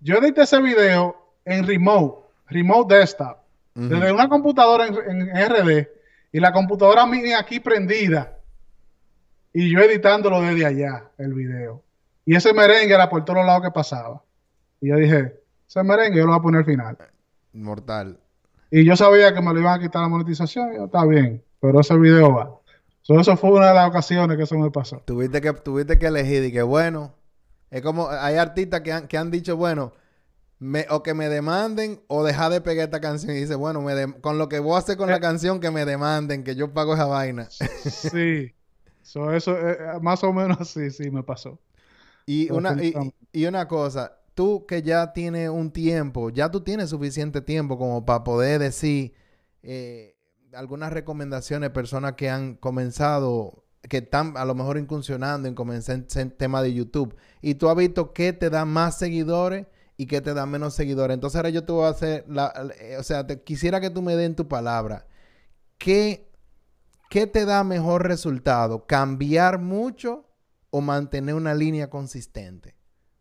yo 0.00 0.16
edité 0.16 0.44
ese 0.44 0.62
video 0.62 1.14
en 1.44 1.66
remote, 1.66 2.26
remote 2.48 2.94
desktop, 2.94 3.36
desde 3.74 4.10
una 4.10 4.30
computadora 4.30 4.86
en, 4.86 5.28
RD 5.28 5.88
y 6.32 6.40
la 6.40 6.54
computadora 6.54 7.04
mía 7.04 7.38
aquí 7.38 7.60
prendida. 7.60 8.38
Y 9.52 9.70
yo 9.70 9.80
editándolo 9.80 10.40
desde 10.40 10.64
allá, 10.64 11.04
el 11.18 11.34
video. 11.34 11.82
Y 12.24 12.34
ese 12.34 12.54
merengue 12.54 12.94
era 12.94 13.10
por 13.10 13.26
todos 13.26 13.44
lados 13.44 13.60
que 13.60 13.72
pasaba. 13.72 14.22
Y 14.80 14.88
yo 14.88 14.96
dije, 14.96 15.38
ese 15.68 15.82
merengue 15.82 16.16
yo 16.16 16.24
lo 16.24 16.32
voy 16.32 16.38
a 16.38 16.42
poner 16.42 16.58
al 16.60 16.64
final. 16.64 16.96
Mortal. 17.52 18.18
Y 18.70 18.86
yo 18.86 18.96
sabía 18.96 19.34
que 19.34 19.42
me 19.42 19.52
lo 19.52 19.60
iban 19.60 19.78
a 19.78 19.82
quitar 19.82 20.00
la 20.00 20.08
monetización, 20.08 20.72
y 20.72 20.76
yo, 20.76 20.86
está 20.86 21.04
bien, 21.04 21.44
pero 21.60 21.80
ese 21.80 21.94
video 21.98 22.34
va. 22.34 22.58
Eso 23.08 23.36
fue 23.36 23.50
una 23.50 23.68
de 23.68 23.74
las 23.74 23.88
ocasiones 23.88 24.36
que 24.36 24.42
eso 24.42 24.58
me 24.58 24.70
pasó. 24.70 25.02
Tuviste 25.04 25.40
que, 25.40 25.52
tuviste 25.52 25.98
que 25.98 26.06
elegir 26.06 26.44
y 26.44 26.52
que 26.52 26.62
bueno, 26.62 27.14
es 27.70 27.82
como, 27.82 28.08
hay 28.08 28.36
artistas 28.36 28.80
que 28.80 28.92
han, 28.92 29.08
que 29.08 29.16
han 29.18 29.30
dicho, 29.30 29.56
bueno, 29.56 29.92
me, 30.58 30.86
o 30.90 31.02
que 31.02 31.14
me 31.14 31.28
demanden 31.28 32.00
o 32.08 32.24
dejar 32.24 32.50
de 32.50 32.60
pegar 32.60 32.86
esta 32.86 33.00
canción. 33.00 33.36
Y 33.36 33.40
dice, 33.40 33.54
bueno, 33.54 33.80
me 33.82 34.20
con 34.20 34.38
lo 34.38 34.48
que 34.48 34.58
voy 34.58 34.74
a 34.74 34.78
hacer 34.78 34.96
con 34.96 35.08
la 35.08 35.16
eh. 35.16 35.20
canción, 35.20 35.60
que 35.60 35.70
me 35.70 35.84
demanden, 35.84 36.44
que 36.44 36.54
yo 36.56 36.72
pago 36.72 36.94
esa 36.94 37.06
vaina. 37.06 37.48
Sí. 37.50 38.54
eso, 39.02 39.32
eh, 39.32 39.78
más 40.00 40.24
o 40.24 40.32
menos 40.32 40.60
así, 40.60 40.90
sí, 40.90 41.10
me 41.10 41.22
pasó. 41.22 41.58
Y 42.26 42.50
una, 42.50 42.76
y, 43.32 43.46
una 43.46 43.68
cosa, 43.68 44.18
tú 44.34 44.66
que 44.66 44.82
ya 44.82 45.12
tienes 45.12 45.48
un 45.48 45.70
tiempo, 45.70 46.30
ya 46.30 46.50
tú 46.50 46.60
tienes 46.60 46.90
suficiente 46.90 47.40
tiempo 47.40 47.78
como 47.78 48.04
para 48.04 48.24
poder 48.24 48.58
decir 48.58 49.14
eh, 49.62 50.15
algunas 50.56 50.92
recomendaciones, 50.92 51.70
personas 51.70 52.14
que 52.14 52.30
han 52.30 52.54
comenzado, 52.54 53.64
que 53.82 53.98
están 53.98 54.36
a 54.36 54.44
lo 54.44 54.54
mejor 54.54 54.78
incursionando 54.78 55.48
en 55.48 55.54
comenzar 55.54 56.04
en 56.14 56.30
tema 56.30 56.62
de 56.62 56.74
YouTube, 56.74 57.14
y 57.42 57.54
tú 57.54 57.68
has 57.68 57.76
visto 57.76 58.12
qué 58.12 58.32
te 58.32 58.50
da 58.50 58.64
más 58.64 58.98
seguidores 58.98 59.66
y 59.96 60.06
qué 60.06 60.20
te 60.20 60.34
da 60.34 60.46
menos 60.46 60.74
seguidores. 60.74 61.14
Entonces 61.14 61.36
ahora 61.36 61.50
yo 61.50 61.64
te 61.64 61.72
voy 61.72 61.86
a 61.86 61.90
hacer, 61.90 62.24
la, 62.28 62.52
eh, 62.80 62.96
o 62.98 63.02
sea, 63.02 63.26
te, 63.26 63.42
quisiera 63.42 63.80
que 63.80 63.90
tú 63.90 64.02
me 64.02 64.16
den 64.16 64.34
tu 64.34 64.48
palabra. 64.48 65.06
¿Qué, 65.78 66.30
¿Qué 67.10 67.26
te 67.26 67.44
da 67.44 67.64
mejor 67.64 68.06
resultado? 68.06 68.86
¿Cambiar 68.86 69.58
mucho 69.58 70.26
o 70.70 70.80
mantener 70.80 71.34
una 71.34 71.54
línea 71.54 71.90
consistente? 71.90 72.74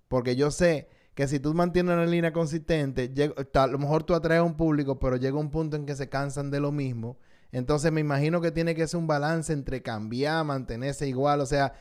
Porque 0.08 0.36
yo 0.36 0.52
sé 0.52 0.90
que 1.14 1.28
si 1.28 1.40
tú 1.40 1.54
mantienes 1.54 1.94
una 1.94 2.06
línea 2.06 2.34
consistente, 2.34 3.12
a 3.54 3.68
lo 3.68 3.80
mejor 3.80 4.04
tú 4.04 4.14
atraes 4.14 4.42
a 4.42 4.44
un 4.44 4.58
público, 4.58 5.00
pero 5.00 5.16
llega 5.16 5.38
un 5.38 5.50
punto 5.50 5.78
en 5.78 5.86
que 5.86 5.96
se 5.96 6.10
cansan 6.10 6.52
de 6.52 6.60
lo 6.60 6.72
mismo. 6.72 7.18
Entonces 7.56 7.90
me 7.90 8.02
imagino 8.02 8.42
que 8.42 8.52
tiene 8.52 8.76
que 8.76 8.86
ser 8.86 9.00
un 9.00 9.08
balance 9.08 9.54
entre 9.54 9.82
cambiar, 9.82 10.44
mantenerse 10.44 11.08
igual. 11.08 11.40
O 11.40 11.46
sea, 11.46 11.72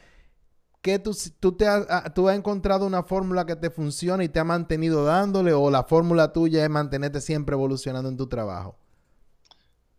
que 0.81 1.01
tú, 1.01 1.11
tú, 1.41 1.57
te 1.57 1.67
has, 1.67 1.85
ah, 1.91 2.13
tú 2.15 2.29
has 2.29 2.37
encontrado 2.37 2.87
una 2.87 3.03
fórmula 3.03 3.45
que 3.45 3.57
te 3.57 3.71
funciona 3.71 4.23
y 4.23 4.29
te 4.29 4.39
ha 4.39 4.45
mantenido 4.45 5.05
dándole 5.05 5.53
o 5.53 5.73
la 5.73 5.83
fórmula 5.83 6.33
tuya 6.33 6.63
es 6.63 6.71
mantenerte 6.71 7.21
siempre 7.21 7.57
evolucionando 7.57 8.09
en 8.09 8.17
tu 8.17 8.29
trabajo. 8.29 8.77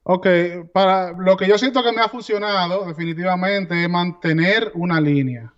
Ok, 0.04 0.26
para 0.74 1.12
lo 1.12 1.36
que 1.36 1.46
yo 1.46 1.58
siento 1.58 1.84
que 1.84 1.92
me 1.92 2.00
ha 2.00 2.08
funcionado 2.08 2.86
definitivamente 2.86 3.84
es 3.84 3.90
mantener 3.90 4.72
una 4.76 5.02
línea. 5.02 5.52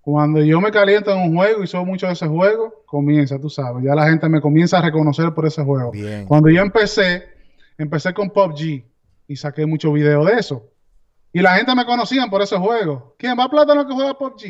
Cuando 0.00 0.40
yo 0.40 0.60
me 0.60 0.72
caliento 0.72 1.12
en 1.12 1.20
un 1.20 1.36
juego 1.36 1.62
y 1.62 1.68
soy 1.68 1.84
mucho 1.84 2.08
de 2.08 2.14
ese 2.14 2.26
juego, 2.26 2.82
comienza, 2.84 3.38
tú 3.38 3.48
sabes, 3.48 3.84
ya 3.84 3.94
la 3.94 4.08
gente 4.08 4.28
me 4.28 4.40
comienza 4.40 4.78
a 4.78 4.82
reconocer 4.82 5.32
por 5.32 5.46
ese 5.46 5.62
juego. 5.62 5.92
Cuando 6.26 6.48
yo 6.48 6.62
empecé, 6.62 7.22
empecé 7.78 8.12
con 8.12 8.30
PUBG 8.30 8.90
y 9.32 9.36
saqué 9.36 9.66
muchos 9.66 9.92
videos 9.92 10.26
de 10.26 10.34
eso. 10.34 10.68
Y 11.32 11.40
la 11.40 11.56
gente 11.56 11.74
me 11.74 11.86
conocía 11.86 12.26
por 12.26 12.42
ese 12.42 12.56
juego. 12.58 13.14
¿Quién 13.18 13.38
va 13.38 13.44
a 13.44 13.50
plátano 13.50 13.86
que 13.86 13.94
juega 13.94 14.18
PUBG? 14.18 14.44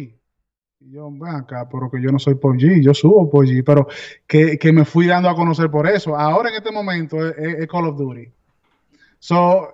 Y 0.81 0.91
yo, 0.91 1.09
ven 1.13 1.37
acá, 1.37 1.69
pero 1.71 1.89
que 1.89 2.03
yo 2.03 2.11
no 2.11 2.19
soy 2.19 2.35
PUBG, 2.35 2.83
yo 2.83 2.93
subo 2.93 3.31
PUBG, 3.31 3.63
pero 3.65 3.87
que, 4.27 4.59
me 4.73 4.85
fui 4.85 5.07
dando 5.07 5.29
a 5.29 5.37
conocer 5.37 5.71
por 5.71 5.87
eso. 5.87 6.17
Ahora 6.17 6.51
en 6.51 6.57
este 6.57 6.73
momento 6.73 7.25
es, 7.29 7.67
Call 7.69 7.87
of 7.87 7.97
Duty. 7.97 8.29
So, 9.21 9.69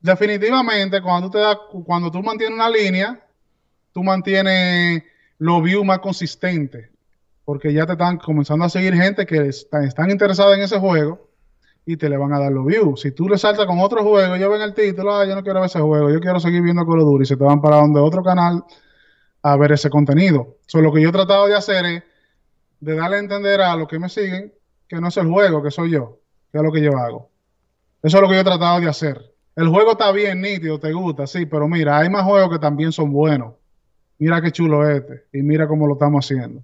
definitivamente, 0.00 1.00
cuando 1.00 1.30
te 1.30 1.38
das, 1.38 1.56
cuando 1.86 2.10
tú 2.10 2.22
mantienes 2.22 2.54
una 2.54 2.68
línea, 2.68 3.18
tú 3.92 4.02
mantienes 4.04 5.02
los 5.38 5.62
views 5.62 5.86
más 5.86 6.00
consistentes. 6.00 6.90
Porque 7.46 7.72
ya 7.72 7.86
te 7.86 7.92
están 7.92 8.18
comenzando 8.18 8.66
a 8.66 8.68
seguir 8.68 8.92
gente 8.92 9.24
que 9.24 9.46
están, 9.46 9.84
están 9.84 10.10
interesadas 10.10 10.58
en 10.58 10.64
ese 10.64 10.78
juego 10.78 11.27
y 11.90 11.96
te 11.96 12.10
le 12.10 12.18
van 12.18 12.34
a 12.34 12.38
dar 12.38 12.52
los 12.52 12.66
views. 12.66 13.00
Si 13.00 13.12
tú 13.12 13.30
le 13.30 13.38
saltas 13.38 13.64
con 13.64 13.78
otro 13.78 14.04
juego, 14.04 14.36
ya 14.36 14.46
ven 14.46 14.60
el 14.60 14.74
título, 14.74 15.14
ah, 15.14 15.24
yo 15.24 15.34
no 15.34 15.42
quiero 15.42 15.60
ver 15.60 15.70
ese 15.70 15.80
juego, 15.80 16.10
yo 16.10 16.20
quiero 16.20 16.38
seguir 16.38 16.60
viendo 16.60 16.84
Call 16.84 17.00
of 17.00 17.06
Duty, 17.06 17.22
y 17.22 17.26
se 17.26 17.36
te 17.38 17.44
van 17.44 17.62
para 17.62 17.76
donde 17.76 17.98
otro 17.98 18.22
canal 18.22 18.62
a 19.42 19.56
ver 19.56 19.72
ese 19.72 19.88
contenido. 19.88 20.58
So, 20.66 20.82
lo 20.82 20.92
que 20.92 21.00
yo 21.00 21.08
he 21.08 21.12
tratado 21.12 21.46
de 21.46 21.54
hacer 21.54 21.86
es 21.86 22.02
de 22.80 22.94
darle 22.94 23.16
a 23.16 23.20
entender 23.20 23.62
a 23.62 23.74
los 23.74 23.88
que 23.88 23.98
me 23.98 24.10
siguen 24.10 24.52
que 24.86 25.00
no 25.00 25.08
es 25.08 25.16
el 25.16 25.28
juego, 25.28 25.62
que 25.62 25.70
soy 25.70 25.90
yo, 25.90 26.20
que 26.52 26.58
es 26.58 26.64
lo 26.64 26.70
que 26.70 26.82
yo 26.82 26.96
hago. 26.98 27.30
Eso 28.02 28.18
es 28.18 28.22
lo 28.22 28.28
que 28.28 28.34
yo 28.34 28.40
he 28.42 28.44
tratado 28.44 28.80
de 28.80 28.88
hacer. 28.88 29.34
El 29.56 29.68
juego 29.68 29.92
está 29.92 30.12
bien 30.12 30.42
nítido, 30.42 30.78
te 30.78 30.92
gusta, 30.92 31.26
sí, 31.26 31.46
pero 31.46 31.68
mira, 31.68 31.98
hay 31.98 32.10
más 32.10 32.24
juegos 32.24 32.50
que 32.50 32.58
también 32.58 32.92
son 32.92 33.12
buenos 33.12 33.54
mira 34.18 34.42
qué 34.42 34.50
chulo 34.50 34.88
este 34.88 35.24
y 35.32 35.42
mira 35.42 35.66
cómo 35.66 35.86
lo 35.86 35.94
estamos 35.94 36.24
haciendo. 36.24 36.62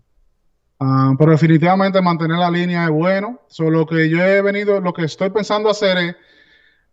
Ah, 0.80 1.14
pero 1.18 1.32
definitivamente 1.32 2.00
mantener 2.02 2.38
la 2.38 2.50
línea 2.50 2.84
es 2.84 2.90
bueno. 2.90 3.40
Solo 3.46 3.80
lo 3.80 3.86
que 3.86 4.08
yo 4.08 4.22
he 4.22 4.42
venido, 4.42 4.80
lo 4.80 4.92
que 4.92 5.04
estoy 5.04 5.30
pensando 5.30 5.70
hacer 5.70 5.98
es 5.98 6.16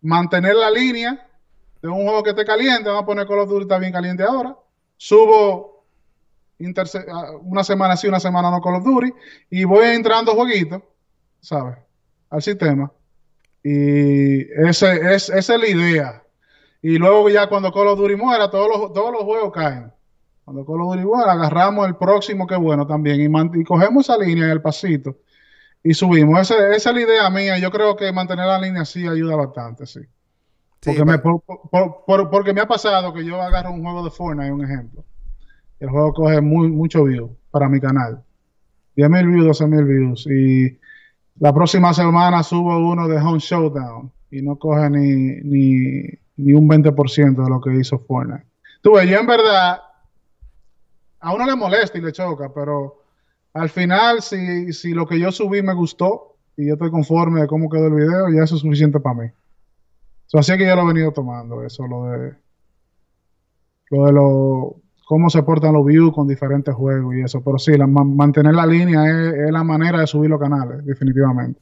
mantener 0.01 0.55
la 0.55 0.69
línea 0.69 1.27
de 1.81 1.87
un 1.87 2.03
juego 2.03 2.23
que 2.23 2.31
esté 2.31 2.45
caliente. 2.45 2.89
Vamos 2.89 3.03
a 3.03 3.05
poner 3.05 3.27
Call 3.27 3.39
of 3.39 3.49
Duty 3.49 3.63
está 3.63 3.79
bien 3.79 3.91
caliente 3.91 4.23
ahora. 4.23 4.55
Subo 4.97 5.85
ah, 7.09 7.31
una 7.41 7.63
semana 7.63 7.97
sí, 7.97 8.07
una 8.07 8.19
semana 8.19 8.51
no 8.51 8.61
Call 8.61 8.75
of 8.75 8.83
Duty 8.85 9.13
y 9.49 9.63
voy 9.63 9.87
entrando 9.87 10.33
jueguitos, 10.35 10.83
¿sabes? 11.39 11.77
Al 12.29 12.41
sistema. 12.41 12.91
Y 13.63 14.41
ese, 14.67 15.15
es, 15.15 15.29
esa 15.29 15.55
es 15.55 15.59
la 15.59 15.67
idea. 15.67 16.23
Y 16.83 16.97
luego 16.97 17.29
ya 17.29 17.47
cuando 17.47 17.71
Call 17.71 17.87
of 17.87 17.99
Duty 17.99 18.15
muera, 18.15 18.49
todos 18.49 18.67
los, 18.69 18.93
todos 18.93 19.11
los 19.11 19.23
juegos 19.23 19.51
caen. 19.51 19.91
Cuando 20.43 20.65
Colo 20.65 20.95
igual, 20.95 21.29
agarramos 21.29 21.87
el 21.87 21.95
próximo 21.95 22.47
que 22.47 22.55
bueno 22.55 22.85
también 22.87 23.21
y, 23.21 23.63
cogemos 23.63 24.09
esa 24.09 24.17
línea 24.17 24.45
en 24.45 24.51
el 24.51 24.61
pasito 24.61 25.17
y 25.83 25.93
subimos. 25.93 26.39
esa 26.39 26.75
es 26.75 26.85
la 26.85 27.01
idea 27.01 27.29
mía. 27.29 27.57
Yo 27.59 27.71
creo 27.71 27.95
que 27.95 28.11
mantener 28.11 28.47
la 28.47 28.59
línea 28.59 28.81
así 28.81 29.07
ayuda 29.07 29.35
bastante, 29.35 29.85
sí. 29.85 30.01
Porque, 30.83 31.05
me, 31.05 31.19
porque 31.19 32.53
me 32.53 32.61
ha 32.61 32.67
pasado 32.67 33.13
que 33.13 33.23
yo 33.23 33.39
agarro 33.39 33.71
un 33.71 33.83
juego 33.83 34.03
de 34.03 34.09
Fortnite, 34.09 34.51
un 34.51 34.63
ejemplo. 34.63 35.05
El 35.79 35.89
juego 35.89 36.13
coge 36.13 36.41
muy, 36.41 36.69
mucho 36.69 37.03
view 37.03 37.35
para 37.51 37.69
mi 37.69 37.79
canal. 37.79 38.23
10.000 38.97 39.27
views, 39.27 39.61
12.000 39.61 39.87
views. 39.87 40.27
Y 40.27 40.79
la 41.39 41.53
próxima 41.53 41.93
semana 41.93 42.41
subo 42.41 42.77
uno 42.79 43.07
de 43.07 43.17
Home 43.17 43.39
Showdown 43.39 44.11
y 44.31 44.41
no 44.41 44.57
coge 44.57 44.89
ni, 44.89 45.41
ni, 45.43 46.03
ni 46.37 46.53
un 46.53 46.67
20% 46.67 47.43
de 47.43 47.49
lo 47.49 47.61
que 47.61 47.75
hizo 47.75 47.99
Fortnite. 47.99 48.45
Tú 48.81 48.93
ves, 48.93 49.07
yo 49.07 49.19
en 49.19 49.27
verdad 49.27 49.81
a 51.21 51.33
uno 51.33 51.45
le 51.45 51.55
molesta 51.55 51.97
y 51.97 52.01
le 52.01 52.11
choca, 52.11 52.51
pero 52.53 53.03
al 53.53 53.69
final, 53.69 54.21
si, 54.21 54.73
si 54.73 54.93
lo 54.93 55.05
que 55.05 55.19
yo 55.19 55.31
subí 55.31 55.61
me 55.61 55.73
gustó 55.73 56.35
y 56.57 56.67
yo 56.67 56.73
estoy 56.73 56.91
conforme 56.91 57.41
de 57.41 57.47
cómo 57.47 57.69
quedó 57.69 57.87
el 57.87 57.95
video, 57.95 58.29
ya 58.29 58.43
eso 58.43 58.55
es 58.55 58.61
suficiente 58.61 58.99
para 58.99 59.15
mí. 59.15 59.27
así 60.33 60.57
que 60.57 60.67
yo 60.67 60.75
lo 60.75 60.83
he 60.83 60.93
venido 60.93 61.11
tomando, 61.11 61.63
eso, 61.63 61.87
lo 61.87 62.05
de 62.05 62.35
lo 63.91 64.05
de 64.05 64.11
los 64.13 64.81
cómo 65.05 65.29
se 65.29 65.43
portan 65.43 65.73
los 65.73 65.85
views 65.85 66.13
con 66.15 66.25
diferentes 66.25 66.73
juegos 66.73 67.13
y 67.15 67.21
eso. 67.21 67.43
Pero 67.43 67.57
sí, 67.57 67.73
mantener 67.77 68.55
la 68.55 68.65
línea 68.65 69.03
es, 69.05 69.51
la 69.51 69.61
manera 69.61 69.99
de 69.99 70.07
subir 70.07 70.29
los 70.29 70.39
canales, 70.39 70.85
definitivamente. 70.85 71.59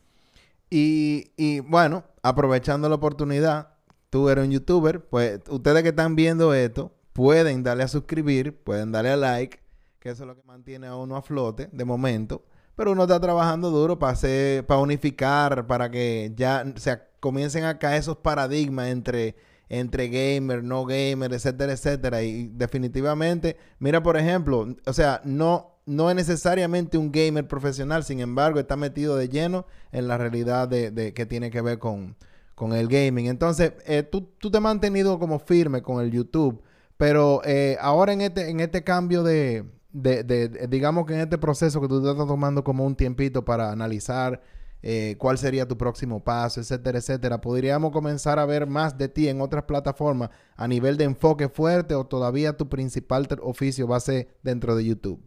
Y, 0.70 1.32
y 1.36 1.62
bueno, 1.62 2.04
aprovechando 2.22 2.88
la 2.90 2.94
oportunidad, 2.94 3.70
tú 4.12 4.30
eres 4.30 4.46
un 4.46 4.52
youtuber, 4.52 5.04
pues 5.04 5.42
ustedes 5.50 5.82
que 5.82 5.90
están 5.90 6.16
viendo 6.16 6.54
esto, 6.54 6.92
pueden 7.14 7.64
darle 7.64 7.84
a 7.84 7.88
suscribir, 7.88 8.58
pueden 8.64 8.92
darle 8.92 9.12
a 9.12 9.18
like, 9.18 9.60
que 10.00 10.10
eso 10.10 10.24
es 10.24 10.28
lo 10.28 10.36
que 10.36 10.44
mantiene 10.44 10.88
a 10.88 10.96
uno 10.96 11.16
a 11.16 11.22
flote 11.22 11.70
de 11.72 11.86
momento. 11.86 12.46
Pero 12.76 12.94
uno 12.94 13.04
está 13.04 13.20
trabajando 13.20 13.72
duro 13.72 14.00
para 14.00 14.14
hacer, 14.14 14.66
para 14.66 14.80
unificar, 14.80 15.68
para 15.68 15.92
que 15.92 16.32
ya 16.36 16.66
se 16.78 16.98
comiencen 17.20 17.66
a 17.66 17.78
caer 17.78 18.00
esos 18.00 18.18
paradigmas 18.18 18.88
entre, 18.88 19.36
entre 19.68 20.08
gamer, 20.08 20.64
no 20.64 20.86
gamer, 20.86 21.34
etcétera, 21.34 21.74
etcétera. 21.74 22.24
Y 22.24 22.48
definitivamente, 22.48 23.58
mira, 23.80 24.02
por 24.02 24.16
ejemplo, 24.16 24.68
o 24.86 24.94
sea, 24.94 25.22
no, 25.26 25.80
no 25.86 26.10
es 26.10 26.16
necesariamente 26.16 26.98
un 26.98 27.12
gamer 27.12 27.48
profesional, 27.48 28.04
sin 28.04 28.20
embargo, 28.20 28.60
está 28.60 28.76
metido 28.76 29.18
de 29.18 29.28
lleno 29.28 29.66
en 29.92 30.08
la 30.08 30.18
realidad 30.18 30.68
de, 30.68 31.14
que 31.14 31.26
tiene 31.26 31.52
que 31.52 31.62
ver 31.62 31.80
con, 31.80 32.16
con 32.56 32.74
el 32.74 32.88
gaming. 32.88 33.28
Entonces, 33.28 33.74
eh, 33.86 34.04
tú, 34.04 34.30
tú, 34.38 34.50
te 34.50 34.58
has 34.58 34.64
mantenido 34.64 35.20
como 35.20 35.40
firme 35.40 35.82
con 35.82 36.04
el 36.04 36.12
YouTube, 36.12 36.62
pero 37.00 37.42
eh, 37.46 37.78
ahora 37.80 38.12
en 38.12 38.20
este, 38.20 38.50
en 38.50 38.60
este 38.60 38.84
cambio 38.84 39.24
de, 39.24 39.64
de, 39.94 40.68
digamos 40.68 41.06
que 41.06 41.14
en 41.14 41.22
este 41.22 41.38
proceso 41.38 41.80
que 41.80 41.88
tú 41.88 42.06
estás 42.06 42.28
tomando 42.28 42.62
como 42.66 42.86
un 42.86 42.94
tiempito 42.94 43.46
para 43.46 43.72
analizar 43.72 44.42
eh, 44.82 45.16
cuál 45.18 45.38
sería 45.38 45.66
tu 45.66 45.78
próximo 45.78 46.22
paso, 46.22 46.60
etcétera, 46.60 46.98
etcétera, 46.98 47.40
podríamos 47.40 47.94
comenzar 47.94 48.38
a 48.38 48.46
ver 48.46 48.68
más 48.68 48.98
de 48.98 49.08
ti 49.08 49.30
en 49.30 49.40
otras 49.40 49.64
plataformas 49.64 50.30
a 50.58 50.68
nivel 50.68 50.98
de 50.98 51.06
enfoque 51.06 51.48
fuerte 51.48 51.96
o 51.96 52.06
todavía 52.06 52.58
tu 52.58 52.68
principal 52.68 53.30
oficio 53.44 53.88
va 53.88 53.96
a 53.96 54.02
ser 54.02 54.28
dentro 54.44 54.76
de 54.76 54.84
YouTube. 54.84 55.22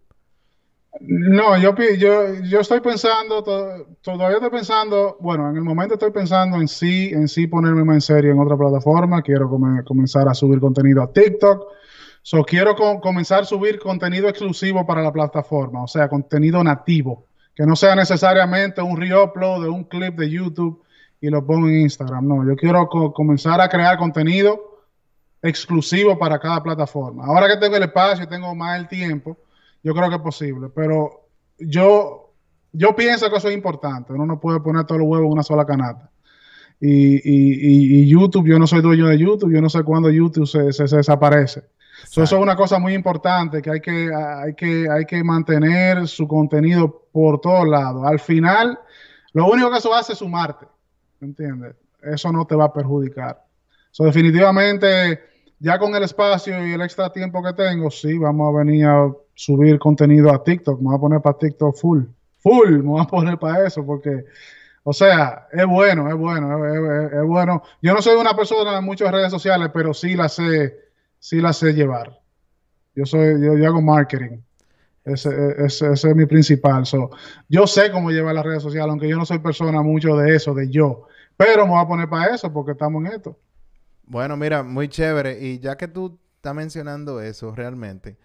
No, 1.01 1.57
yo, 1.59 1.75
yo, 1.99 2.35
yo 2.43 2.61
estoy 2.61 2.81
pensando, 2.81 3.43
todavía 3.43 4.37
estoy 4.37 4.51
pensando, 4.51 5.17
bueno, 5.21 5.49
en 5.51 5.57
el 5.57 5.63
momento 5.63 5.95
estoy 5.95 6.11
pensando 6.11 6.59
en 6.59 6.69
sí, 6.69 7.11
en 7.13 7.29
sí 7.29 7.47
ponerme 7.47 7.83
más 7.83 7.95
en 7.97 8.01
serio 8.03 8.33
en 8.33 8.39
otra 8.39 8.57
plataforma, 8.57 9.23
quiero 9.23 9.49
comenzar 9.85 10.29
a 10.29 10.35
subir 10.35 10.61
contenido 10.61 11.03
a 11.03 11.13
TikTok, 11.13 11.67
So, 12.25 12.45
quiero 12.45 12.77
comenzar 12.77 13.43
a 13.43 13.45
subir 13.45 13.81
contenido 13.81 14.29
exclusivo 14.29 14.87
para 14.87 15.03
la 15.03 15.13
plataforma, 15.13 15.83
o 15.83 15.89
sea, 15.89 16.09
contenido 16.09 16.63
nativo, 16.63 17.27
que 17.53 17.67
no 17.67 17.75
sea 17.75 17.97
necesariamente 17.97 18.81
un 18.81 18.97
reupload 18.97 19.63
de 19.63 19.69
un 19.69 19.83
clip 19.83 20.15
de 20.17 20.31
YouTube 20.31 20.85
y 21.21 21.29
lo 21.31 21.45
pongo 21.45 21.67
en 21.67 21.81
Instagram. 21.81 22.29
No, 22.29 22.47
yo 22.47 22.55
quiero 22.55 22.89
comenzar 22.89 23.61
a 23.61 23.69
crear 23.69 23.99
contenido 23.99 24.85
exclusivo 25.43 26.17
para 26.17 26.39
cada 26.39 26.63
plataforma. 26.63 27.25
Ahora 27.27 27.49
que 27.49 27.57
tengo 27.57 27.77
el 27.77 27.83
espacio 27.83 28.25
y 28.25 28.29
tengo 28.29 28.55
más 28.55 28.79
el 28.79 28.87
tiempo, 28.87 29.37
yo 29.83 29.95
creo 29.95 30.09
que 30.09 30.17
es 30.17 30.23
posible, 30.23 30.69
pero 30.75 31.29
yo, 31.59 32.35
yo 32.73 32.95
pienso 32.95 33.31
que 33.31 33.37
eso 33.37 33.49
es 33.49 33.55
importante. 33.55 34.13
Uno 34.13 34.27
no 34.27 34.41
puede 34.41 34.61
poner 34.61 34.85
todos 34.85 35.01
los 35.01 35.09
huevos 35.09 35.27
en 35.27 35.33
una 35.33 35.43
sola 35.43 35.65
canasta. 35.65 36.11
Y, 36.81 38.09
YouTube, 38.09 38.49
yo 38.49 38.59
no 38.59 38.67
soy 38.67 38.81
dueño 38.83 39.07
de 39.07 39.19
YouTube, 39.19 39.53
yo 39.53 39.61
no 39.61 39.69
sé 39.69 39.85
cuándo 39.85 40.11
YouTube 40.11 40.47
se 40.47 40.97
desaparece 40.97 41.63
eso 42.05 42.23
es 42.23 42.33
una 42.33 42.57
cosa 42.57 42.79
muy 42.79 42.95
importante 42.95 43.63
que 43.63 43.71
hay 43.71 43.81
que, 43.81 44.11
hay, 44.15 44.55
que, 44.55 44.89
hay 44.91 45.05
que 45.05 45.23
mantener 45.23 46.07
su 46.09 46.27
contenido 46.27 47.07
por 47.13 47.41
todos 47.41 47.67
lados. 47.67 48.05
Al 48.05 48.19
final, 48.19 48.79
lo 49.33 49.47
único 49.47 49.71
que 49.71 49.79
eso 49.79 49.95
hace 49.95 50.13
es 50.13 50.19
sumarte, 50.19 50.67
¿entiendes? 51.21 51.75
Eso 52.03 52.33
no 52.33 52.47
te 52.47 52.55
va 52.55 52.67
a 52.67 52.73
perjudicar. 52.73 53.45
So, 53.91 54.05
definitivamente, 54.05 55.21
ya 55.59 55.79
con 55.79 55.95
el 55.95 56.03
espacio 56.03 56.67
y 56.67 56.73
el 56.73 56.83
extra 56.83 57.13
tiempo 57.13 57.43
que 57.43 57.53
tengo, 57.53 57.91
sí, 57.91 58.19
vamos 58.19 58.53
a 58.53 58.59
venir 58.59 58.87
a 58.87 59.11
subir 59.35 59.79
contenido 59.79 60.33
a 60.33 60.43
TikTok. 60.43 60.81
Me 60.81 60.87
voy 60.87 60.97
a 60.97 61.01
poner 61.01 61.21
para 61.21 61.39
TikTok 61.39 61.77
full. 61.77 62.05
Full, 62.39 62.71
me 62.71 62.83
voy 62.83 63.03
a 63.03 63.07
poner 63.07 63.39
para 63.39 63.67
eso 63.67 63.85
porque... 63.85 64.25
O 64.85 64.93
sea, 64.93 65.47
es 65.53 65.65
bueno, 65.65 66.09
es 66.09 66.17
bueno, 66.17 66.67
es, 66.67 67.25
bueno. 67.25 67.63
Yo 67.81 67.95
no 67.95 68.03
soy 68.03 68.17
una 68.17 68.35
persona 68.35 68.79
en 68.79 68.85
muchas 68.85 69.13
redes 69.13 69.31
sociales, 69.31 69.71
pero 69.73 69.95
sí 69.95 70.17
la 70.17 70.29
sé, 70.29 70.77
sí 71.21 71.41
la 71.41 71.53
sé 71.53 71.73
llevar. 71.73 72.19
Yo 72.95 73.07
soy, 73.07 73.41
yo, 73.41 73.53
hago 73.65 73.81
marketing. 73.81 74.39
Ese, 75.05 75.31
ese, 75.59 75.93
es 75.93 76.17
mi 76.17 76.27
principal. 76.27 76.85
yo 77.49 77.67
sé 77.67 77.93
cómo 77.93 78.11
llevar 78.11 78.35
las 78.35 78.45
redes 78.45 78.63
sociales, 78.63 78.91
aunque 78.91 79.09
yo 79.09 79.17
no 79.17 79.25
soy 79.25 79.39
persona 79.39 79.83
mucho 79.83 80.17
de 80.17 80.35
eso, 80.35 80.53
de 80.53 80.69
yo. 80.69 81.07
Pero 81.37 81.65
me 81.65 81.73
voy 81.73 81.83
a 81.83 81.87
poner 81.89 82.09
para 82.09 82.35
eso 82.35 82.53
porque 82.53 82.73
estamos 82.73 83.05
en 83.05 83.13
esto. 83.13 83.39
Bueno, 84.05 84.37
mira, 84.37 84.63
muy 84.63 84.89
chévere. 84.89 85.39
Y 85.41 85.61
ya 85.61 85.77
que 85.77 85.89
tú 85.89 86.19
estás 86.37 86.55
mencionando 86.55 87.21
eso 87.21 87.55
realmente, 87.55 88.17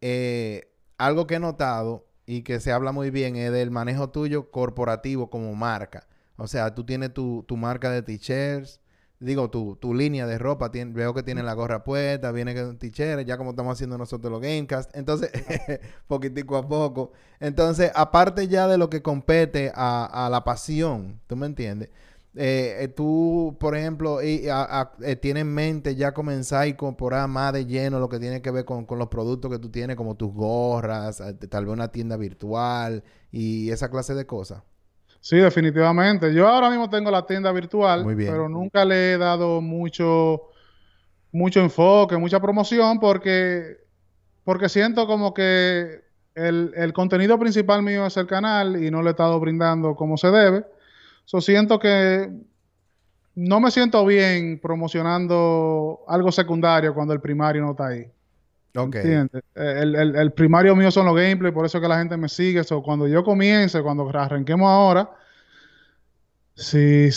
eh, 0.00 0.72
algo 0.98 1.26
que 1.26 1.36
he 1.36 1.40
notado 1.40 2.06
y 2.26 2.42
que 2.42 2.60
se 2.60 2.72
habla 2.72 2.92
muy 2.92 3.10
bien 3.10 3.36
es 3.36 3.52
del 3.52 3.70
manejo 3.70 4.10
tuyo 4.10 4.50
corporativo 4.50 5.30
como 5.30 5.54
marca. 5.54 6.06
O 6.36 6.46
sea, 6.48 6.74
tú 6.74 6.84
tienes 6.84 7.14
tu, 7.14 7.44
tu 7.46 7.56
marca 7.56 7.90
de 7.90 8.02
t-shirts, 8.02 8.80
digo, 9.18 9.50
tu, 9.50 9.76
tu 9.76 9.94
línea 9.94 10.26
de 10.26 10.38
ropa, 10.38 10.70
veo 10.70 11.14
que 11.14 11.22
tiene 11.22 11.42
la 11.42 11.54
gorra 11.54 11.84
puesta, 11.84 12.32
viene 12.32 12.54
con 12.54 12.78
ticheres, 12.78 13.24
ya 13.26 13.38
como 13.38 13.50
estamos 13.50 13.72
haciendo 13.74 13.96
nosotros 13.96 14.30
los 14.30 14.40
Gamecast. 14.40 14.94
Entonces, 14.94 15.30
poquitico 16.06 16.56
a 16.56 16.66
poco. 16.68 17.12
Entonces, 17.40 17.90
aparte 17.94 18.48
ya 18.48 18.68
de 18.68 18.78
lo 18.78 18.90
que 18.90 19.02
compete 19.02 19.72
a, 19.74 20.28
la 20.30 20.44
pasión, 20.44 21.20
¿tú 21.26 21.36
me 21.36 21.46
entiendes? 21.46 21.90
Eh, 22.38 22.76
eh, 22.80 22.88
tú, 22.88 23.56
por 23.58 23.74
ejemplo, 23.74 24.22
y, 24.22 24.46
eh, 24.46 25.16
tienes 25.16 25.40
en 25.40 25.54
mente 25.54 25.94
ya 25.96 26.12
comenzar 26.12 26.62
a 26.62 26.66
incorporar 26.66 27.26
más 27.28 27.54
de 27.54 27.64
lleno 27.64 27.98
lo 27.98 28.10
que 28.10 28.18
tiene 28.18 28.42
que 28.42 28.50
ver 28.50 28.66
con, 28.66 28.84
con 28.84 28.98
los 28.98 29.08
productos 29.08 29.50
que 29.50 29.58
tú 29.58 29.70
tienes, 29.70 29.96
como 29.96 30.16
tus 30.16 30.34
gorras, 30.34 31.22
tal 31.48 31.64
vez 31.64 31.72
una 31.72 31.88
tienda 31.88 32.18
virtual 32.18 33.02
y 33.32 33.70
esa 33.70 33.90
clase 33.90 34.14
de 34.14 34.26
cosas. 34.26 34.62
Sí, 35.20 35.38
definitivamente. 35.38 36.32
Yo 36.34 36.46
ahora 36.46 36.68
mismo 36.68 36.90
tengo 36.90 37.10
la 37.10 37.26
tienda 37.26 37.50
virtual, 37.52 38.04
pero 38.16 38.48
nunca 38.48 38.84
le 38.84 39.14
he 39.14 39.18
dado 39.18 39.60
mucho, 39.60 40.42
mucho 41.32 41.60
enfoque, 41.60 42.16
mucha 42.16 42.38
promoción, 42.38 43.00
porque, 43.00 43.78
porque 44.44 44.68
siento 44.68 45.06
como 45.06 45.32
que 45.32 46.04
el, 46.34 46.92
contenido 46.92 47.38
principal 47.38 47.82
mío 47.82 48.06
es 48.06 48.16
el 48.18 48.26
canal 48.26 48.82
y 48.82 48.90
no 48.90 49.02
le 49.02 49.08
he 49.08 49.10
estado 49.12 49.40
brindando 49.40 49.96
como 49.96 50.16
se 50.16 50.28
debe. 50.30 50.66
So, 51.26 51.40
siento 51.40 51.78
que 51.80 52.30
no 53.34 53.60
me 53.60 53.70
siento 53.72 54.06
bien 54.06 54.60
promocionando 54.60 56.04
algo 56.08 56.30
secundario 56.30 56.94
cuando 56.94 57.12
el 57.12 57.20
primario 57.20 57.62
no 57.62 57.72
está 57.72 57.88
ahí. 57.88 58.06
El, 59.54 60.32
primario 60.32 60.76
mío 60.76 60.90
son 60.90 61.06
los 61.06 61.16
gameplays, 61.16 61.52
por 61.52 61.66
eso 61.66 61.80
que 61.80 61.88
la 61.88 61.98
gente 61.98 62.16
me 62.16 62.28
sigue. 62.28 62.62
So, 62.62 62.80
cuando 62.80 63.08
yo 63.08 63.24
comience, 63.24 63.82
cuando 63.82 64.08
arranquemos 64.08 64.68
ahora, 64.68 65.10
sí, 66.54 67.10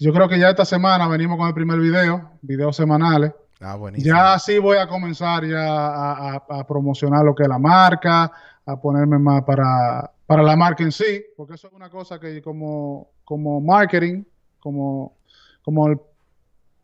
yo 0.00 0.14
creo 0.14 0.28
que 0.30 0.38
ya 0.38 0.48
esta 0.48 0.64
semana 0.64 1.06
venimos 1.06 1.36
con 1.36 1.46
el 1.46 1.54
primer 1.54 1.78
video, 1.78 2.30
videos 2.40 2.74
semanales. 2.74 3.32
Ah, 3.60 3.76
buenísimo. 3.76 4.14
Ya 4.14 4.38
sí 4.38 4.58
voy 4.58 4.78
a 4.78 4.88
comenzar 4.88 5.44
ya 5.44 6.36
a, 6.36 6.66
promocionar 6.66 7.22
lo 7.22 7.34
que 7.34 7.42
es 7.42 7.48
la 7.50 7.58
marca, 7.58 8.32
a 8.64 8.80
ponerme 8.80 9.18
más 9.18 9.42
para, 9.42 10.10
para 10.32 10.44
la 10.44 10.56
marca 10.56 10.82
en 10.82 10.92
sí, 10.92 11.22
porque 11.36 11.56
eso 11.56 11.66
es 11.66 11.74
una 11.74 11.90
cosa 11.90 12.18
que 12.18 12.40
como, 12.40 13.10
como 13.22 13.60
marketing, 13.60 14.24
como, 14.60 15.18
como 15.60 16.06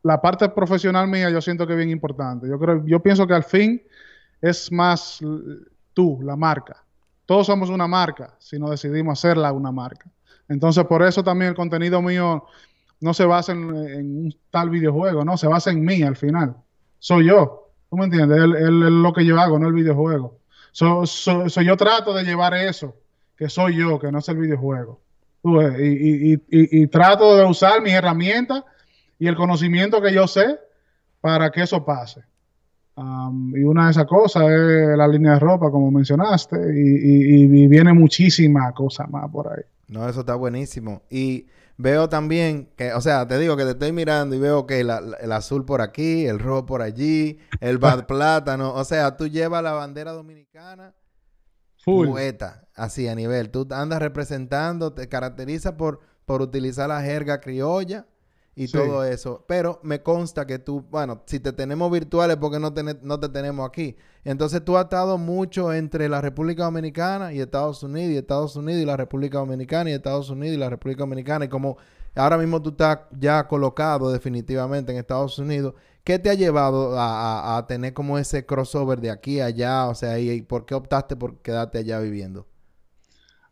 la 0.02 0.20
parte 0.20 0.50
profesional 0.50 1.08
mía, 1.08 1.30
yo 1.30 1.40
siento 1.40 1.66
que 1.66 1.72
es 1.72 1.78
bien 1.78 1.88
importante. 1.88 2.46
Yo 2.46 2.58
creo, 2.58 2.84
yo 2.84 3.00
pienso 3.00 3.26
que 3.26 3.32
al 3.32 3.44
fin 3.44 3.80
es 4.42 4.70
más 4.70 5.20
tú, 5.94 6.18
la 6.22 6.36
marca. 6.36 6.84
Todos 7.24 7.46
somos 7.46 7.70
una 7.70 7.86
marca 7.86 8.34
si 8.38 8.58
no 8.58 8.68
decidimos 8.68 9.18
hacerla 9.18 9.50
una 9.50 9.72
marca. 9.72 10.10
Entonces, 10.46 10.84
por 10.84 11.02
eso 11.02 11.24
también 11.24 11.48
el 11.48 11.56
contenido 11.56 12.02
mío 12.02 12.44
no 13.00 13.14
se 13.14 13.24
basa 13.24 13.52
en, 13.52 13.64
un 13.64 14.36
tal 14.50 14.68
videojuego, 14.68 15.24
no, 15.24 15.38
se 15.38 15.46
basa 15.46 15.70
en 15.70 15.86
mí 15.86 16.02
al 16.02 16.16
final. 16.16 16.54
Soy 16.98 17.28
yo. 17.28 17.70
¿Tú 17.88 17.96
me 17.96 18.04
entiendes? 18.04 18.38
Es 18.38 18.68
lo 18.68 19.10
que 19.14 19.24
yo 19.24 19.40
hago, 19.40 19.58
no 19.58 19.68
el 19.68 19.72
videojuego. 19.72 20.38
So, 20.72 21.04
yo 21.62 21.76
trato 21.78 22.12
de 22.12 22.24
llevar 22.24 22.54
eso, 22.54 22.94
que 23.38 23.48
soy 23.48 23.76
yo, 23.76 23.98
que 23.98 24.12
no 24.12 24.18
es 24.18 24.28
el 24.28 24.36
videojuego. 24.36 25.00
Y, 25.78 26.34
y, 26.34 26.42
y, 26.50 26.86
trato 26.88 27.36
de 27.36 27.44
usar 27.44 27.80
mis 27.80 27.94
herramientas 27.94 28.64
y 29.18 29.28
el 29.28 29.36
conocimiento 29.36 30.02
que 30.02 30.12
yo 30.12 30.26
sé 30.26 30.58
para 31.20 31.50
que 31.50 31.62
eso 31.62 31.84
pase 31.84 32.22
y 33.54 33.62
una 33.62 33.84
de 33.86 33.90
esas 33.92 34.06
cosas 34.06 34.44
es 34.50 34.96
la 34.96 35.06
línea 35.06 35.34
de 35.34 35.38
ropa, 35.38 35.70
como 35.70 35.90
mencionaste, 35.90 36.56
y, 36.74 37.68
viene 37.68 37.92
muchísima 37.92 38.72
cosa 38.72 39.06
más 39.06 39.30
por 39.30 39.48
ahí. 39.48 39.62
No, 39.86 40.08
eso 40.08 40.20
está 40.20 40.34
buenísimo. 40.34 41.02
Y 41.08 41.46
veo 41.76 42.08
también 42.08 42.68
que, 42.76 42.92
o 42.92 43.00
sea, 43.00 43.26
te 43.28 43.38
digo 43.38 43.56
que 43.56 43.64
te 43.64 43.70
estoy 43.70 43.92
mirando 43.92 44.34
y 44.34 44.40
veo 44.40 44.66
que 44.66 44.80
el 44.80 45.32
azul 45.32 45.64
por 45.64 45.80
aquí, 45.80 46.26
el 46.26 46.40
rojo 46.40 46.66
por 46.66 46.82
allí, 46.82 47.38
el 47.60 47.78
bad 47.78 48.06
plátano. 48.06 48.74
O 48.74 48.84
sea, 48.84 49.16
tú 49.16 49.28
llevas 49.28 49.62
la 49.62 49.72
bandera 49.72 50.12
dominicana 50.12 50.92
Full. 51.88 52.08
poeta, 52.08 52.68
así 52.74 53.08
a 53.08 53.14
nivel. 53.14 53.50
Tú 53.50 53.66
andas 53.70 54.00
representando, 54.00 54.92
te 54.92 55.08
caracteriza 55.08 55.76
por, 55.76 56.00
por 56.24 56.42
utilizar 56.42 56.88
la 56.88 57.02
jerga 57.02 57.40
criolla 57.40 58.06
y 58.54 58.66
todo 58.66 59.04
eso. 59.04 59.44
Pero 59.46 59.78
me 59.84 60.02
consta 60.02 60.44
que 60.44 60.58
tú, 60.58 60.84
bueno, 60.90 61.22
si 61.26 61.38
te 61.38 61.52
tenemos 61.52 61.90
virtuales, 61.92 62.36
porque 62.38 62.58
no 62.58 62.74
te, 62.74 62.82
no 62.82 63.20
te 63.20 63.28
tenemos 63.28 63.68
aquí? 63.68 63.96
Entonces 64.24 64.64
tú 64.64 64.76
has 64.76 64.84
estado 64.84 65.16
mucho 65.16 65.72
entre 65.72 66.08
la 66.08 66.20
República 66.20 66.64
Dominicana 66.64 67.32
y 67.32 67.40
Estados 67.40 67.82
Unidos, 67.84 68.12
y 68.12 68.16
Estados 68.16 68.56
Unidos 68.56 68.82
y 68.82 68.84
la 68.84 68.96
República 68.96 69.38
Dominicana, 69.38 69.90
y 69.90 69.92
Estados 69.92 70.28
Unidos 70.28 70.56
y 70.56 70.58
la 70.58 70.70
República 70.70 71.00
Dominicana. 71.00 71.44
Y 71.44 71.48
como 71.48 71.78
ahora 72.16 72.36
mismo 72.36 72.60
tú 72.60 72.70
estás 72.70 72.98
ya 73.16 73.46
colocado 73.46 74.10
definitivamente 74.10 74.90
en 74.90 74.98
Estados 74.98 75.38
Unidos, 75.38 75.74
¿qué 76.08 76.18
te 76.18 76.30
ha 76.30 76.34
llevado 76.34 76.94
a, 76.98 77.62
tener 77.68 77.92
como 77.92 78.16
ese 78.16 78.46
crossover 78.46 78.98
de 78.98 79.10
aquí 79.10 79.40
a 79.40 79.44
allá? 79.44 79.88
O 79.88 79.94
sea, 79.94 80.18
¿y, 80.18 80.40
por 80.40 80.64
qué 80.64 80.74
optaste 80.74 81.16
por 81.16 81.42
quedarte 81.42 81.76
allá 81.76 82.00
viviendo? 82.00 82.46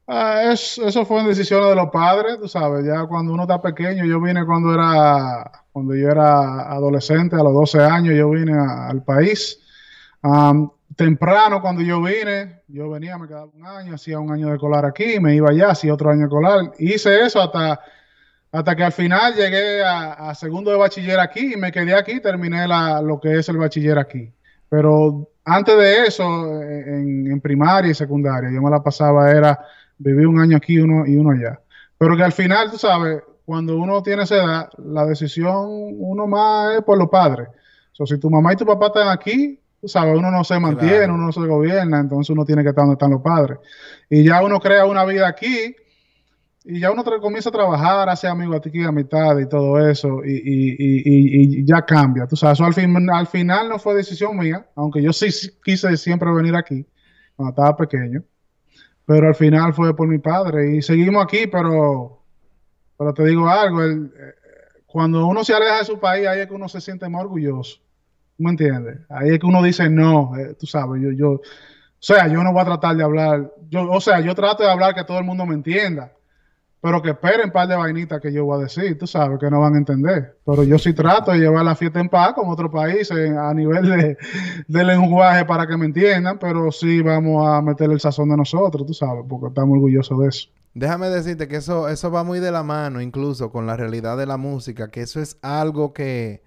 Ah, 0.09 0.41
eso 0.53 1.05
fue 1.05 1.19
una 1.19 1.29
decisión 1.29 1.69
de 1.69 1.75
los 1.75 1.91
padres, 1.91 2.39
tú 2.41 2.49
sabes, 2.49 2.87
ya 2.87 3.05
cuando 3.05 3.35
uno 3.35 3.43
está 3.43 3.61
pequeño, 3.61 4.07
yo 4.07 4.23
vine 4.23 4.47
cuando 4.47 4.73
era, 4.73 5.67
cuando 5.71 5.95
yo 5.95 6.09
era 6.09 6.73
adolescente, 6.73 7.37
a 7.37 7.43
los 7.43 7.53
12 7.53 7.79
años, 7.83 8.15
yo 8.17 8.31
vine 8.31 8.55
al 8.59 9.03
país. 9.03 9.61
temprano 10.97 11.61
cuando 11.61 11.83
yo 11.83 12.01
vine, 12.01 12.63
yo 12.69 12.89
venía, 12.89 13.19
me 13.19 13.29
quedaba 13.29 13.51
un 13.53 13.67
año, 13.67 13.97
hacía 13.97 14.19
un 14.19 14.33
año 14.33 14.51
de 14.51 14.57
colar 14.57 14.87
aquí, 14.87 15.21
me 15.21 15.35
iba 15.35 15.51
allá, 15.51 15.73
hacía 15.73 15.93
otro 15.93 16.09
año 16.09 16.23
de 16.23 16.31
colar. 16.31 16.73
Hice 16.79 17.21
eso 17.21 17.39
hasta, 17.43 17.79
hasta 18.57 18.75
que 18.75 18.85
al 18.85 18.93
final 18.93 19.35
llegué 19.35 19.83
a, 19.85 20.35
segundo 20.35 20.71
de 20.71 20.79
bachiller 20.79 21.21
aquí 21.21 21.53
y 21.53 21.57
me 21.57 21.71
quedé 21.71 21.95
aquí, 21.95 22.21
terminé 22.21 22.67
la, 22.67 23.03
lo 23.03 23.21
que 23.21 23.39
es 23.39 23.49
el 23.51 23.59
bachiller 23.59 23.99
aquí. 23.99 24.33
Pero 24.71 25.29
antes 25.45 25.77
de 25.77 26.07
eso, 26.07 26.25
en, 26.63 27.31
en 27.31 27.41
primaria 27.43 27.91
y 27.91 27.95
secundaria, 27.95 28.51
yo 28.51 28.63
me 28.63 28.71
la 28.71 28.83
pasaba, 28.83 29.31
era 29.31 29.59
viví 29.99 30.25
un 30.25 30.41
año 30.41 30.57
aquí 30.57 30.79
uno, 30.79 31.07
y 31.07 31.17
uno 31.17 31.33
allá. 31.33 31.61
Pero 31.99 32.17
que 32.17 32.23
al 32.23 32.33
final, 32.33 32.71
tú 32.71 32.79
sabes, 32.79 33.23
cuando 33.45 33.77
uno 33.77 34.03
tiene 34.03 34.23
esa 34.23 34.37
edad, 34.37 34.69
la 34.79 35.05
decisión 35.05 35.67
uno 35.99 36.27
más 36.27 36.77
es 36.77 36.83
por 36.83 36.97
los 36.97 37.11
padres. 37.11 37.49
O 37.93 37.95
sea, 37.95 38.07
si 38.07 38.19
tu 38.19 38.31
mamá 38.31 38.55
y 38.55 38.57
tu 38.57 38.65
papá 38.65 38.87
están 38.87 39.09
aquí, 39.09 39.61
tú 39.83 39.89
sabes, 39.89 40.17
uno 40.17 40.31
no 40.31 40.45
se 40.45 40.59
mantiene, 40.59 41.05
uno 41.05 41.27
no 41.27 41.33
se 41.33 41.41
gobierna, 41.41 42.01
entonces 42.01 42.31
uno 42.31 42.47
tiene 42.47 42.63
que 42.63 42.71
estar 42.71 42.85
donde 42.85 42.95
están 42.95 43.11
los 43.11 43.21
padres. 43.21 43.59
Y 44.09 44.25
ya 44.25 44.43
uno 44.43 44.61
crea 44.61 44.87
una 44.87 45.05
vida 45.05 45.29
aquí 45.29 45.77
y 46.67 46.81
ya 46.81 46.91
uno 46.91 47.05
comienza 47.21 47.49
a 47.49 47.53
trabajar, 47.53 48.09
hace 48.09 48.27
amigos 48.27 48.57
aquí, 48.57 48.83
amistad 48.83 49.39
y 49.39 49.49
todo 49.49 49.79
eso, 49.89 50.25
y, 50.25 50.33
y, 50.33 51.61
y, 51.61 51.65
ya 51.65 51.85
cambia. 51.85 52.27
Tú 52.27 52.37
sabes, 52.37 52.61
al, 52.61 52.75
fin, 52.75 52.95
al 53.11 53.27
final 53.27 53.69
no 53.69 53.79
fue 53.79 53.95
decisión 53.95 54.37
mía, 54.37 54.67
aunque 54.75 55.03
yo 55.03 55.13
sí 55.13 55.29
quise 55.65 55.97
siempre 55.97 56.33
venir 56.33 56.57
aquí 56.57 56.85
cuando 57.37 57.51
estaba 57.51 57.77
pequeño 57.77 58.25
pero 59.07 59.29
al 59.29 59.35
final 59.37 59.73
fue 59.73 59.97
por 59.97 60.09
mi 60.09 60.19
padre 60.19 60.77
y 60.77 60.83
seguimos 60.83 61.25
aquí, 61.25 61.47
pero, 61.47 62.25
pero 62.99 63.15
te 63.15 63.25
digo 63.25 63.49
algo, 63.49 63.85
eh, 63.85 64.11
cuando 64.85 65.27
uno 65.27 65.45
se 65.45 65.55
aleja 65.55 65.79
de 65.79 65.85
su 65.85 65.99
país, 66.01 66.27
ahí 66.27 66.41
es 66.41 66.49
que 66.49 66.55
uno 66.55 66.69
se 66.69 66.81
siente 66.81 67.09
más 67.09 67.23
orgulloso, 67.23 67.81
¿me 68.37 68.51
entiendes? 68.51 68.99
Ahí 69.09 69.31
es 69.31 69.39
que 69.39 69.47
uno 69.47 69.63
dice, 69.63 69.89
no, 69.89 70.37
eh, 70.37 70.55
tú 70.59 70.67
sabes, 70.67 71.01
yo, 71.01 71.13
yo, 71.13 71.31
o 71.31 71.41
sea, 72.01 72.27
yo 72.27 72.43
no 72.43 72.53
voy 72.53 72.63
a 72.63 72.67
tratar 72.67 72.97
de 72.97 73.05
hablar, 73.05 73.53
yo, 73.69 73.89
o 73.89 74.01
sea, 74.01 74.21
yo 74.21 74.35
trato 74.35 74.65
de 74.65 74.71
hablar 74.71 74.95
que 74.95 75.05
todo 75.05 75.21
el 75.21 75.25
mundo 75.25 75.47
me 75.47 75.55
entienda, 75.55 76.13
pero 76.81 77.03
que 77.03 77.11
esperen 77.11 77.47
un 77.47 77.53
par 77.53 77.67
de 77.69 77.75
vainitas 77.75 78.21
que 78.21 78.33
yo 78.33 78.45
voy 78.45 78.59
a 78.59 78.63
decir, 78.65 78.99
tú 78.99 79.07
sabes, 79.07 79.39
que 79.41 79.51
no 79.51 79.61
van 79.61 79.75
a 79.75 79.79
entender. 79.79 80.37
Pero 80.45 80.63
yo 80.63 80.79
sí 80.79 80.93
trato 80.93 81.33
de 81.33 81.39
llevar 81.39 81.65
la 81.65 81.75
fiesta 81.75 82.01
en 82.01 82.09
paz 82.09 82.35
con 82.35 82.49
otros 82.49 82.71
países 82.71 83.31
a 83.37 83.53
nivel 83.55 84.17
de, 84.69 84.85
lenguaje 84.85 85.45
para 85.45 85.67
que 85.67 85.77
me 85.77 85.87
entiendan, 85.87 86.39
pero 86.39 86.71
sí 86.71 87.01
vamos 87.03 87.47
a 87.49 87.61
meter 87.63 87.91
el 87.91 88.01
sazón 88.01 88.29
de 88.29 88.37
nosotros, 88.37 88.87
tú 88.87 88.95
sabes, 88.95 89.25
porque 89.29 89.49
estamos 89.49 89.75
orgullosos 89.75 90.19
de 90.21 90.29
eso. 90.29 90.49
Déjame 90.75 91.09
decirte 91.09 91.49
que 91.49 91.57
eso, 91.57 91.89
eso 91.89 92.11
va 92.11 92.23
muy 92.23 92.39
de 92.39 92.53
la 92.53 92.63
mano 92.63 93.01
incluso 93.01 93.51
con 93.51 93.67
la 93.67 93.77
realidad 93.77 94.19
de 94.19 94.27
la 94.27 94.37
música, 94.37 94.91
que 94.91 95.01
eso 95.01 95.21
es 95.21 95.39
algo 95.41 95.95
que, 95.95 96.43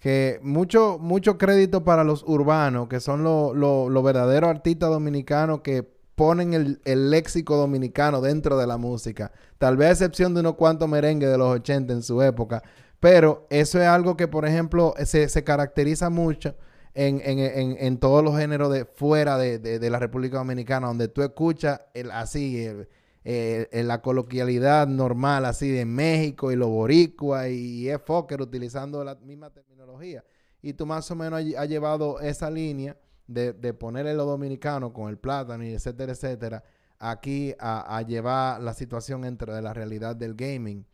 que 0.00 0.40
mucho, 0.42 0.98
mucho 0.98 1.38
crédito 1.38 1.84
para 1.84 2.04
los 2.04 2.22
urbanos, 2.26 2.88
que 2.88 3.00
son 3.00 3.22
los 3.22 3.54
lo, 3.54 4.02
verdaderos 4.02 4.50
artistas 4.50 4.90
dominicanos 4.90 5.60
que 5.60 5.88
ponen 6.20 6.52
el, 6.84 7.10
léxico 7.10 7.56
dominicano 7.56 8.20
dentro 8.20 8.58
de 8.58 8.66
la 8.66 8.76
música. 8.76 9.32
Tal 9.56 9.78
vez 9.78 9.88
a 9.88 9.92
excepción 9.92 10.34
de 10.34 10.40
unos 10.40 10.56
cuantos 10.56 10.86
merengues 10.86 11.30
de 11.30 11.38
los 11.38 11.48
80 11.48 11.94
en 11.94 12.02
su 12.02 12.20
época. 12.20 12.62
Pero 13.00 13.46
eso 13.48 13.80
es 13.80 13.86
algo 13.86 14.18
que, 14.18 14.28
por 14.28 14.44
ejemplo, 14.44 14.92
se, 15.02 15.44
caracteriza 15.44 16.10
mucho 16.10 16.56
en, 16.92 17.96
todos 17.96 18.22
los 18.22 18.36
géneros 18.36 18.70
de 18.70 18.84
fuera 18.84 19.38
de, 19.38 19.90
la 19.90 19.98
República 19.98 20.36
Dominicana, 20.36 20.88
donde 20.88 21.08
tú 21.08 21.22
escuchas 21.22 21.80
el, 21.94 22.10
así, 22.10 22.66
el, 23.24 23.88
la 23.88 24.02
coloquialidad 24.02 24.88
normal, 24.88 25.46
así 25.46 25.70
de 25.70 25.86
México 25.86 26.52
y 26.52 26.56
lo 26.56 26.68
boricua 26.68 27.48
y, 27.48 27.88
es 27.88 27.98
Fokker 28.04 28.42
utilizando 28.42 29.02
la 29.04 29.14
misma 29.14 29.48
terminología. 29.48 30.22
Y 30.60 30.74
tú 30.74 30.84
más 30.84 31.10
o 31.10 31.16
menos 31.16 31.42
has 31.56 31.68
llevado 31.70 32.20
esa 32.20 32.50
línea 32.50 32.94
de, 33.30 33.52
de 33.52 33.74
ponerle 33.74 34.14
lo 34.14 34.24
dominicano 34.24 34.92
con 34.92 35.08
el 35.08 35.18
plátano 35.18 35.64
y 35.64 35.72
etcétera, 35.72 36.12
etcétera, 36.12 36.64
aquí 36.98 37.54
a, 37.58 38.02
llevar 38.02 38.60
la 38.60 38.74
situación 38.74 39.24
entre 39.24 39.54
de 39.54 39.62
la 39.62 39.72
realidad 39.72 40.16
del 40.16 40.34
gaming. 40.34 40.86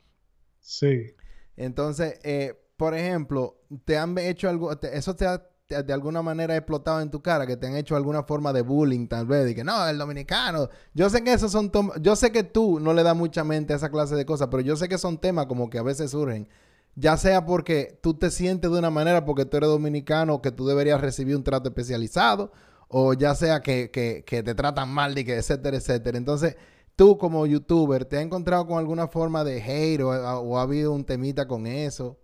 Sí. 0.61 1.15
Entonces, 1.57 2.19
eh, 2.23 2.55
por 2.77 2.95
ejemplo, 2.95 3.63
te 3.85 3.97
han 3.97 4.17
hecho 4.19 4.49
algo, 4.49 4.71
eso 4.83 5.17
te 5.17 5.27
ha 5.27 5.43
de 5.69 5.93
alguna 5.93 6.23
manera 6.23 6.57
explotado 6.57 7.01
en 7.01 7.11
tu 7.11 7.21
cara, 7.21 7.45
que 7.45 7.57
te 7.57 7.67
han 7.67 7.75
hecho 7.75 7.97
alguna 7.97 8.23
forma 8.23 8.53
de 8.53 8.63
bullying 8.63 9.09
tal 9.09 9.27
vez, 9.27 9.51
y 9.51 9.55
que 9.55 9.65
no, 9.65 9.89
el 9.89 9.99
dominicano. 9.99 10.69
Yo 10.95 11.11
sé 11.11 11.25
que 11.25 11.33
esos 11.33 11.51
son, 11.51 11.73
yo 12.01 12.15
sé 12.15 12.31
que 12.31 12.45
tú 12.45 12.79
no 12.79 12.93
le 12.93 13.03
das 13.03 13.17
mucha 13.17 13.43
mente 13.43 13.73
a 13.73 13.77
esa 13.77 13.91
clase 13.91 14.15
de 14.15 14.25
cosas, 14.25 14.47
pero 14.49 14.61
yo 14.61 14.77
sé 14.77 14.89
que 14.89 14.99
son 14.99 15.19
temas 15.19 15.47
como 15.47 15.69
que 15.69 15.79
a 15.79 15.83
veces 15.83 16.13
surgen 16.13 16.49
ya 16.97 17.19
sea 17.19 17.45
porque 17.45 17.99
tú 18.03 18.15
te 18.15 18.31
sientes 18.31 18.71
de 18.71 18.79
una 18.79 18.91
manera 18.91 19.25
porque 19.25 19.45
tú 19.45 19.59
eres 19.59 19.69
dominicano 19.69 20.41
que 20.41 20.51
tú 20.51 20.67
deberías 20.67 21.01
recibir 21.01 21.37
un 21.37 21.45
trato 21.45 21.69
especializado, 21.69 22.53
o 22.89 23.13
ya 23.13 23.35
sea 23.35 23.61
que, 23.61 23.89
te 24.27 24.55
tratan 24.55 24.89
mal, 24.89 25.17
y 25.19 25.25
que 25.25 25.37
etcétera, 25.37 25.77
etcétera. 25.77 26.17
Entonces, 26.17 26.57
tú 26.97 27.19
como 27.19 27.47
youtuber, 27.47 28.07
¿te 28.07 28.17
has 28.17 28.23
encontrado 28.23 28.67
con 28.67 28.79
alguna 28.79 29.09
forma 29.09 29.45
de 29.45 29.63
hate 29.63 30.01
o, 30.03 30.59
ha 30.59 30.63
habido 30.63 30.93
un 30.93 31.05
temita 31.05 31.47
con 31.47 31.67
eso? 31.67 32.19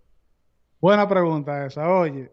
Buena 0.80 1.06
pregunta 1.06 1.66
esa. 1.66 1.88
Oye, 1.88 2.32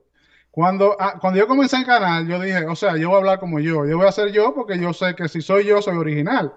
cuando, 0.50 0.96
ah, 0.98 1.20
cuando 1.20 1.40
yo 1.40 1.48
comencé 1.48 1.78
el 1.78 1.86
canal, 1.86 2.26
yo 2.28 2.40
dije, 2.40 2.66
o 2.66 2.76
sea, 2.76 2.96
yo 2.98 3.10
voy 3.10 3.16
a 3.16 3.20
hablar 3.20 3.40
como 3.40 3.60
yo, 3.60 3.86
yo 3.86 3.98
voy 3.98 4.08
a 4.08 4.12
ser 4.12 4.32
yo 4.32 4.56
porque 4.56 4.80
yo 4.80 4.94
sé 4.94 5.14
que 5.14 5.28
si 5.28 5.42
soy 5.42 5.66
yo, 5.66 5.82
soy 5.82 5.98
original. 5.98 6.54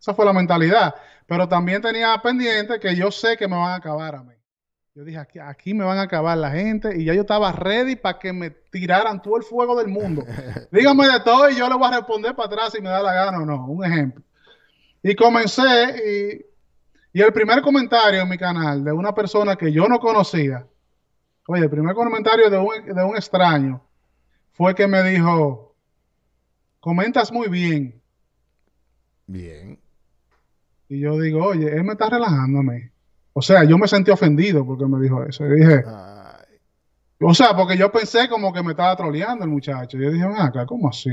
Esa 0.00 0.14
fue 0.14 0.24
la 0.24 0.32
mentalidad. 0.32 0.94
Pero 1.26 1.48
también 1.48 1.82
tenía 1.82 2.16
pendiente 2.22 2.80
que 2.80 2.96
yo 2.96 3.10
sé 3.10 3.36
que 3.36 3.46
me 3.46 3.56
van 3.56 3.72
a 3.72 3.74
acabar 3.76 4.14
a 4.14 4.22
mí. 4.22 4.37
Yo 4.98 5.04
dije, 5.04 5.18
aquí, 5.18 5.38
aquí 5.38 5.74
me 5.74 5.84
van 5.84 5.98
a 5.98 6.02
acabar 6.02 6.36
la 6.36 6.50
gente 6.50 7.00
y 7.00 7.04
ya 7.04 7.14
yo 7.14 7.20
estaba 7.20 7.52
ready 7.52 7.94
para 7.94 8.18
que 8.18 8.32
me 8.32 8.50
tiraran 8.50 9.22
todo 9.22 9.36
el 9.36 9.44
fuego 9.44 9.76
del 9.76 9.86
mundo. 9.86 10.24
Dígame 10.72 11.06
de 11.06 11.20
todo 11.20 11.48
y 11.48 11.54
yo 11.54 11.68
le 11.68 11.76
voy 11.76 11.86
a 11.86 11.98
responder 11.98 12.34
para 12.34 12.48
atrás 12.48 12.72
si 12.72 12.82
me 12.82 12.88
da 12.88 13.00
la 13.00 13.14
gana 13.14 13.38
o 13.38 13.46
no. 13.46 13.64
Un 13.66 13.84
ejemplo. 13.84 14.24
Y 15.00 15.14
comencé 15.14 15.62
y, 17.12 17.16
y 17.16 17.22
el 17.22 17.32
primer 17.32 17.62
comentario 17.62 18.22
en 18.22 18.28
mi 18.28 18.36
canal 18.36 18.82
de 18.82 18.90
una 18.90 19.14
persona 19.14 19.54
que 19.54 19.70
yo 19.70 19.86
no 19.86 20.00
conocía, 20.00 20.66
oye, 21.46 21.62
el 21.62 21.70
primer 21.70 21.94
comentario 21.94 22.50
de 22.50 22.58
un, 22.58 22.84
de 22.84 23.04
un 23.04 23.14
extraño 23.14 23.80
fue 24.50 24.74
que 24.74 24.88
me 24.88 25.04
dijo, 25.04 25.76
comentas 26.80 27.30
muy 27.30 27.46
bien. 27.46 28.02
Bien. 29.28 29.78
Y 30.88 30.98
yo 30.98 31.20
digo, 31.20 31.44
oye, 31.44 31.68
él 31.72 31.84
me 31.84 31.92
está 31.92 32.10
relajándome. 32.10 32.97
O 33.38 33.42
sea, 33.42 33.62
yo 33.62 33.78
me 33.78 33.86
sentí 33.86 34.10
ofendido 34.10 34.66
porque 34.66 34.84
me 34.84 35.00
dijo 35.00 35.22
eso. 35.22 35.46
Y 35.46 35.60
dije, 35.60 35.84
o 37.20 37.32
sea, 37.32 37.56
porque 37.56 37.76
yo 37.76 37.92
pensé 37.92 38.28
como 38.28 38.52
que 38.52 38.64
me 38.64 38.72
estaba 38.72 38.96
troleando 38.96 39.44
el 39.44 39.50
muchacho. 39.50 39.96
Yo 39.96 40.10
dije, 40.10 40.24
acá, 40.24 40.66
¿cómo 40.66 40.88
así? 40.88 41.10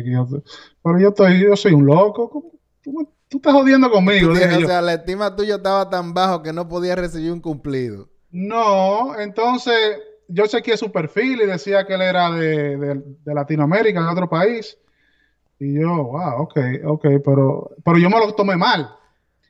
pero 0.82 1.00
yo, 1.00 1.10
estoy, 1.10 1.40
yo 1.42 1.56
soy 1.56 1.74
un 1.74 1.86
loco. 1.86 2.52
¿Tú, 2.82 3.12
estás 3.30 3.54
jodiendo 3.54 3.92
conmigo? 3.92 4.32
o 4.32 4.36
sea, 4.36 4.82
la 4.82 4.94
estima 4.96 5.36
tuya 5.36 5.58
estaba 5.58 5.88
tan 5.88 6.16
bajo 6.16 6.42
que 6.42 6.52
no 6.52 6.68
podía 6.68 6.96
recibir 6.96 7.32
un 7.32 7.42
cumplido. 7.42 8.10
No, 8.32 9.20
entonces 9.20 10.00
yo 10.28 10.48
chequeé 10.48 10.78
su 10.78 10.92
perfil 10.92 11.42
y 11.44 11.46
decía 11.46 11.86
que 11.86 11.94
él 11.94 12.02
era 12.02 12.32
de, 12.32 12.76
de 13.24 13.34
Latinoamérica, 13.36 14.02
de 14.02 14.12
otro 14.12 14.28
país. 14.28 14.80
Y 15.60 15.80
yo, 15.80 16.06
wow, 16.06 16.42
ok, 16.42 16.58
ok, 16.86 17.06
pero, 17.24 17.70
pero 17.84 18.00
yo 18.00 18.10
me 18.10 18.18
lo 18.18 18.34
tomé 18.34 18.58
mal. 18.58 18.90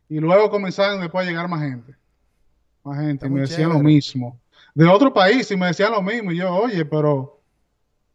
Y 0.09 0.19
luego 0.19 0.49
comenzaron 0.49 0.99
después 0.99 1.25
a 1.25 1.29
llegar 1.29 1.47
más 1.47 1.61
gente 1.61 1.95
más 2.85 2.99
gente, 2.99 3.27
me 3.27 3.41
decían 3.41 3.69
lo 3.69 3.79
mismo. 3.79 4.39
De 4.73 4.85
otro 4.85 5.13
país 5.13 5.49
y 5.49 5.57
me 5.57 5.67
decían 5.67 5.91
lo 5.91 6.01
mismo. 6.01 6.31
Y 6.31 6.37
yo, 6.37 6.53
oye, 6.53 6.85
pero 6.85 7.41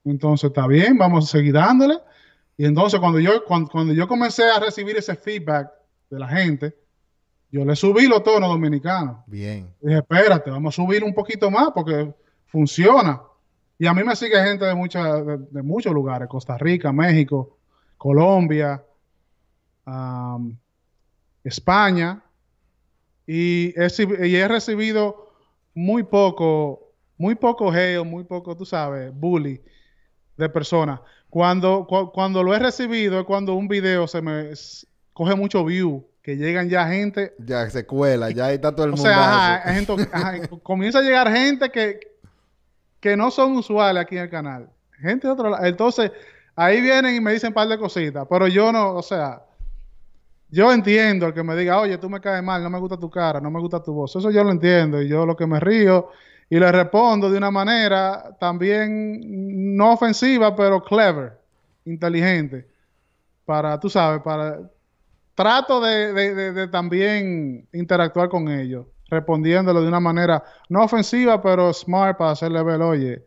entonces 0.04 0.48
está 0.48 0.66
bien, 0.66 0.96
vamos 0.96 1.24
a 1.24 1.38
seguir 1.38 1.54
dándole. 1.54 1.98
Y 2.56 2.66
entonces 2.66 3.00
cuando 3.00 3.18
yo, 3.18 3.44
cuando, 3.44 3.92
yo 3.92 4.06
comencé 4.06 4.44
a 4.44 4.60
recibir 4.60 4.96
ese 4.96 5.16
feedback 5.16 5.70
de 6.08 6.18
la 6.18 6.28
gente, 6.28 6.76
yo 7.50 7.64
le 7.64 7.74
subí 7.74 8.06
los 8.06 8.22
tonos 8.22 8.48
dominicanos. 8.48 9.16
Bien. 9.26 9.68
dije, 9.80 9.98
espérate, 9.98 10.50
vamos 10.50 10.74
a 10.74 10.76
subir 10.76 11.02
un 11.02 11.14
poquito 11.14 11.50
más 11.50 11.70
porque 11.74 12.12
funciona. 12.46 13.20
Y 13.78 13.86
a 13.86 13.94
mí 13.94 14.04
me 14.04 14.14
sigue 14.14 14.40
gente 14.42 14.66
de, 14.66 14.74
muchas 14.74 15.24
de, 15.50 15.62
muchos 15.62 15.92
lugares, 15.92 16.28
Costa 16.28 16.58
Rica, 16.58 16.92
México, 16.92 17.56
Colombia, 17.96 18.84
España, 21.42 22.22
y 23.32 23.72
he, 23.76 24.48
recibido 24.48 25.30
muy 25.72 26.02
poco, 26.02 26.92
muy 27.16 27.36
poco 27.36 27.70
geo, 27.70 28.04
muy 28.04 28.24
poco, 28.24 28.56
tú 28.56 28.66
sabes, 28.66 29.12
bully 29.14 29.62
de 30.36 30.48
personas. 30.48 30.98
Cuando, 31.28 31.86
cuando 32.12 32.42
lo 32.42 32.56
he 32.56 32.58
recibido 32.58 33.20
es 33.20 33.26
cuando 33.26 33.54
un 33.54 33.68
video 33.68 34.08
se 34.08 34.20
me 34.20 34.50
coge 35.12 35.36
mucho 35.36 35.64
view, 35.64 36.04
que 36.22 36.36
llegan 36.36 36.68
ya 36.68 36.88
gente. 36.88 37.32
Ya 37.38 37.70
se 37.70 37.86
cuela, 37.86 38.32
ya 38.32 38.50
está 38.50 38.74
todo 38.74 38.86
el 38.86 38.92
mundo. 38.94 39.04
O 39.04 39.06
sea, 39.06 39.62
comienza 40.64 40.98
a 40.98 41.02
llegar 41.02 41.32
gente 41.32 41.70
que, 41.70 42.00
que 42.98 43.16
no 43.16 43.30
son 43.30 43.52
usuales 43.52 44.02
aquí 44.02 44.16
en 44.16 44.24
el 44.24 44.30
canal. 44.30 44.68
Gente 44.98 45.28
de 45.28 45.34
otro 45.34 45.50
lado. 45.50 45.64
Entonces, 45.64 46.10
ahí 46.56 46.80
vienen 46.80 47.14
y 47.14 47.20
me 47.20 47.32
dicen 47.32 47.50
un 47.50 47.54
par 47.54 47.68
de 47.68 47.78
cositas, 47.78 48.26
pero 48.28 48.48
yo 48.48 48.72
no, 48.72 48.92
o 48.96 49.02
sea, 49.04 49.44
yo 50.50 50.72
entiendo 50.72 51.26
el 51.26 51.34
que 51.34 51.42
me 51.42 51.54
diga, 51.56 51.80
oye, 51.80 51.98
tú 51.98 52.10
me 52.10 52.20
caes 52.20 52.42
mal, 52.42 52.62
no 52.62 52.70
me 52.70 52.78
gusta 52.78 52.96
tu 52.96 53.08
cara, 53.08 53.40
no 53.40 53.50
me 53.50 53.60
gusta 53.60 53.82
tu 53.82 53.92
voz. 53.92 54.16
Eso 54.16 54.30
yo 54.30 54.42
lo 54.42 54.50
entiendo 54.50 55.00
y 55.00 55.08
yo 55.08 55.24
lo 55.24 55.36
que 55.36 55.46
me 55.46 55.60
río 55.60 56.10
y 56.48 56.58
le 56.58 56.72
respondo 56.72 57.30
de 57.30 57.38
una 57.38 57.50
manera 57.50 58.36
también 58.40 59.76
no 59.76 59.92
ofensiva, 59.92 60.54
pero 60.56 60.82
clever, 60.82 61.38
inteligente. 61.84 62.66
Para, 63.44 63.78
tú 63.78 63.88
sabes, 63.88 64.22
para... 64.22 64.60
Trato 65.34 65.80
de, 65.80 66.68
también 66.70 67.66
interactuar 67.72 68.28
con 68.28 68.48
ellos, 68.50 68.86
respondiéndolo 69.08 69.80
de 69.80 69.88
una 69.88 70.00
manera 70.00 70.44
no 70.68 70.84
ofensiva, 70.84 71.40
pero 71.40 71.72
smart 71.72 72.18
para 72.18 72.32
hacerle 72.32 72.62
ver, 72.62 72.82
oye, 72.82 73.24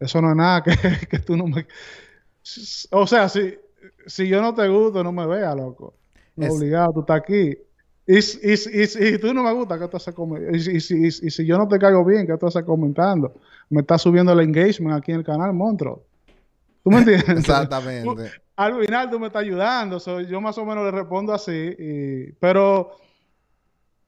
eso 0.00 0.20
no 0.20 0.30
es 0.30 0.36
nada 0.36 0.62
que, 0.62 1.18
tú 1.26 1.36
no 1.36 1.46
me... 1.46 1.66
O 2.90 3.06
sea, 3.06 3.28
si, 3.28 3.54
si 4.06 4.26
yo 4.28 4.40
no 4.42 4.54
te 4.54 4.66
gusto, 4.68 5.04
no 5.04 5.12
me 5.12 5.26
veas, 5.26 5.54
loco. 5.54 5.94
Obligado, 6.36 6.92
tú 6.92 7.00
estás 7.00 7.20
aquí. 7.20 7.56
Y, 8.06 8.18
y, 8.18 9.18
tú 9.18 9.32
no 9.32 9.44
me 9.44 9.52
gusta, 9.52 9.78
¿qué 9.78 9.86
tú 9.86 9.96
haces 9.96 10.14
y, 10.16 10.70
y, 10.70 11.06
y, 11.06 11.30
si 11.30 11.46
yo 11.46 11.56
no 11.56 11.68
te 11.68 11.78
caigo 11.78 12.04
bien, 12.04 12.26
¿qué 12.26 12.36
tú 12.36 12.46
haces 12.46 12.64
comentando? 12.64 13.32
Me 13.70 13.82
estás 13.82 14.02
subiendo 14.02 14.32
el 14.32 14.40
engagement 14.40 14.96
aquí 14.96 15.12
en 15.12 15.18
el 15.18 15.24
canal, 15.24 15.52
monstruo. 15.52 16.02
¿Tú 16.82 16.90
me 16.90 16.98
entiendes? 16.98 17.28
Exactamente. 17.38 18.32
al 18.56 18.80
final 18.80 19.10
tú 19.10 19.20
me 19.20 19.28
estás 19.28 19.42
ayudando. 19.42 19.98
yo 20.22 20.40
más 20.40 20.58
o 20.58 20.66
menos 20.66 20.84
le 20.84 20.90
respondo 20.90 21.32
así. 21.32 21.76
pero 22.40 22.96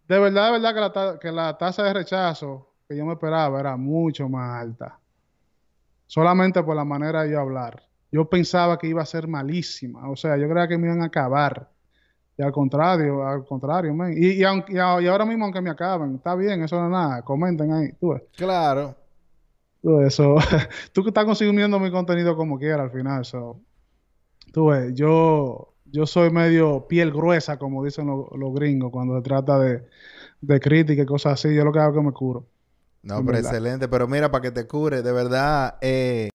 de 0.08 0.18
verdad, 0.18 0.46
de 0.46 0.52
verdad 0.52 0.74
que 0.74 0.80
la, 0.80 1.18
que 1.18 1.32
la 1.32 1.58
tasa 1.58 1.84
de 1.84 1.94
rechazo 1.94 2.68
que 2.88 2.96
yo 2.96 3.06
me 3.06 3.14
esperaba 3.14 3.60
era 3.60 3.76
mucho 3.76 4.28
más 4.28 4.60
alta. 4.60 4.98
Solamente 6.06 6.62
por 6.62 6.76
la 6.76 6.84
manera 6.84 7.22
de 7.22 7.32
yo 7.32 7.40
hablar. 7.40 7.82
Yo 8.12 8.28
pensaba 8.28 8.78
que 8.78 8.86
iba 8.86 9.02
a 9.02 9.06
ser 9.06 9.26
malísima. 9.26 10.10
O 10.10 10.16
sea, 10.16 10.36
yo 10.36 10.48
creía 10.48 10.68
que 10.68 10.78
me 10.78 10.88
iban 10.88 11.02
a 11.02 11.06
acabar. 11.06 11.70
Y 12.36 12.42
al 12.42 12.52
contrario, 12.52 13.26
al 13.26 13.44
contrario, 13.44 13.94
man. 13.94 14.12
Y, 14.12 14.26
y, 14.26 14.42
y, 14.42 14.78
ahora 14.78 15.24
mismo, 15.24 15.44
aunque 15.44 15.60
me 15.60 15.70
acaben, 15.70 16.16
está 16.16 16.34
bien, 16.34 16.62
eso 16.62 16.76
no 16.76 16.86
es 16.86 16.90
nada. 16.90 17.22
Comenten 17.22 17.72
ahí, 17.72 17.92
tú 18.00 18.10
ves. 18.10 18.22
Claro. 18.36 18.96
Tú 19.80 19.98
tú 20.92 21.02
que 21.02 21.10
estás 21.10 21.24
consumiendo 21.24 21.78
mi 21.78 21.90
contenido 21.90 22.36
como 22.36 22.58
quieras 22.58 22.90
al 22.90 22.90
final, 22.90 23.20
eso. 23.20 23.60
Tú 24.52 24.66
ves, 24.66 24.94
yo, 24.94 25.74
yo 25.84 26.06
soy 26.06 26.30
medio 26.30 26.88
piel 26.88 27.12
gruesa, 27.12 27.58
como 27.58 27.84
dicen 27.84 28.06
los, 28.06 28.54
gringos, 28.54 28.90
cuando 28.90 29.16
se 29.16 29.22
trata 29.22 29.58
de, 29.58 29.84
de 30.40 30.60
crítica 30.60 31.02
y 31.02 31.06
cosas 31.06 31.34
así. 31.34 31.54
Yo 31.54 31.64
lo 31.64 31.72
que 31.72 31.78
hago 31.80 31.92
es 31.92 31.98
que 31.98 32.06
me 32.06 32.12
curo. 32.12 32.46
No, 33.02 33.24
pero 33.24 33.38
excelente. 33.38 33.86
Pero 33.86 34.08
mira, 34.08 34.30
para 34.30 34.42
que 34.42 34.50
te 34.50 34.66
cure, 34.66 35.02
de 35.02 35.12
verdad, 35.12 35.76
eh, 35.82 36.30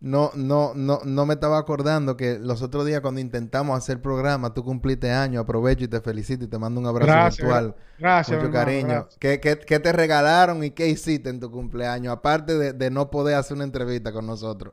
no, 0.00 0.30
no, 0.34 0.72
no, 0.74 1.00
no 1.04 1.26
me 1.26 1.34
estaba 1.34 1.58
acordando 1.58 2.16
que 2.16 2.38
los 2.38 2.62
otros 2.62 2.86
días 2.86 3.02
cuando 3.02 3.20
intentamos 3.20 3.76
hacer 3.76 4.00
programa, 4.00 4.54
tú 4.54 4.64
cumpliste 4.64 5.10
año, 5.12 5.40
aprovecho 5.40 5.84
y 5.84 5.88
te 5.88 6.00
felicito 6.00 6.44
y 6.44 6.48
te 6.48 6.58
mando 6.58 6.80
un 6.80 6.86
abrazo 6.86 7.42
virtual. 7.42 7.76
Gracias. 7.98 8.40
Mucho 8.40 8.50
cariño. 8.50 9.08
¿Qué, 9.18 9.38
te 9.38 9.92
regalaron 9.92 10.64
y 10.64 10.70
qué 10.70 10.88
hiciste 10.88 11.28
en 11.28 11.38
tu 11.38 11.50
cumpleaños? 11.50 12.14
Aparte 12.14 12.72
de, 12.72 12.90
no 12.90 13.10
poder 13.10 13.36
hacer 13.36 13.56
una 13.56 13.64
entrevista 13.64 14.10
con 14.10 14.26
nosotros. 14.26 14.72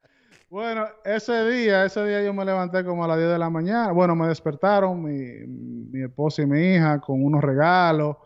bueno, 0.52 0.86
ese 1.04 1.50
día, 1.50 1.86
ese 1.86 2.06
día 2.06 2.24
yo 2.24 2.36
me 2.36 2.46
levanté 2.46 2.86
como 2.86 3.04
a 3.04 3.08
las 3.08 3.18
10 3.18 3.32
de 3.32 3.40
la 3.40 3.50
mañana. 3.50 3.92
Bueno, 3.92 4.16
me 4.16 4.28
despertaron 4.28 5.02
mi, 5.02 5.48
mi 5.48 6.04
esposa 6.04 6.44
y 6.44 6.46
mi 6.46 6.76
hija 6.76 7.00
con 7.02 7.26
unos 7.26 7.44
regalos 7.44 8.18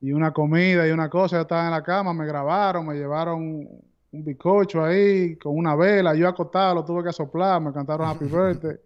y 0.00 0.10
una 0.12 0.32
comida 0.32 0.88
y 0.88 0.90
una 0.90 1.08
cosa. 1.08 1.36
Yo 1.36 1.42
estaba 1.42 1.66
en 1.66 1.70
la 1.70 1.84
cama, 1.84 2.12
me 2.12 2.26
grabaron, 2.26 2.84
me 2.84 2.96
llevaron 2.96 3.68
un 4.12 4.24
bizcocho 4.24 4.84
ahí 4.84 5.36
con 5.36 5.56
una 5.56 5.74
vela, 5.74 6.14
yo 6.14 6.28
acostado, 6.28 6.74
lo 6.76 6.84
tuve 6.84 7.02
que 7.02 7.12
soplar, 7.12 7.60
me 7.60 7.72
cantaron 7.72 8.08
Happy 8.08 8.24
Birthday. 8.30 8.76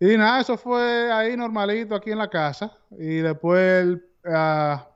Y 0.00 0.16
nada, 0.16 0.40
eso 0.40 0.56
fue 0.56 1.10
ahí 1.12 1.36
normalito 1.36 1.94
aquí 1.94 2.10
en 2.10 2.18
la 2.18 2.28
casa. 2.28 2.76
Y 2.90 3.16
después 3.16 3.82
el, 3.82 4.04
ah, 4.26 4.86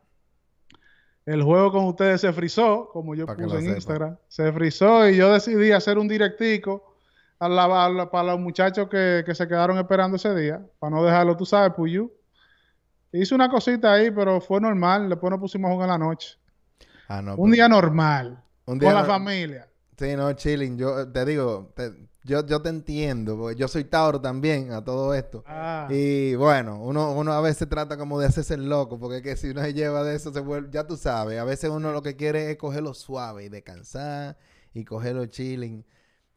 el 1.25 1.43
juego 1.43 1.73
con 1.73 1.85
ustedes 1.87 2.21
se 2.21 2.33
frizó, 2.33 2.91
como 2.93 3.15
yo 3.15 3.27
puse 3.27 3.59
en 3.59 3.75
Instagram. 3.75 4.17
Se 4.29 4.53
frizó 4.53 5.09
y 5.09 5.17
yo 5.17 5.33
decidí 5.33 5.73
hacer 5.73 5.99
un 5.99 6.09
directico 6.09 6.95
a 7.39 7.49
la, 7.49 8.09
para 8.11 8.33
los 8.33 8.41
muchachos 8.41 8.89
que, 8.89 9.23
que, 9.25 9.35
se 9.35 9.47
quedaron 9.47 9.79
esperando 9.79 10.17
ese 10.17 10.35
día, 10.35 10.61
para 10.79 10.91
no 10.91 11.05
dejarlo, 11.05 11.37
tú 11.37 11.47
sabes, 11.47 11.73
Puyu. 11.75 12.13
Hice 13.13 13.35
una 13.35 13.49
cosita 13.49 13.93
ahí, 13.93 14.11
pero 14.11 14.41
fue 14.41 14.61
normal. 14.61 15.09
Después 15.09 15.31
nos 15.31 15.41
pusimos 15.41 15.71
a 15.71 15.73
jugar 15.73 15.89
en 15.89 15.93
la 15.93 16.07
noche. 16.07 16.37
Ah, 17.09 17.23
no, 17.23 17.37
un 17.37 17.51
día 17.51 17.69
normal. 17.69 18.43
Un 18.69 18.79
día 18.79 18.93
con 18.93 19.01
la 19.01 19.05
familia. 19.07 19.69
Sí, 19.97 20.15
no, 20.15 20.31
chilling. 20.35 20.77
Yo 20.77 21.01
eh, 21.01 21.07
te 21.07 21.25
digo, 21.25 21.73
yo, 22.23 22.47
yo 22.47 22.61
te 22.61 22.69
entiendo, 22.69 23.39
porque 23.39 23.59
yo 23.59 23.67
soy 23.67 23.85
Tauro 23.85 24.21
también 24.21 24.73
a 24.73 24.85
todo 24.85 25.15
esto. 25.15 25.43
Ah. 25.47 25.89
Y 25.91 26.35
bueno, 26.35 26.79
uno, 26.83 27.13
uno 27.13 27.33
a 27.33 27.41
veces 27.41 27.67
trata 27.67 27.97
como 27.97 28.21
de 28.21 28.27
hacerse 28.27 28.55
el 28.55 28.69
loco, 28.69 28.99
porque 28.99 29.17
es 29.17 29.23
que 29.23 29.37
si 29.37 29.49
uno 29.49 29.63
se 29.63 29.73
lleva 29.73 30.05
de 30.05 30.15
eso, 30.15 30.35
se 30.35 30.41
vuelve, 30.41 30.69
ya 30.71 30.87
tú 30.87 30.99
sabes, 30.99 31.39
a 31.39 31.45
veces 31.45 31.71
uno 31.71 31.93
lo 31.93 32.03
que 32.03 32.15
quiere 32.15 32.51
es 32.51 32.59
cogerlo 32.59 32.93
suave 32.93 33.47
y 33.47 33.49
descansar 33.49 34.37
y 34.75 34.85
cogerlo 34.85 35.25
chilling. 35.25 35.85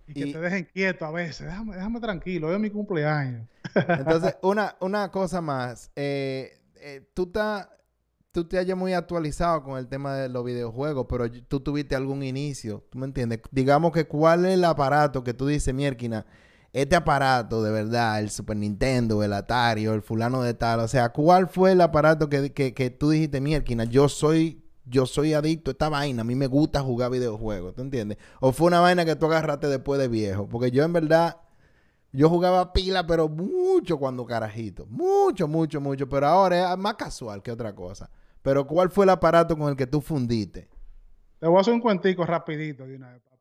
Y, 0.07 0.13
que 0.13 0.31
te 0.31 0.39
dejen 0.39 0.69
quieto 0.73 1.05
a 1.05 1.11
veces, 1.11 1.47
déjame, 1.47 1.75
déjame 1.75 1.99
tranquilo, 1.99 2.47
hoy 2.47 2.55
es 2.55 2.61
mi 2.61 2.69
cumpleaños. 2.69 3.45
Entonces, 3.75 4.37
una, 4.41 4.77
una 4.79 5.11
cosa 5.11 5.41
más, 5.41 5.91
eh, 5.97 6.61
eh, 6.75 7.05
tú 7.13 7.23
estás 7.23 7.67
tú 8.31 8.45
te 8.45 8.57
hayas 8.57 8.77
muy 8.77 8.93
actualizado 8.93 9.63
con 9.63 9.77
el 9.77 9.87
tema 9.87 10.15
de 10.15 10.29
los 10.29 10.43
videojuegos, 10.45 11.05
pero 11.09 11.29
tú 11.29 11.59
tuviste 11.59 11.95
algún 11.95 12.23
inicio, 12.23 12.83
¿tú 12.89 12.97
me 12.97 13.05
entiendes? 13.05 13.41
Digamos 13.51 13.91
que 13.91 14.07
cuál 14.07 14.45
es 14.45 14.53
el 14.53 14.63
aparato 14.63 15.23
que 15.23 15.33
tú 15.33 15.47
dices, 15.47 15.73
Mierkina, 15.73 16.25
este 16.71 16.95
aparato 16.95 17.61
de 17.61 17.71
verdad, 17.71 18.19
el 18.19 18.29
Super 18.29 18.55
Nintendo, 18.55 19.23
el 19.23 19.33
Atari 19.33 19.85
el 19.85 20.01
fulano 20.01 20.41
de 20.41 20.53
tal, 20.53 20.79
o 20.79 20.87
sea, 20.87 21.09
¿cuál 21.09 21.47
fue 21.49 21.73
el 21.73 21.81
aparato 21.81 22.29
que, 22.29 22.53
que, 22.53 22.89
tú 22.89 23.09
dijiste, 23.09 23.41
Mierkina, 23.41 23.83
yo 23.83 24.07
soy, 24.07 24.63
yo 24.85 25.05
soy 25.05 25.33
adicto 25.33 25.71
a 25.71 25.73
esta 25.73 25.89
vaina, 25.89 26.21
a 26.21 26.25
mí 26.25 26.35
me 26.35 26.47
gusta 26.47 26.81
jugar 26.81 27.11
videojuegos, 27.11 27.75
¿tú 27.75 27.81
entiendes? 27.81 28.17
O 28.39 28.53
fue 28.53 28.67
una 28.67 28.79
vaina 28.79 29.03
que 29.03 29.17
tú 29.17 29.25
agarraste 29.25 29.67
después 29.67 29.99
de 29.99 30.07
viejo, 30.07 30.47
porque 30.47 30.71
yo 30.71 30.83
en 30.83 30.93
verdad... 30.93 31.37
Yo 32.13 32.27
jugaba 32.27 32.73
pila, 32.73 33.07
pero 33.07 33.29
mucho 33.29 33.97
cuando 33.97 34.25
carajito. 34.25 34.85
Mucho, 34.87 35.47
mucho, 35.47 35.79
mucho. 35.79 36.09
Pero 36.09 36.27
ahora 36.27 36.73
es 36.73 36.77
más 36.77 36.95
casual 36.95 37.41
que 37.41 37.53
otra 37.53 37.73
cosa. 37.73 38.09
Pero 38.41 38.65
¿cuál 38.65 38.89
fue 38.89 39.05
el 39.05 39.09
aparato 39.09 39.57
con 39.57 39.69
el 39.69 39.75
que 39.75 39.87
tú 39.87 40.01
fundiste? 40.01 40.67
Te 41.39 41.47
voy 41.47 41.57
a 41.57 41.61
hacer 41.61 41.73
un 41.73 41.81
cuentico 41.81 42.25
rapidito 42.25 42.85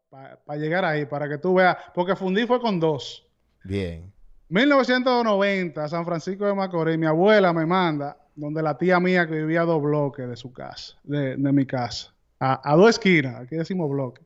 para 0.09 0.59
llegar 0.59 0.85
ahí, 0.85 1.07
para 1.07 1.29
que 1.29 1.39
tú 1.39 1.55
veas, 1.55 1.77
porque 1.95 2.17
fundí 2.17 2.47
fue 2.47 2.61
con 2.61 2.81
dos. 2.81 3.27
Bien. 3.63 4.13
1990, 4.49 5.89
San 5.89 6.05
Francisco 6.05 6.45
de 6.45 6.55
Macorís, 6.55 6.99
mi 6.99 7.07
abuela 7.07 7.53
me 7.53 7.65
manda, 7.65 8.17
donde 8.35 8.63
la 8.63 8.77
tía 8.77 8.99
mía 8.99 9.27
que 9.27 9.35
vivía 9.35 9.63
a 9.63 9.65
dos 9.65 9.81
bloques 9.81 10.29
de 10.29 10.37
su 10.37 10.53
casa, 10.53 10.97
de, 11.05 11.37
mi 11.37 11.67
casa, 11.67 12.13
a, 12.41 12.75
dos 12.75 12.91
esquinas, 12.91 13.37
aquí 13.37 13.55
decimos 13.55 13.89
bloques, 13.89 14.25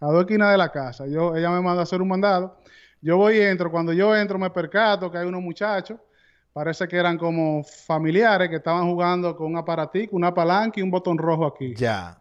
a 0.00 0.06
dos 0.06 0.22
esquinas 0.22 0.50
de 0.50 0.58
la 0.58 0.72
casa. 0.72 1.06
Yo, 1.06 1.36
ella 1.36 1.50
me 1.50 1.60
manda 1.60 1.80
a 1.80 1.82
hacer 1.84 2.02
un 2.02 2.08
mandado. 2.08 2.58
Yo 3.00 3.16
voy 3.16 3.36
y 3.36 3.40
entro. 3.40 3.70
Cuando 3.70 3.92
yo 3.92 4.16
entro 4.16 4.38
me 4.38 4.50
percato 4.50 5.10
que 5.10 5.18
hay 5.18 5.26
unos 5.26 5.42
muchachos 5.42 5.98
Parece 6.52 6.86
que 6.86 6.96
eran 6.96 7.16
como 7.16 7.64
familiares 7.64 8.50
que 8.50 8.56
estaban 8.56 8.86
jugando 8.90 9.34
con 9.36 9.46
un 9.46 9.56
aparatico, 9.56 10.14
una 10.14 10.34
palanca 10.34 10.80
y 10.80 10.82
un 10.82 10.90
botón 10.90 11.16
rojo 11.16 11.46
aquí. 11.46 11.74
Ya. 11.74 12.18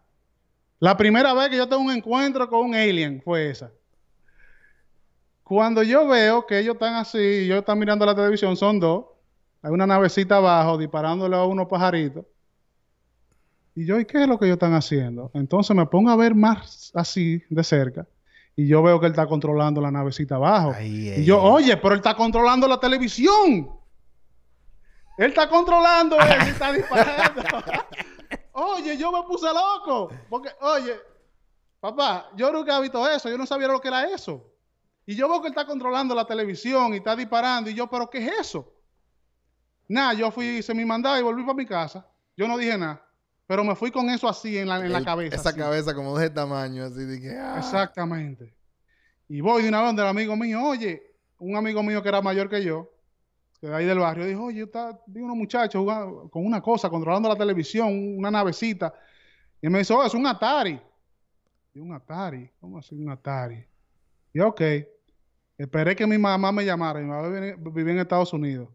La 0.79 0.95
primera 0.95 1.33
vez 1.33 1.49
que 1.49 1.57
yo 1.57 1.67
tengo 1.67 1.83
un 1.83 1.91
encuentro 1.91 2.49
con 2.49 2.69
un 2.69 2.75
alien 2.75 3.21
fue 3.23 3.49
esa. 3.49 3.71
Cuando 5.43 5.83
yo 5.83 6.07
veo 6.07 6.45
que 6.47 6.59
ellos 6.59 6.75
están 6.75 6.95
así, 6.95 7.45
yo 7.45 7.57
están 7.57 7.77
mirando 7.77 8.05
la 8.05 8.15
televisión, 8.15 8.55
son 8.55 8.79
dos. 8.79 9.05
Hay 9.61 9.71
una 9.71 9.85
navecita 9.85 10.37
abajo 10.37 10.77
disparándole 10.77 11.35
a 11.35 11.43
unos 11.43 11.67
pajaritos. 11.67 12.25
Y 13.75 13.85
yo, 13.85 13.99
¿y 13.99 14.05
qué 14.05 14.23
es 14.23 14.27
lo 14.29 14.39
que 14.39 14.45
ellos 14.45 14.55
están 14.55 14.73
haciendo? 14.73 15.29
Entonces 15.33 15.75
me 15.75 15.85
pongo 15.85 16.09
a 16.09 16.15
ver 16.15 16.35
más 16.35 16.91
así 16.95 17.43
de 17.49 17.63
cerca. 17.65 18.07
Y 18.55 18.67
yo 18.67 18.81
veo 18.81 18.99
que 18.99 19.07
él 19.07 19.11
está 19.11 19.27
controlando 19.27 19.81
la 19.81 19.91
navecita 19.91 20.35
abajo. 20.35 20.73
y 20.81 21.23
yo, 21.25 21.41
oye, 21.41 21.75
pero 21.77 21.95
él 21.95 21.99
está 21.99 22.15
controlando 22.15 22.67
la 22.67 22.79
televisión. 22.79 23.80
Él 25.17 25.27
está 25.27 25.47
controlando, 25.49 26.19
él 26.21 26.47
está 26.47 26.71
disparando. 26.71 27.41
oye, 28.53 28.97
yo 28.97 29.11
me 29.11 29.23
puse 29.23 29.47
loco. 29.47 30.09
Porque, 30.29 30.49
oye, 30.61 30.95
papá, 31.79 32.29
yo 32.35 32.51
nunca 32.51 32.77
he 32.77 32.81
visto 32.81 33.07
eso. 33.09 33.29
Yo 33.29 33.37
no 33.37 33.45
sabía 33.45 33.67
lo 33.67 33.79
que 33.79 33.87
era 33.87 34.05
eso. 34.05 34.47
Y 35.05 35.15
yo 35.15 35.27
veo 35.27 35.41
que 35.41 35.47
él 35.47 35.53
está 35.53 35.65
controlando 35.65 36.15
la 36.15 36.25
televisión 36.25 36.93
y 36.93 36.97
está 36.97 37.15
disparando. 37.15 37.69
Y 37.69 37.73
yo, 37.73 37.87
¿pero 37.87 38.09
qué 38.09 38.19
es 38.19 38.39
eso? 38.39 38.73
Nada, 39.87 40.13
yo 40.13 40.31
fui, 40.31 40.59
hice 40.59 40.73
mi 40.73 40.85
mandado 40.85 41.19
y 41.19 41.23
volví 41.23 41.41
para 41.41 41.53
mi 41.53 41.65
casa. 41.65 42.05
Yo 42.37 42.47
no 42.47 42.57
dije 42.57 42.77
nada. 42.77 43.05
pero 43.45 43.63
me 43.63 43.75
fui 43.75 43.91
con 43.91 44.09
eso 44.09 44.29
así 44.29 44.57
en 44.57 44.69
la, 44.69 44.77
en 44.77 44.93
la 44.93 45.03
cabeza. 45.03 45.35
Esa 45.35 45.49
así. 45.49 45.59
cabeza 45.59 45.93
como 45.93 46.17
de 46.17 46.29
tamaño, 46.29 46.85
así 46.85 47.03
de 47.03 47.19
que. 47.19 47.37
ah. 47.37 47.57
Exactamente. 47.57 48.55
Y 49.27 49.41
voy 49.41 49.63
de 49.63 49.69
una 49.69 49.79
vez 49.79 49.87
donde 49.87 50.01
el 50.01 50.07
amigo 50.07 50.35
mío, 50.35 50.63
oye, 50.63 51.01
un 51.39 51.55
amigo 51.55 51.83
mío 51.83 52.01
que 52.01 52.09
era 52.09 52.21
mayor 52.21 52.49
que 52.49 52.63
yo, 52.63 52.90
de 53.61 53.75
ahí 53.75 53.85
del 53.85 53.99
barrio, 53.99 54.25
dijo, 54.25 54.45
oye, 54.45 54.63
está, 54.63 54.99
vi 55.05 55.21
unos 55.21 55.35
muchachos 55.37 55.79
jugando 55.81 56.29
con 56.29 56.45
una 56.45 56.61
cosa, 56.61 56.89
controlando 56.89 57.29
la 57.29 57.35
televisión, 57.35 58.17
una 58.17 58.31
navecita. 58.31 58.93
Y 59.61 59.69
me 59.69 59.79
dice, 59.79 59.93
oh, 59.93 60.03
es 60.03 60.13
un 60.15 60.25
Atari. 60.25 60.81
Y 61.73 61.79
un 61.79 61.93
Atari, 61.93 62.49
¿cómo 62.59 62.79
así 62.79 62.95
un 62.95 63.09
Atari? 63.09 63.63
Y 64.33 64.39
yo, 64.39 64.47
ok. 64.49 64.61
Esperé 65.57 65.95
que 65.95 66.07
mi 66.07 66.17
mamá 66.17 66.51
me 66.51 66.65
llamara. 66.65 66.99
Mi 66.99 67.05
mamá 67.05 67.27
vivía 67.27 67.49
en- 67.53 67.73
vivía 67.73 67.93
en 67.93 67.99
Estados 67.99 68.33
Unidos. 68.33 68.67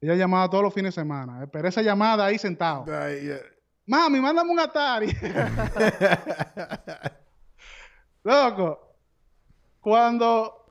Ella 0.00 0.16
llamaba 0.16 0.50
todos 0.50 0.64
los 0.64 0.74
fines 0.74 0.94
de 0.94 1.00
semana. 1.00 1.42
Esperé 1.44 1.68
esa 1.68 1.80
llamada 1.82 2.26
ahí 2.26 2.36
sentado. 2.36 2.84
Ay, 2.92 3.28
eh. 3.30 3.40
Mami, 3.86 4.18
mándame 4.20 4.50
un 4.50 4.58
Atari. 4.58 5.06
Loco, 8.24 8.96
cuando, 9.80 10.26
do- 10.26 10.63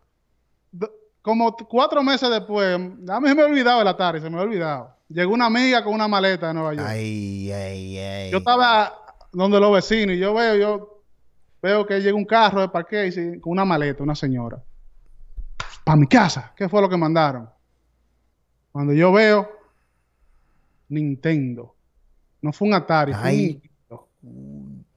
como 1.24 1.56
cuatro 1.56 2.04
meses 2.04 2.30
después, 2.30 2.76
a 2.76 2.78
mí 3.20 3.30
se 3.30 3.34
me 3.36 3.42
ha 3.42 3.46
olvidado 3.46 3.82
el 3.82 3.88
Atari, 3.88 4.20
se 4.20 4.30
me 4.30 4.38
ha 4.38 4.42
olvidado. 4.42 4.94
Llegó 5.08 5.34
una 5.34 5.46
amiga 5.46 5.82
con 5.82 5.94
una 5.94 6.08
maleta 6.08 6.50
de 6.50 6.54
Nueva 6.54 6.74
York. 6.74 6.88
ay, 6.88 7.50
ay, 7.50 7.98
ay. 7.98 8.32
Yo 8.32 8.40
estaba 8.40 8.94
donde 9.32 9.58
los 9.58 9.74
vecinos 9.74 10.18
y 10.18 10.20
yo 10.20 10.34
veo, 10.34 10.56
yo 10.56 11.02
veo 11.62 11.86
que 11.88 12.02
llega 12.02 12.14
un 12.16 12.26
carro 12.26 12.60
de 12.60 12.68
parque 12.68 13.08
y 13.08 13.40
con 13.40 13.54
una 13.54 13.64
maleta, 13.64 14.04
una 14.04 14.16
señora. 14.16 14.62
Para 15.86 15.96
mi 15.96 16.08
casa, 16.08 16.52
¿qué 16.58 16.68
fue 16.68 16.82
lo 16.82 16.90
que 16.90 16.98
mandaron? 16.98 17.50
Cuando 18.74 18.92
yo 18.92 19.14
veo 19.14 19.50
Nintendo, 20.90 21.74
no 22.42 22.52
fue 22.52 22.68
un 22.68 22.74
Atari, 22.74 23.14
fue 23.14 23.22
un 23.22 23.28
Ay. 23.28 23.62
Nintendo. 23.62 24.10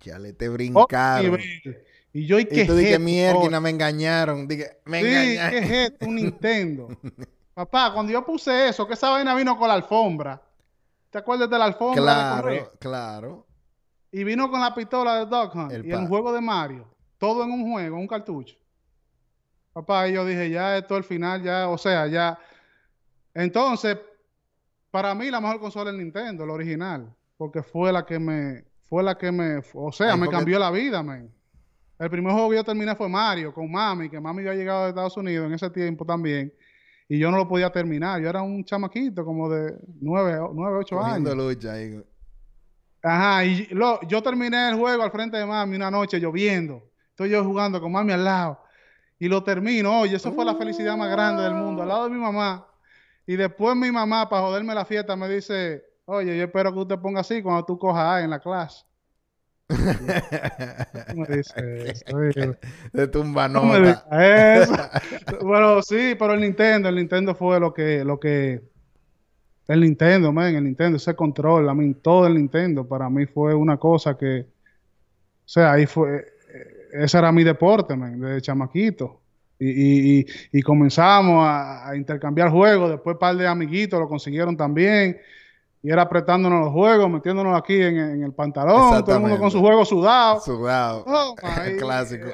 Ya 0.01 0.19
le 0.19 0.33
te 0.33 0.49
brincaron. 0.49 1.25
nivel. 1.25 1.86
Y 2.17 2.27
yo, 2.27 2.39
¿y 2.39 2.47
qué 2.47 2.63
Y 2.63 2.67
tú 2.67 2.75
dije, 2.75 2.99
mierda, 2.99 3.61
me 3.61 3.69
engañaron. 3.69 4.49
Dije, 4.49 4.79
me 4.87 5.03
Sí, 5.03 5.07
engañaron. 5.07 5.51
¿qué 5.69 5.85
es? 5.85 5.93
Un 6.09 6.15
Nintendo. 6.15 6.89
Papá, 7.55 7.93
cuando 7.93 8.11
yo 8.11 8.25
puse 8.25 8.69
eso, 8.69 8.87
que 8.89 8.95
esa 8.95 9.11
vaina 9.11 9.35
vino 9.35 9.59
con 9.59 9.69
la 9.69 9.75
alfombra. 9.75 10.41
¿Te 11.11 11.19
acuerdas 11.19 11.51
de 11.51 11.59
la 11.59 11.67
alfombra 11.67 12.37
de? 12.37 12.43
Claro, 12.59 12.73
claro. 12.79 13.47
Y 14.11 14.25
vino 14.25 14.51
con 14.51 14.63
la 14.63 14.75
pistola 14.75 15.19
de 15.19 15.27
Duck 15.27 15.55
Hunt. 15.55 15.73
El 15.73 15.85
y 15.87 15.91
el 15.91 15.99
pa- 15.99 16.07
juego 16.07 16.33
de 16.33 16.41
Mario. 16.41 16.89
Todo 17.19 17.45
en 17.45 17.51
un 17.51 17.71
juego, 17.71 17.99
un 17.99 18.07
cartucho. 18.09 18.57
Papá, 19.75 20.09
y 20.09 20.15
yo 20.15 20.25
dije, 20.25 20.49
ya 20.49 20.79
esto 20.79 20.95
al 20.97 21.05
final, 21.05 21.43
ya, 21.43 21.69
o 21.69 21.77
sea, 21.77 22.07
ya. 22.07 22.39
Entonces, 23.35 23.99
para 24.91 25.15
mí 25.15 25.31
la 25.31 25.43
mejor 25.43 25.61
consola 25.61 25.91
es 25.91 25.97
Nintendo, 25.99 26.47
la 26.47 26.55
original. 26.55 27.15
Porque 27.37 27.63
fue 27.63 27.93
la 27.93 28.07
que 28.07 28.19
me, 28.19 28.65
fue 28.85 29.03
la 29.03 29.19
que 29.19 29.31
me, 29.31 29.61
o 29.75 29.93
sea, 29.93 30.15
Ay, 30.15 30.21
me 30.21 30.29
cambió 30.31 30.59
la 30.59 30.71
vida, 30.71 31.03
man. 31.03 31.31
El 31.99 32.11
primer 32.11 32.33
juego 32.33 32.51
que 32.51 32.57
yo 32.57 32.65
terminé 32.65 32.95
fue 32.95 33.09
Mario, 33.09 33.53
con 33.55 33.71
Mami, 33.71 34.11
que 34.11 34.21
Mami 34.21 34.41
había 34.41 34.55
llegado 34.55 34.83
de 34.85 34.89
Estados 34.91 35.17
Unidos 35.17 35.47
en 35.47 35.55
ese 35.55 35.71
tiempo 35.71 36.05
también. 36.05 36.53
Y 37.09 37.19
yo 37.19 37.31
no 37.31 37.37
lo 37.39 37.49
podía 37.49 37.71
terminar. 37.71 38.21
Yo 38.21 38.29
era 38.29 38.43
un 38.43 38.65
chamaquito 38.65 39.25
como 39.25 39.49
de 39.49 39.79
nueve, 40.01 40.39
nueve 40.53 40.79
ocho 40.79 40.97
Cogiendo 40.97 41.31
años. 41.33 41.45
lucha 41.55 41.73
ahí. 41.73 42.03
Ajá, 43.03 43.45
y 43.45 43.67
lo- 43.69 44.01
yo 44.09 44.23
terminé 44.23 44.69
el 44.71 44.75
juego 44.77 45.03
al 45.03 45.11
frente 45.13 45.37
de 45.37 45.47
mami 45.47 45.77
una 45.77 45.91
noche 45.91 46.19
lloviendo. 46.19 46.83
Estoy 47.11 47.31
yo 47.31 47.45
jugando 47.45 47.81
con 47.81 47.93
mami 47.93 48.13
al 48.13 48.25
lado. 48.25 48.61
Y 49.19 49.29
lo 49.29 49.43
termino. 49.43 50.01
Oye, 50.01 50.17
eso 50.17 50.33
fue 50.33 50.45
la 50.45 50.55
felicidad 50.57 50.97
más 50.97 51.11
grande 51.11 51.43
del 51.45 51.55
mundo, 51.55 51.83
al 51.83 51.89
lado 51.89 52.05
de 52.05 52.11
mi 52.11 52.19
mamá. 52.21 52.67
Y 53.27 53.37
después 53.37 53.75
mi 53.77 53.91
mamá, 53.91 54.29
para 54.29 54.43
joderme 54.43 54.75
la 54.75 54.85
fiesta, 54.85 55.17
me 55.17 55.29
dice, 55.29 55.83
oye, 56.05 56.37
yo 56.37 56.45
espero 56.45 56.73
que 56.73 56.81
usted 56.81 56.99
ponga 56.99 57.21
así 57.21 57.43
cuando 57.43 57.65
tú 57.65 57.79
cojas 57.79 58.05
A 58.05 58.23
en 58.23 58.31
la 58.31 58.41
clase. 58.41 58.85
¿Cómo 59.69 61.27
me 61.29 61.37
dice 61.37 61.91
eso? 61.91 62.57
De 62.93 63.09
tumba 63.13 63.49
no. 63.49 63.63
Bueno, 65.43 65.83
sí, 65.83 66.15
pero 66.19 66.35
el 66.35 66.41
Nintendo, 66.41 66.89
el 66.89 66.97
Nintendo 66.97 67.35
fue 67.35 67.59
lo 67.59 67.75
que, 67.75 68.05
lo 68.05 68.21
que, 68.21 68.63
el 69.67 69.81
Nintendo, 69.81 70.33
man, 70.33 70.55
el 70.55 70.65
Nintendo, 70.65 70.97
ese 70.97 71.15
control, 71.17 71.69
a 71.69 71.75
mí, 71.75 71.95
todo 71.95 72.27
el 72.27 72.35
Nintendo, 72.35 72.87
para 72.87 73.11
mí 73.11 73.27
fue 73.27 73.55
una 73.55 73.77
cosa 73.77 74.17
que, 74.17 74.41
o 74.41 75.49
sea, 75.49 75.73
ahí 75.73 75.87
fue, 75.87 76.19
eh, 76.19 76.89
ese 76.93 77.19
era 77.19 77.33
mi 77.33 77.43
deporte, 77.43 77.97
man, 77.97 78.21
desde 78.21 78.43
chamaquito. 78.43 79.21
Y, 79.59 79.71
y, 79.71 80.21
y, 80.21 80.27
y 80.59 80.63
comenzamos 80.63 81.45
a, 81.47 81.89
a 81.89 81.97
intercambiar 81.97 82.51
juegos, 82.51 82.91
después 82.91 83.15
un 83.15 83.19
par 83.19 83.37
de 83.37 83.47
amiguitos 83.47 83.99
lo 83.99 84.09
consiguieron 84.09 84.57
también, 84.57 85.19
y 85.87 85.91
era 85.93 86.03
apretándonos 86.03 86.65
los 86.65 86.73
juegos, 86.73 87.09
metiéndonos 87.09 87.57
aquí 87.57 87.81
en, 87.81 87.97
en 87.97 88.25
el 88.25 88.33
pantalón, 88.33 89.05
todo 89.05 89.15
el 89.15 89.23
mundo 89.23 89.39
con 89.39 89.53
su 89.53 89.61
juego 89.61 89.85
sudado. 89.85 90.41
Sudado. 90.41 91.05
Oh, 91.07 91.37
Clásico. 91.79 92.27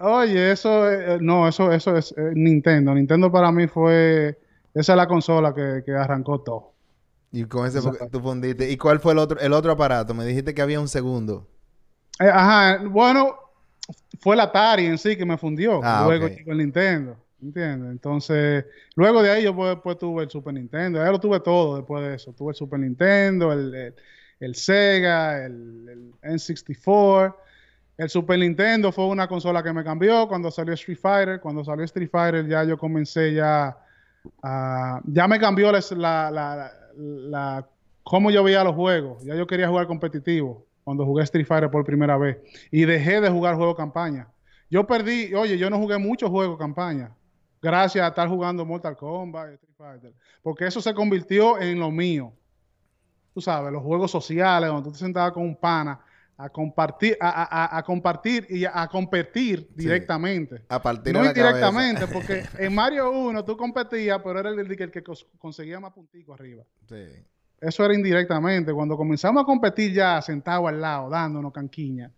Oye, 0.00 0.50
eso, 0.52 0.90
eh, 0.90 1.18
no, 1.20 1.46
eso, 1.46 1.70
eso 1.72 1.94
es 1.94 2.14
eh, 2.16 2.32
Nintendo. 2.34 2.94
Nintendo 2.94 3.30
para 3.30 3.52
mí 3.52 3.66
fue, 3.66 4.38
esa 4.72 4.92
es 4.94 4.96
la 4.96 5.06
consola 5.06 5.54
que, 5.54 5.82
que 5.84 5.92
arrancó 5.92 6.40
todo. 6.40 6.72
Y 7.32 7.44
con 7.44 7.66
ese 7.66 7.82
tú 8.10 8.20
fundiste. 8.20 8.70
¿Y 8.70 8.78
cuál 8.78 8.98
fue 8.98 9.12
el 9.12 9.18
otro, 9.18 9.38
el 9.40 9.52
otro 9.52 9.72
aparato? 9.72 10.14
Me 10.14 10.24
dijiste 10.24 10.54
que 10.54 10.62
había 10.62 10.80
un 10.80 10.88
segundo. 10.88 11.46
Eh, 12.18 12.30
ajá, 12.32 12.82
bueno, 12.88 13.36
fue 14.20 14.36
el 14.36 14.40
Atari 14.40 14.86
en 14.86 14.96
sí 14.96 15.18
que 15.18 15.26
me 15.26 15.36
fundió. 15.36 15.82
Ah, 15.84 16.04
luego 16.06 16.24
ok. 16.24 16.32
llegó 16.32 16.52
el 16.52 16.58
Nintendo, 16.58 17.18
¿entiendes? 17.42 17.90
Entonces, 17.90 18.64
luego 18.94 19.22
de 19.22 19.30
ahí 19.30 19.44
yo 19.44 19.54
pues, 19.54 19.70
después 19.74 19.98
tuve 19.98 20.24
el 20.24 20.30
Super 20.30 20.54
Nintendo. 20.54 21.02
Ya 21.04 21.10
lo 21.10 21.20
tuve 21.20 21.40
todo 21.40 21.76
después 21.76 22.02
de 22.04 22.14
eso. 22.14 22.32
Tuve 22.32 22.50
el 22.50 22.56
Super 22.56 22.80
Nintendo, 22.80 23.52
el, 23.52 23.94
el- 24.40 24.54
Sega, 24.54 25.44
el, 25.46 25.88
el 25.88 26.12
N64. 26.22 27.36
El 27.96 28.08
Super 28.10 28.38
Nintendo 28.38 28.92
fue 28.92 29.06
una 29.06 29.26
consola 29.28 29.62
que 29.62 29.72
me 29.72 29.82
cambió 29.84 30.28
cuando 30.28 30.50
salió 30.50 30.74
Street 30.74 30.98
Fighter. 31.00 31.40
Cuando 31.40 31.64
salió 31.64 31.84
Street 31.84 32.10
Fighter 32.10 32.46
ya 32.46 32.64
yo 32.64 32.76
comencé 32.78 33.32
ya 33.34 33.76
a... 34.42 35.00
Ya 35.06 35.28
me 35.28 35.38
cambió 35.38 35.72
la, 35.72 35.80
la, 35.96 36.30
la, 36.30 36.72
la- 36.96 37.68
cómo 38.02 38.30
yo 38.30 38.44
veía 38.44 38.64
los 38.64 38.74
juegos. 38.74 39.24
Ya 39.24 39.34
yo 39.34 39.46
quería 39.46 39.68
jugar 39.68 39.86
competitivo 39.86 40.64
cuando 40.84 41.04
jugué 41.04 41.24
Street 41.24 41.46
Fighter 41.46 41.70
por 41.70 41.84
primera 41.84 42.16
vez. 42.16 42.38
Y 42.70 42.84
dejé 42.84 43.20
de 43.20 43.30
jugar 43.30 43.56
juego 43.56 43.74
campaña. 43.74 44.28
Yo 44.70 44.86
perdí, 44.86 45.32
oye, 45.34 45.58
yo 45.58 45.70
no 45.70 45.78
jugué 45.78 45.98
muchos 45.98 46.30
juegos 46.30 46.58
campaña. 46.58 47.12
Gracias 47.66 48.04
a 48.04 48.08
estar 48.08 48.28
jugando 48.28 48.64
Mortal 48.64 48.96
Kombat 48.96 49.54
Street 49.54 49.74
Fighter. 49.76 50.14
Porque 50.40 50.66
eso 50.66 50.80
se 50.80 50.94
convirtió 50.94 51.60
en 51.60 51.80
lo 51.80 51.90
mío. 51.90 52.32
Tú 53.34 53.40
sabes, 53.40 53.72
los 53.72 53.82
juegos 53.82 54.10
sociales, 54.10 54.68
donde 54.70 54.84
tú 54.84 54.92
te 54.92 54.98
sentabas 54.98 55.32
con 55.32 55.42
un 55.42 55.56
pana 55.56 55.98
a 56.38 56.48
compartir, 56.48 57.16
a, 57.20 57.28
a- 57.28 57.64
a- 57.64 57.78
a 57.78 57.82
compartir 57.82 58.46
y 58.48 58.64
a, 58.64 58.86
competir 58.86 59.68
directamente. 59.74 60.62
A 60.68 60.80
partir 60.80 61.12
No 61.12 61.20
de 61.20 61.24
la 61.24 61.30
indirectamente, 61.32 62.06
porque 62.06 62.44
en 62.58 62.72
Mario 62.74 63.10
1 63.10 63.44
tú 63.44 63.56
competías, 63.56 64.20
pero 64.22 64.38
era 64.38 64.50
el, 64.50 64.60
el 64.60 64.90
que 64.90 65.02
conseguía 65.38 65.80
más 65.80 65.92
punticos 65.92 66.38
arriba. 66.38 66.62
Sí. 66.88 67.04
Eso 67.60 67.84
era 67.84 67.94
indirectamente. 67.94 68.72
Cuando 68.72 68.96
comenzamos 68.96 69.42
a 69.42 69.46
competir 69.46 69.92
ya 69.92 70.22
sentados 70.22 70.68
al 70.68 70.80
lado, 70.80 71.08
dándonos 71.10 71.52
canquiña, 71.52 72.12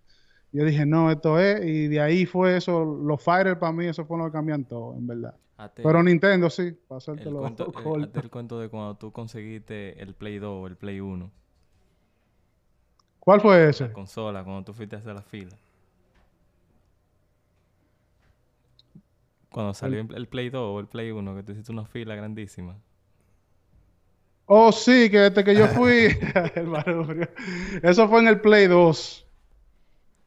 yo 0.53 0.65
dije, 0.65 0.87
no, 0.87 1.11
esto 1.11 1.39
es, 1.39 1.65
y 1.65 1.89
de 1.89 2.01
ahí 2.01 2.27
fue 2.27 2.57
eso, 2.57 2.85
los 2.85 3.23
fighters 3.23 3.59
para 3.59 3.73
mí, 3.73 3.87
eso 3.87 4.05
fue 4.07 4.19
lo 4.19 4.27
que 4.27 4.33
cambian 4.33 4.65
todo, 4.65 4.95
en 4.95 5.07
verdad. 5.07 5.37
Pero 5.83 6.03
Nintendo 6.03 6.49
sí, 6.51 6.73
para 6.73 6.99
el 6.99 6.99
hacértelo 6.99 7.41
cuento, 7.41 7.69
eh, 7.69 7.73
corto. 7.83 8.05
hazte 8.05 8.21
el 8.21 8.31
cuento 8.31 8.61
de 8.61 8.69
cuando 8.69 8.97
tú 8.97 9.13
conseguiste 9.13 10.01
el 10.03 10.15
Play 10.15 10.39
2 10.39 10.51
o 10.51 10.67
el 10.67 10.77
Play 10.77 11.01
1, 11.01 11.31
¿Cuál 13.21 13.41
fue 13.41 13.69
ese? 13.69 13.85
la 13.85 13.93
consola, 13.93 14.45
cuando 14.45 14.65
tú 14.65 14.73
fuiste 14.75 14.97
a 14.97 15.01
hacer 15.01 15.15
la 15.15 15.23
fila. 15.23 15.57
Cuando 19.51 19.75
salió 19.75 20.01
el, 20.01 20.15
el 20.15 20.29
Play 20.29 20.51
2 20.51 20.61
o 20.63 20.81
el 20.81 20.87
Play 20.89 21.11
1, 21.11 21.35
que 21.37 21.43
tú 21.43 21.53
hiciste 21.53 21.73
una 21.73 21.87
fila 21.87 22.15
grandísima. 22.15 22.77
Oh, 24.47 24.73
sí, 24.73 25.11
que 25.11 25.19
desde 25.19 25.45
que 25.45 25.55
yo 25.55 25.69
fui, 25.69 26.07
el. 26.55 27.29
Eso 27.83 28.09
fue 28.09 28.21
en 28.21 28.29
el 28.29 28.41
Play 28.41 28.67
2. 28.67 29.28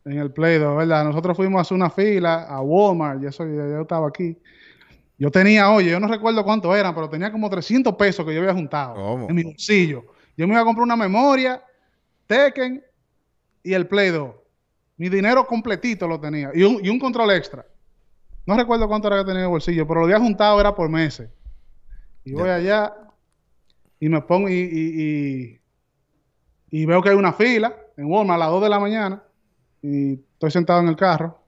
En 0.05 0.17
el 0.17 0.31
Play 0.31 0.57
2, 0.57 0.77
¿verdad? 0.77 1.03
Nosotros 1.05 1.37
fuimos 1.37 1.59
a 1.59 1.61
hacer 1.61 1.75
una 1.75 1.89
fila 1.89 2.43
a 2.43 2.61
Walmart, 2.61 3.21
y 3.23 3.27
eso 3.27 3.45
yo, 3.45 3.53
yo 3.53 3.81
estaba 3.81 4.07
aquí. 4.07 4.35
Yo 5.17 5.29
tenía, 5.29 5.69
oye, 5.69 5.91
yo 5.91 5.99
no 5.99 6.07
recuerdo 6.07 6.43
cuánto 6.43 6.75
eran, 6.75 6.95
pero 6.95 7.07
tenía 7.07 7.31
como 7.31 7.47
300 7.49 7.93
pesos 7.95 8.25
que 8.25 8.33
yo 8.33 8.39
había 8.41 8.53
juntado 8.53 8.95
¿Cómo? 8.95 9.29
en 9.29 9.35
mi 9.35 9.43
bolsillo. 9.43 10.03
Yo 10.35 10.47
me 10.47 10.53
iba 10.53 10.61
a 10.61 10.65
comprar 10.65 10.83
una 10.83 10.95
memoria, 10.95 11.63
Tekken 12.25 12.83
y 13.61 13.73
el 13.73 13.85
Play 13.87 14.09
2. 14.09 14.31
Mi 14.97 15.09
dinero 15.09 15.45
completito 15.45 16.07
lo 16.07 16.19
tenía. 16.19 16.49
Y 16.55 16.63
un, 16.63 16.83
y 16.83 16.89
un 16.89 16.97
control 16.99 17.31
extra. 17.31 17.63
No 18.47 18.57
recuerdo 18.57 18.87
cuánto 18.87 19.07
era 19.07 19.17
que 19.19 19.25
tenía 19.25 19.41
en 19.41 19.45
el 19.45 19.51
bolsillo, 19.51 19.87
pero 19.87 19.99
lo 19.99 20.05
había 20.07 20.19
juntado 20.19 20.59
era 20.59 20.73
por 20.73 20.89
meses. 20.89 21.29
Y 22.23 22.33
voy 22.33 22.45
Ya. 22.47 22.55
allá 22.55 22.93
y 23.99 24.09
me 24.09 24.21
pongo 24.21 24.49
y, 24.49 24.53
y- 24.53 25.01
y- 26.71 26.81
y 26.81 26.85
veo 26.87 27.01
que 27.03 27.09
hay 27.09 27.15
una 27.15 27.33
fila 27.33 27.75
en 27.97 28.05
Walmart 28.05 28.37
a 28.41 28.45
las 28.45 28.49
2 28.51 28.63
de 28.63 28.69
la 28.69 28.79
mañana 28.79 29.23
y 29.81 30.13
estoy 30.13 30.51
sentado 30.51 30.81
en 30.81 30.87
el 30.87 30.95
carro 30.95 31.39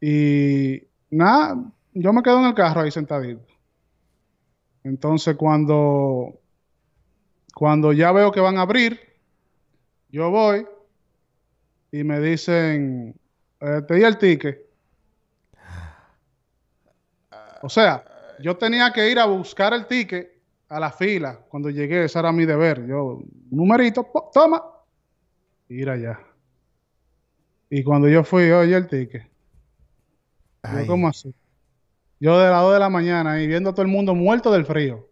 y 0.00 0.82
nada, 1.10 1.56
yo 1.92 2.12
me 2.12 2.22
quedo 2.22 2.40
en 2.40 2.46
el 2.46 2.54
carro 2.54 2.82
ahí 2.82 2.90
sentadito. 2.90 3.46
Entonces 4.82 5.36
cuando, 5.36 6.40
cuando 7.54 7.92
ya 7.92 8.12
veo 8.12 8.30
que 8.30 8.40
van 8.40 8.58
a 8.58 8.62
abrir, 8.62 9.00
yo 10.10 10.30
voy 10.30 10.66
y 11.90 12.04
me 12.04 12.20
dicen, 12.20 13.14
eh, 13.60 13.82
te 13.86 13.94
di 13.94 14.02
el 14.02 14.18
ticket. 14.18 14.60
O 17.62 17.68
sea, 17.68 18.04
yo 18.40 18.56
tenía 18.56 18.92
que 18.92 19.10
ir 19.10 19.18
a 19.18 19.24
buscar 19.24 19.72
el 19.72 19.86
ticket 19.86 20.34
a 20.68 20.78
la 20.78 20.90
fila 20.90 21.40
cuando 21.48 21.70
llegué, 21.70 22.04
ese 22.04 22.18
era 22.18 22.30
mi 22.32 22.44
deber. 22.44 22.84
Yo, 22.86 23.22
numerito, 23.50 24.06
toma, 24.32 24.62
ir 25.68 25.88
allá. 25.88 26.20
Y 27.76 27.82
cuando 27.82 28.08
yo 28.08 28.22
fui, 28.22 28.52
oye 28.52 28.76
el 28.76 28.86
ticket. 28.86 29.28
Yo, 30.62 30.86
¿cómo 30.86 31.08
así? 31.08 31.34
Yo 32.20 32.38
de 32.38 32.48
las 32.48 32.62
2 32.62 32.74
de 32.74 32.78
la 32.78 32.88
mañana 32.88 33.42
y 33.42 33.48
viendo 33.48 33.70
a 33.70 33.72
todo 33.72 33.82
el 33.82 33.88
mundo 33.88 34.14
muerto 34.14 34.52
del 34.52 34.64
frío. 34.64 35.08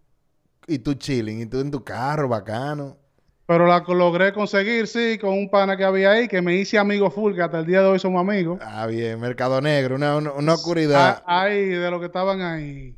Y 0.69 0.79
tú 0.79 0.95
chilling, 0.95 1.41
y 1.41 1.47
tú 1.47 1.59
en 1.59 1.73
tu 1.73 1.83
carro, 1.83 2.29
bacano. 2.29 2.99
Pero 3.47 3.67
la 3.67 3.81
logré 3.81 4.33
conseguir, 4.33 4.87
sí, 4.87 5.19
con 5.21 5.31
un 5.31 5.51
pana 5.51 5.77
que 5.77 5.83
había 5.83 6.13
ahí, 6.13 6.29
que 6.29 6.41
me 6.41 6.55
hice 6.55 6.79
amigo 6.79 7.11
full, 7.11 7.35
que 7.35 7.43
hasta 7.43 7.59
el 7.59 7.67
día 7.67 7.83
de 7.83 7.89
hoy 7.89 7.99
somos 7.99 8.21
amigos. 8.21 8.61
Ah, 8.63 8.87
bien, 8.87 9.19
Mercado 9.19 9.61
Negro, 9.61 9.97
una, 9.97 10.17
una, 10.17 10.31
una 10.31 10.55
oscuridad. 10.55 11.25
Ah, 11.27 11.43
Ahí, 11.43 11.67
de 11.67 11.91
los 11.91 11.99
que 11.99 12.07
estaban 12.07 12.43
ahí. 12.43 12.95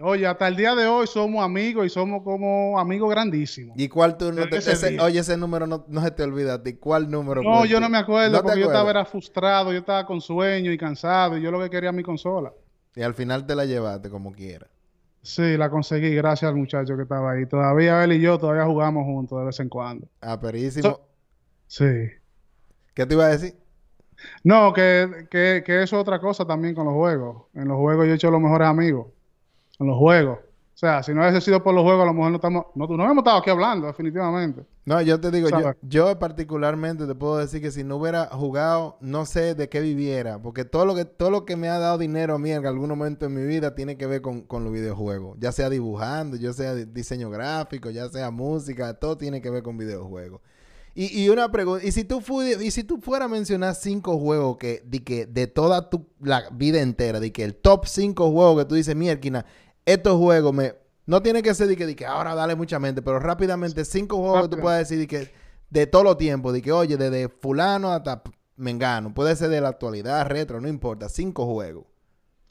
Oye, 0.00 0.26
hasta 0.28 0.46
el 0.46 0.54
día 0.54 0.76
de 0.76 0.86
hoy 0.86 1.08
somos 1.08 1.44
amigos 1.44 1.84
y 1.86 1.88
somos 1.88 2.22
como 2.22 2.78
amigos 2.78 3.10
grandísimos. 3.10 3.76
¿Y 3.76 3.88
cuál 3.88 4.16
tú 4.16 4.30
no 4.32 4.48
te, 4.48 4.58
ese 4.58 4.72
ese- 4.72 4.90
día. 4.90 5.02
oye, 5.02 5.18
ese 5.18 5.36
número 5.36 5.66
no, 5.66 5.84
no 5.88 6.00
se 6.02 6.12
te 6.12 6.22
olvida 6.22 6.54
a 6.54 6.62
ti? 6.62 6.74
¿Cuál 6.74 7.10
número? 7.10 7.42
No, 7.42 7.64
yo 7.64 7.80
no 7.80 7.88
me 7.88 7.98
acuerdo 7.98 8.30
¿No 8.30 8.38
te 8.38 8.42
porque 8.44 8.60
yo 8.60 8.66
estaba 8.66 8.90
era 8.90 9.04
frustrado, 9.04 9.72
yo 9.72 9.78
estaba 9.80 10.06
con 10.06 10.20
sueño 10.20 10.70
y 10.70 10.78
cansado 10.78 11.36
y 11.36 11.42
yo 11.42 11.50
lo 11.50 11.60
que 11.60 11.68
quería 11.68 11.90
mi 11.90 12.04
consola. 12.04 12.52
Y 12.94 13.02
al 13.02 13.14
final 13.14 13.44
te 13.44 13.56
la 13.56 13.64
llevaste 13.64 14.08
como 14.08 14.30
quiera. 14.32 14.68
Sí, 15.20 15.56
la 15.56 15.68
conseguí 15.68 16.14
gracias 16.14 16.48
al 16.48 16.54
muchacho 16.56 16.96
que 16.96 17.02
estaba 17.02 17.32
ahí. 17.32 17.46
Todavía 17.46 18.02
él 18.04 18.12
y 18.12 18.20
yo 18.20 18.38
todavía 18.38 18.64
jugamos 18.66 19.04
juntos 19.04 19.36
de 19.40 19.46
vez 19.46 19.58
en 19.58 19.68
cuando. 19.68 20.06
Ah, 20.20 20.38
perísimo. 20.38 20.90
So- 20.90 21.00
Sí. 21.66 21.84
¿Qué 22.94 23.04
te 23.04 23.14
iba 23.14 23.26
a 23.26 23.28
decir? 23.30 23.54
No, 24.44 24.72
que, 24.72 25.26
que, 25.30 25.62
que 25.66 25.82
eso 25.82 25.96
es 25.96 26.00
otra 26.02 26.20
cosa 26.20 26.46
también 26.46 26.74
con 26.76 26.86
los 26.86 26.94
juegos. 26.94 27.46
En 27.54 27.66
los 27.66 27.76
juegos 27.76 28.06
yo 28.06 28.12
he 28.12 28.14
hecho 28.14 28.30
los 28.30 28.40
mejores 28.40 28.68
amigos. 28.68 29.08
En 29.78 29.86
los 29.86 29.96
juegos. 29.96 30.38
O 30.38 30.80
sea, 30.80 31.02
si 31.02 31.12
no 31.12 31.22
hubiese 31.22 31.40
sido 31.40 31.60
por 31.60 31.74
los 31.74 31.82
juegos, 31.82 32.04
a 32.04 32.06
lo 32.06 32.14
mejor 32.14 32.30
no 32.30 32.36
estamos... 32.36 32.66
No, 32.76 32.86
no 32.86 33.04
hemos 33.04 33.18
estado 33.18 33.38
aquí 33.38 33.50
hablando, 33.50 33.88
definitivamente. 33.88 34.62
No, 34.84 35.02
yo 35.02 35.20
te 35.20 35.32
digo, 35.32 35.48
yo, 35.50 35.72
yo 35.82 36.18
particularmente 36.20 37.04
te 37.04 37.16
puedo 37.16 37.36
decir 37.38 37.60
que 37.60 37.72
si 37.72 37.82
no 37.82 37.96
hubiera 37.96 38.26
jugado, 38.26 38.96
no 39.00 39.26
sé 39.26 39.56
de 39.56 39.68
qué 39.68 39.80
viviera, 39.80 40.40
porque 40.40 40.64
todo 40.64 40.86
lo 40.86 40.94
que, 40.94 41.04
todo 41.04 41.30
lo 41.32 41.44
que 41.44 41.56
me 41.56 41.68
ha 41.68 41.80
dado 41.80 41.98
dinero 41.98 42.36
a 42.36 42.38
mí 42.38 42.52
en 42.52 42.64
algún 42.64 42.88
momento 42.88 43.26
en 43.26 43.34
mi 43.34 43.44
vida 43.44 43.74
tiene 43.74 43.96
que 43.96 44.06
ver 44.06 44.22
con, 44.22 44.42
con 44.42 44.62
los 44.62 44.72
videojuegos, 44.72 45.36
ya 45.40 45.50
sea 45.50 45.68
dibujando, 45.68 46.36
ya 46.36 46.52
sea 46.52 46.76
di- 46.76 46.84
diseño 46.84 47.28
gráfico, 47.28 47.90
ya 47.90 48.08
sea 48.08 48.30
música, 48.30 48.94
todo 48.94 49.18
tiene 49.18 49.42
que 49.42 49.50
ver 49.50 49.64
con 49.64 49.76
videojuegos. 49.76 50.40
Y, 50.94 51.24
y 51.24 51.28
una 51.28 51.50
pregunta, 51.52 51.84
y 51.84 51.92
si 51.92 52.04
tú 52.04 52.22
y 52.40 52.70
si 52.70 52.82
tú 52.82 52.98
fueras 53.00 53.26
a 53.26 53.28
mencionar 53.28 53.74
cinco 53.74 54.16
juegos 54.18 54.56
que, 54.56 54.82
de 54.86 55.04
que 55.04 55.26
de 55.26 55.48
toda 55.48 55.90
tu 55.90 56.06
la 56.20 56.44
vida 56.50 56.80
entera, 56.80 57.20
de 57.20 57.32
que 57.32 57.44
el 57.44 57.56
top 57.56 57.86
cinco 57.86 58.30
juegos 58.30 58.62
que 58.62 58.68
tú 58.68 58.74
dices, 58.74 58.96
mierda, 58.96 59.44
estos 59.92 60.16
juegos 60.18 60.52
me 60.54 60.74
no 61.06 61.22
tiene 61.22 61.42
que 61.42 61.54
ser 61.54 61.68
de 61.68 61.76
que, 61.76 61.86
de 61.86 61.96
que 61.96 62.04
ahora 62.04 62.34
dale 62.34 62.54
mucha 62.54 62.78
mente, 62.78 63.00
pero 63.00 63.18
rápidamente 63.18 63.84
cinco 63.84 64.18
juegos 64.18 64.42
que 64.42 64.56
tú 64.56 64.60
puedas 64.62 64.80
decir 64.80 64.98
de 64.98 65.06
que 65.06 65.32
de 65.70 65.86
todos 65.86 66.04
los 66.04 66.18
tiempos, 66.18 66.52
de 66.52 66.60
que 66.62 66.70
oye, 66.72 66.96
desde 66.96 67.28
fulano 67.28 67.90
hasta 67.92 68.22
mengano, 68.56 69.14
puede 69.14 69.34
ser 69.36 69.48
de 69.48 69.60
la 69.60 69.68
actualidad, 69.68 70.26
retro, 70.26 70.60
no 70.60 70.68
importa, 70.68 71.08
cinco 71.08 71.46
juegos. 71.46 71.84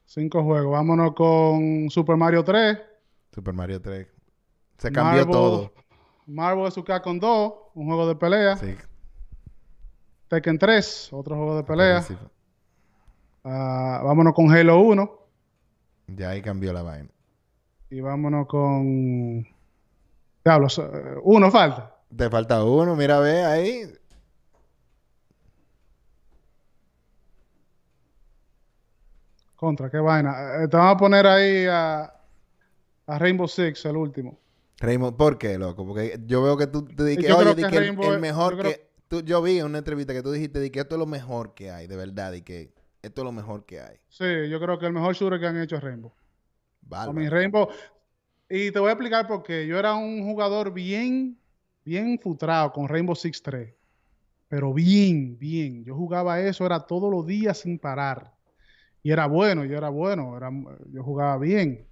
Cinco 0.06 0.44
juegos. 0.44 0.72
Vámonos 0.72 1.14
con 1.14 1.90
Super 1.90 2.16
Mario 2.16 2.44
3. 2.44 2.78
Super 3.34 3.54
Mario 3.54 3.82
3. 3.82 4.08
Se 4.78 4.92
cambió 4.92 5.26
Marvel- 5.26 5.32
todo. 5.32 5.74
Marvel 6.26 6.64
vs. 6.66 6.84
Capcom 6.86 7.20
2, 7.20 7.54
un 7.76 7.86
juego 7.88 8.08
de 8.08 8.16
pelea. 8.16 8.56
Sí, 8.58 8.76
Tekken 10.30 10.58
3, 10.58 11.10
otro 11.14 11.36
juego 11.36 11.56
de 11.58 11.64
pelea. 11.64 12.02
sí, 12.02 12.16
Ah, 13.44 14.02
vámonos 14.04 14.34
con 14.34 14.52
Halo 14.52 14.80
1. 14.80 15.12
Ya 16.08 16.30
ahí 16.32 16.42
cambió 16.42 16.74
la 16.74 16.82
vaina. 16.84 17.10
Y 17.90 18.02
vámonos 18.02 18.48
con... 18.48 19.48
Diablos, 20.44 20.80
eh, 20.80 21.16
uno 21.24 21.52
falta. 21.52 21.96
Te 22.16 22.30
falta 22.30 22.64
uno, 22.64 22.96
mira, 22.96 23.20
ve 23.20 23.44
ahí. 23.44 23.84
Contra, 29.56 29.90
qué 29.90 29.98
vaina. 29.98 30.64
Eh, 30.64 30.68
te 30.68 30.78
vamos 30.78 30.96
a 30.96 30.98
poner 30.98 31.26
ahí 31.26 31.66
a, 31.66 32.14
a 33.08 33.20
Rainbow 33.20 33.48
Six, 33.48 33.86
el 33.86 33.98
último. 33.98 34.40
Raymond, 34.80 35.18
¿por 35.18 35.38
qué, 35.40 35.58
loco? 35.58 35.86
Porque 35.86 36.20
yo 36.28 36.44
veo 36.44 36.56
que 36.56 36.68
tú 36.68 36.86
te 36.86 37.04
di 37.04 37.18
que, 37.18 37.28
Yo 37.30 37.38
oye, 37.40 37.56
que 37.56 37.62
que 37.64 37.78
el, 37.78 37.84
Rainbow 37.96 38.20
mejor 38.20 38.54
yo 38.54 38.60
creo- 38.60 38.72
que... 38.74 38.88
Tú, 39.08 39.22
yo 39.22 39.42
vi 39.42 39.60
en 39.60 39.66
una 39.66 39.78
entrevista 39.78 40.14
que 40.14 40.22
tú 40.22 40.32
dijiste 40.32 40.60
de 40.60 40.70
que 40.70 40.82
esto 40.82 40.96
es 40.96 41.00
lo 41.00 41.06
mejor 41.06 41.54
que 41.54 41.72
hay, 41.72 41.88
de 41.88 41.96
verdad, 41.96 42.34
y 42.34 42.42
que 42.42 42.74
esto 43.02 43.22
es 43.22 43.26
lo 43.26 43.32
mejor 43.32 43.66
que 43.66 43.80
hay. 43.80 43.96
Sí, 44.10 44.26
yo 44.50 44.60
creo 44.60 44.78
que 44.78 44.86
el 44.86 44.92
mejor 44.92 45.16
shooter 45.16 45.40
que 45.40 45.48
han 45.48 45.58
hecho 45.58 45.78
es 45.78 45.84
Rainbow. 45.84 46.12
Bárbaro. 46.88 47.14
mí 47.14 47.30
Rainbow... 47.30 47.70
Y 48.50 48.72
te 48.72 48.80
voy 48.80 48.90
a 48.90 48.94
explicar 48.94 49.28
por 49.28 49.44
qué. 49.44 49.68
Yo 49.68 49.78
era 49.78 49.94
un 49.96 50.24
jugador 50.24 50.74
bien, 50.74 51.38
bien 51.84 52.18
futrado 52.18 52.72
con 52.72 52.88
Rainbow 52.88 53.16
Six 53.16 53.42
3. 53.42 53.74
Pero 54.48 54.74
bien, 54.74 55.38
bien. 55.38 55.84
Yo 55.84 55.96
jugaba 55.96 56.40
eso, 56.40 56.66
era 56.66 56.80
todos 56.80 57.12
los 57.12 57.26
días 57.26 57.60
sin 57.60 57.78
parar. 57.78 58.34
Y 59.04 59.12
era 59.12 59.26
bueno, 59.28 59.66
yo 59.66 59.78
era 59.78 59.90
bueno, 59.90 60.38
era, 60.38 60.50
yo 60.92 61.04
jugaba 61.04 61.38
bien. 61.38 61.86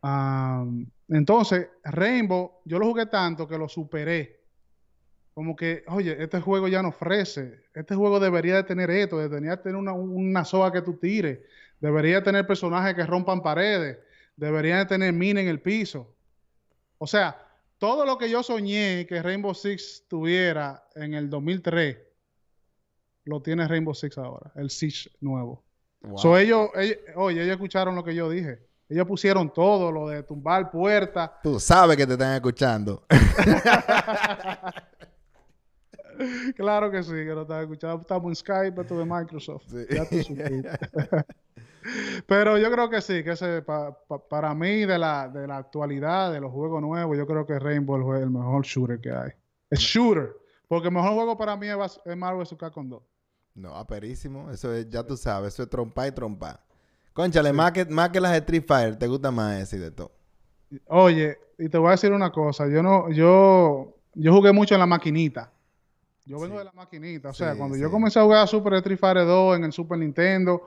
Am, 0.00 0.86
entonces, 1.08 1.68
Rainbow, 1.84 2.60
yo 2.64 2.78
lo 2.78 2.86
jugué 2.86 3.06
tanto 3.06 3.46
que 3.46 3.58
lo 3.58 3.68
superé. 3.68 4.40
Como 5.34 5.56
que, 5.56 5.84
oye, 5.88 6.22
este 6.22 6.40
juego 6.40 6.68
ya 6.68 6.82
no 6.82 6.88
ofrece. 6.88 7.64
Este 7.74 7.94
juego 7.94 8.20
debería 8.20 8.56
de 8.56 8.64
tener 8.64 8.90
esto, 8.90 9.18
debería 9.18 9.60
tener 9.60 9.76
una, 9.76 9.92
una 9.92 10.44
soga 10.44 10.72
que 10.72 10.82
tú 10.82 10.98
tires. 10.98 11.40
Debería 11.82 12.22
tener 12.22 12.46
personajes 12.46 12.94
que 12.94 13.04
rompan 13.04 13.42
paredes. 13.42 13.98
Debería 14.36 14.78
de 14.78 14.86
tener 14.86 15.12
mina 15.12 15.40
en 15.40 15.48
el 15.48 15.60
piso. 15.60 16.14
O 16.98 17.08
sea, 17.08 17.36
todo 17.78 18.06
lo 18.06 18.16
que 18.16 18.30
yo 18.30 18.44
soñé 18.44 19.04
que 19.08 19.20
Rainbow 19.20 19.52
Six 19.52 20.04
tuviera 20.08 20.84
en 20.94 21.14
el 21.14 21.28
2003, 21.28 21.98
lo 23.24 23.42
tiene 23.42 23.66
Rainbow 23.66 23.94
Six 23.94 24.16
ahora, 24.16 24.52
el 24.54 24.70
Siege 24.70 25.10
nuevo. 25.20 25.64
Wow. 26.02 26.18
So, 26.18 26.38
ellos, 26.38 26.68
ellos- 26.76 26.98
oye, 27.16 27.42
ellos 27.42 27.54
escucharon 27.54 27.96
lo 27.96 28.04
que 28.04 28.14
yo 28.14 28.30
dije. 28.30 28.60
Ellos 28.88 29.06
pusieron 29.08 29.52
todo, 29.52 29.90
lo 29.90 30.06
de 30.08 30.22
tumbar 30.22 30.70
puertas. 30.70 31.32
Tú 31.42 31.58
sabes 31.58 31.96
que 31.96 32.06
te 32.06 32.12
están 32.12 32.34
escuchando. 32.34 33.04
Claro 36.54 36.90
que 36.90 37.02
sí, 37.02 37.10
que 37.10 37.24
lo 37.34 37.42
están 37.42 37.62
escuchando. 37.62 38.00
Estamos 38.02 38.28
en 38.28 38.36
Skype, 38.36 38.80
esto 38.80 38.96
de 38.98 39.04
Microsoft. 39.04 39.64
Sí. 39.66 39.86
Ya. 39.90 40.04
Pero 42.26 42.58
yo 42.58 42.70
creo 42.70 42.88
que 42.90 43.00
sí, 43.00 43.22
que 43.24 43.32
ese, 43.32 43.62
pa- 43.62 43.96
pa- 44.06 44.18
para 44.28 44.54
mí, 44.54 44.84
de 44.86 44.98
la, 44.98 45.28
de 45.28 45.46
la 45.46 45.58
actualidad, 45.58 46.32
de 46.32 46.40
los 46.40 46.52
juegos 46.52 46.80
nuevos, 46.82 47.16
yo 47.16 47.26
creo 47.26 47.46
que 47.46 47.58
Rainbow 47.58 48.14
es 48.14 48.22
el, 48.22 48.30
mejor 48.30 48.64
shooter 48.64 49.00
que 49.00 49.10
hay. 49.10 49.30
Es 49.70 49.80
shooter. 49.80 50.32
Porque 50.68 50.88
el 50.88 50.94
mejor 50.94 51.12
juego 51.12 51.36
para 51.36 51.56
mí 51.56 51.66
es, 51.68 52.16
Marvel 52.16 52.42
vs. 52.44 52.56
Capcom 52.58 52.88
2. 52.88 53.02
No, 53.54 53.76
aperísimo. 53.76 54.50
Eso 54.50 54.72
es, 54.72 54.88
ya 54.88 55.02
tú 55.06 55.16
sabes, 55.16 55.54
eso 55.54 55.62
es 55.64 55.68
trompa 55.70 56.06
y 56.06 56.12
trompa. 56.12 56.60
Conchale, 57.12 57.52
más, 57.52 57.72
que, 57.72 57.84
más 57.84 58.08
que 58.08 58.20
las 58.20 58.32
de 58.32 58.38
Street 58.38 58.64
Fighter, 58.66 58.96
¿te 58.98 59.06
gusta 59.06 59.30
más 59.30 59.60
ese 59.60 59.76
y 59.76 59.80
de 59.80 59.90
todo? 59.90 60.12
Oye, 60.86 61.36
y 61.58 61.68
te 61.68 61.76
voy 61.76 61.88
a 61.88 61.90
decir 61.92 62.12
una 62.12 62.30
cosa. 62.32 62.66
Yo 62.68 62.82
no, 62.82 63.10
yo, 63.10 63.94
yo 64.14 64.32
jugué 64.32 64.52
mucho 64.52 64.74
en 64.74 64.80
la 64.80 64.86
maquinita. 64.86 65.52
Yo 66.24 66.38
vengo 66.40 66.54
Sí. 66.54 66.58
de 66.60 66.64
la 66.64 66.72
maquinita. 66.72 67.28
O 67.30 67.34
sea, 67.34 67.52
Sí, 67.52 67.58
cuando 67.58 67.76
yo 67.76 67.90
comencé 67.90 68.18
a 68.18 68.22
jugar 68.22 68.48
Super 68.48 68.74
Street 68.74 68.98
Fighter 68.98 69.26
2 69.26 69.56
en 69.56 69.64
el 69.64 69.72
Super 69.72 69.98
Nintendo, 69.98 70.62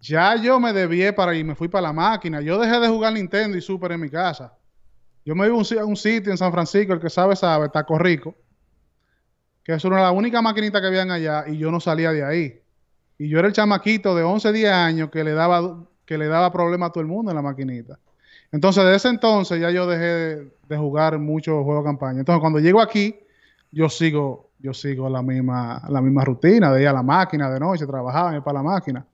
ya 0.00 0.36
yo 0.36 0.58
me 0.60 0.72
debié 0.72 1.12
para 1.12 1.34
y 1.34 1.44
me 1.44 1.54
fui 1.54 1.68
para 1.68 1.88
la 1.88 1.92
máquina. 1.92 2.40
Yo 2.40 2.58
dejé 2.58 2.80
de 2.80 2.88
jugar 2.88 3.12
Nintendo 3.12 3.56
y 3.56 3.60
Super 3.60 3.92
en 3.92 4.00
mi 4.00 4.10
casa. 4.10 4.56
Yo 5.24 5.34
me 5.34 5.46
iba 5.46 5.54
a 5.54 5.84
un, 5.84 5.96
sitio 5.96 6.30
en 6.30 6.38
San 6.38 6.52
Francisco, 6.52 6.92
el 6.92 7.00
que 7.00 7.10
sabe, 7.10 7.34
sabe, 7.34 7.68
Taco 7.68 7.98
Rico, 7.98 8.36
que 9.64 9.74
es 9.74 9.84
una 9.84 9.96
de 9.96 10.02
las 10.02 10.12
únicas 10.12 10.40
maquinitas 10.40 10.80
que 10.80 10.86
habían 10.86 11.10
allá 11.10 11.44
y 11.48 11.58
yo 11.58 11.72
no 11.72 11.80
salía 11.80 12.12
de 12.12 12.24
ahí. 12.24 12.60
Y 13.18 13.28
yo 13.28 13.40
era 13.40 13.48
el 13.48 13.54
chamaquito 13.54 14.14
de 14.14 14.22
11, 14.22 14.52
10 14.52 14.70
años 14.70 15.10
que 15.10 15.24
le 15.24 15.32
daba, 15.32 15.84
que 16.04 16.16
le 16.16 16.26
daba 16.26 16.52
problema 16.52 16.86
a 16.86 16.90
todo 16.90 17.00
el 17.00 17.08
mundo 17.08 17.32
en 17.32 17.36
la 17.36 17.42
maquinita. 17.42 17.98
Entonces, 18.52 18.84
desde 18.84 18.96
ese 18.96 19.08
entonces 19.08 19.60
ya 19.60 19.70
yo 19.70 19.88
dejé 19.88 20.04
de, 20.04 20.52
de 20.68 20.76
jugar 20.76 21.18
muchos 21.18 21.64
juegos 21.64 21.82
de 21.82 21.88
campaña. 21.88 22.20
Entonces, 22.20 22.40
cuando 22.40 22.60
llego 22.60 22.80
aquí, 22.80 23.18
yo 23.72 23.88
sigo, 23.88 24.50
yo 24.58 24.72
sigo 24.72 25.10
la 25.10 25.22
misma, 25.22 25.82
la 25.88 26.00
misma 26.00 26.24
rutina 26.24 26.72
de 26.72 26.82
ir 26.82 26.88
a 26.88 26.92
la 26.92 27.02
máquina 27.02 27.50
de 27.50 27.58
noche, 27.58 27.86
trabajaba, 27.86 28.42
para 28.42 28.58
la 28.58 28.62
máquina. 28.62 29.06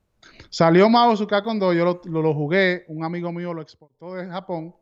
Salió 0.53 0.91
Mao 0.91 1.17
Capcom 1.27 1.59
2, 1.59 1.75
yo 1.75 1.83
lo, 1.83 2.01
lo, 2.05 2.21
lo 2.21 2.35
jugué, 2.35 2.85
un 2.89 3.03
amigo 3.03 3.33
mío 3.33 3.55
lo 3.55 3.63
exportó 3.63 4.13
de 4.17 4.27
Japón, 4.27 4.75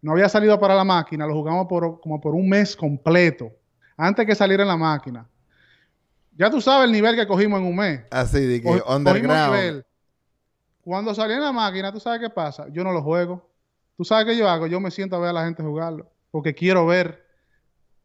no 0.00 0.12
había 0.12 0.30
salido 0.30 0.58
para 0.58 0.74
la 0.74 0.82
máquina, 0.82 1.26
lo 1.26 1.34
jugamos 1.34 1.66
por, 1.66 2.00
como 2.00 2.18
por 2.18 2.34
un 2.34 2.48
mes 2.48 2.74
completo, 2.74 3.52
antes 3.98 4.24
que 4.24 4.34
saliera 4.34 4.62
en 4.62 4.70
la 4.70 4.78
máquina. 4.78 5.28
Ya 6.38 6.50
tú 6.50 6.62
sabes 6.62 6.86
el 6.86 6.92
nivel 6.92 7.16
que 7.16 7.26
cogimos 7.26 7.60
en 7.60 7.66
un 7.66 7.76
mes. 7.76 8.00
Así, 8.10 8.46
de 8.46 8.62
que 8.62 8.82
underground. 8.88 9.52
nivel. 9.52 9.86
Cuando 10.80 11.14
salí 11.14 11.34
en 11.34 11.42
la 11.42 11.52
máquina, 11.52 11.92
¿tú 11.92 12.00
sabes 12.00 12.18
qué 12.18 12.30
pasa? 12.30 12.68
Yo 12.70 12.82
no 12.82 12.90
lo 12.90 13.02
juego. 13.02 13.46
¿Tú 13.98 14.06
sabes 14.06 14.24
qué 14.24 14.34
yo 14.34 14.48
hago? 14.48 14.66
Yo 14.68 14.80
me 14.80 14.90
siento 14.90 15.16
a 15.16 15.18
ver 15.18 15.28
a 15.28 15.32
la 15.34 15.44
gente 15.44 15.62
jugarlo. 15.62 16.10
Porque 16.30 16.54
quiero 16.54 16.86
ver 16.86 17.26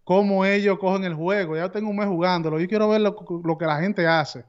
cómo 0.04 0.44
ellos 0.44 0.78
cogen 0.80 1.06
el 1.06 1.14
juego. 1.14 1.56
Ya 1.56 1.72
tengo 1.72 1.90
un 1.90 1.96
mes 1.96 2.08
jugándolo. 2.08 2.60
Yo 2.60 2.68
quiero 2.68 2.90
ver 2.90 3.00
lo, 3.00 3.16
lo 3.42 3.58
que 3.58 3.66
la 3.66 3.80
gente 3.80 4.06
hace. 4.06 4.44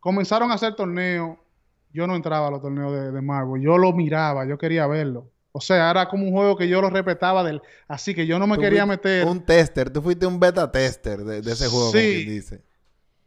Comenzaron 0.00 0.50
a 0.50 0.54
hacer 0.54 0.74
torneos. 0.74 1.36
Yo 1.92 2.06
no 2.06 2.14
entraba 2.16 2.48
a 2.48 2.50
los 2.50 2.60
torneos 2.60 2.92
de, 2.92 3.12
de 3.12 3.22
Marvel. 3.22 3.62
Yo 3.62 3.78
lo 3.78 3.92
miraba, 3.92 4.44
yo 4.46 4.58
quería 4.58 4.86
verlo. 4.86 5.30
O 5.52 5.60
sea, 5.60 5.90
era 5.90 6.08
como 6.08 6.24
un 6.24 6.32
juego 6.32 6.56
que 6.56 6.68
yo 6.68 6.80
lo 6.80 6.90
respetaba 6.90 7.42
del, 7.42 7.60
así 7.88 8.14
que 8.14 8.26
yo 8.26 8.38
no 8.38 8.46
me 8.46 8.56
Tú 8.56 8.60
quería 8.62 8.86
meter. 8.86 9.26
Un 9.26 9.40
tester, 9.44 9.90
tú 9.90 10.02
fuiste 10.02 10.26
un 10.26 10.38
beta 10.38 10.70
tester 10.70 11.20
de, 11.24 11.40
de 11.42 11.52
ese 11.52 11.66
juego, 11.68 11.86
como 11.86 11.98
Sí. 11.98 12.14
quien 12.24 12.28
dice. 12.28 12.62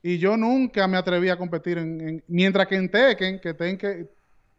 Y 0.03 0.18
yo 0.18 0.38
nunca 0.38 0.88
me 0.88 0.97
atreví 0.97 1.30
a 1.30 1.38
competir 1.38 1.78
en, 1.78 2.01
en- 2.01 2.24
mientras 2.28 2.68
que 2.68 2.76
en 2.76 2.89
Tekken, 2.89 3.39
que 3.39 3.53
Tekken, 3.53 4.09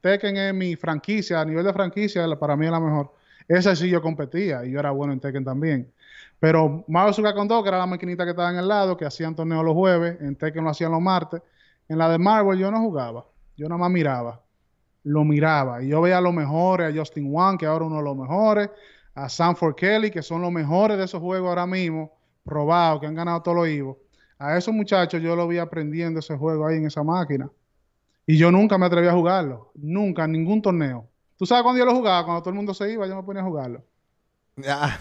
Tekken 0.01 0.37
es 0.37 0.55
mi 0.55 0.77
franquicia, 0.77 1.41
a 1.41 1.45
nivel 1.45 1.65
de 1.65 1.73
franquicia, 1.73 2.27
para 2.39 2.57
mí 2.57 2.67
es 2.67 2.73
la 2.73 2.81
mejor. 2.81 3.13
Esa 3.49 3.75
sí 3.75 3.89
yo 3.89 4.03
competía 4.03 4.65
y 4.65 4.71
yo 4.73 4.79
era 4.81 4.91
bueno 4.91 5.13
en 5.13 5.21
Tekken 5.21 5.45
también. 5.45 5.91
Pero 6.39 6.85
Mario 6.89 7.13
Suga 7.13 7.35
con 7.35 7.49
que 7.49 7.69
era 7.69 7.79
la 7.79 7.87
maquinita 7.87 8.25
que 8.25 8.31
estaba 8.31 8.51
en 8.51 8.57
el 8.57 8.67
lado, 8.69 8.97
que 8.97 9.05
hacían 9.05 9.35
torneos 9.35 9.65
los 9.65 9.75
jueves, 9.75 10.21
en 10.21 10.37
Tekken 10.37 10.65
lo 10.65 10.71
hacían 10.71 10.91
los 10.93 11.01
martes. 11.01 11.41
En 11.89 11.99
la 11.99 12.09
de 12.09 12.19
Marvel 12.19 12.59
yo 12.59 12.71
no 12.71 12.81
jugaba, 12.81 13.25
yo 13.57 13.69
nada 13.69 13.79
más 13.79 13.91
miraba. 13.91 14.43
Lo 15.05 15.25
miraba. 15.25 15.83
Y 15.83 15.89
yo 15.89 16.01
veía 16.01 16.19
a 16.19 16.21
los 16.21 16.33
mejores, 16.33 16.93
a 16.93 16.99
Justin 16.99 17.33
Wang, 17.33 17.59
que 17.59 17.67
ahora 17.67 17.87
uno 17.87 17.97
de 17.97 18.03
los 18.03 18.17
mejores, 18.17 18.71
a 19.15 19.29
Sanford 19.29 19.75
Kelly, 19.75 20.11
que 20.11 20.23
son 20.23 20.43
los 20.43 20.53
mejores 20.53 20.99
de 20.99 21.05
esos 21.05 21.21
juegos 21.21 21.49
ahora 21.49 21.67
mismo, 21.67 22.13
probados, 22.45 23.01
que 23.01 23.07
han 23.07 23.15
ganado 23.15 23.43
todos 23.43 23.57
los 23.57 23.69
Ivo. 23.69 23.99
A 24.39 24.57
esos 24.57 24.75
muchachos 24.75 25.23
yo 25.23 25.37
lo 25.37 25.47
vi 25.47 25.59
aprendiendo 25.59 26.21
ese 26.21 26.37
juego 26.37 26.67
ahí 26.67 26.77
en 26.77 26.87
esa 26.87 27.03
máquina. 27.03 27.51
Y 28.27 28.37
yo 28.37 28.51
nunca 28.51 28.79
me 28.79 28.87
atreví 28.87 29.09
a 29.09 29.13
jugarlo. 29.13 29.73
Nunca, 29.75 30.25
en 30.25 30.33
ningún 30.33 30.63
torneo. 30.63 31.09
¿Tú 31.37 31.47
sabes 31.47 31.63
cuándo 31.63 31.79
yo 31.79 31.85
lo 31.85 31.95
jugaba? 31.95 32.25
Cuando 32.25 32.43
todo 32.43 32.51
el 32.51 32.57
mundo 32.57 32.75
se 32.75 32.93
iba, 32.93 33.07
yo 33.07 33.17
me 33.17 33.23
ponía 33.23 33.43
a 33.43 33.45
jugarlo. 33.45 33.85
Ah, 34.69 34.99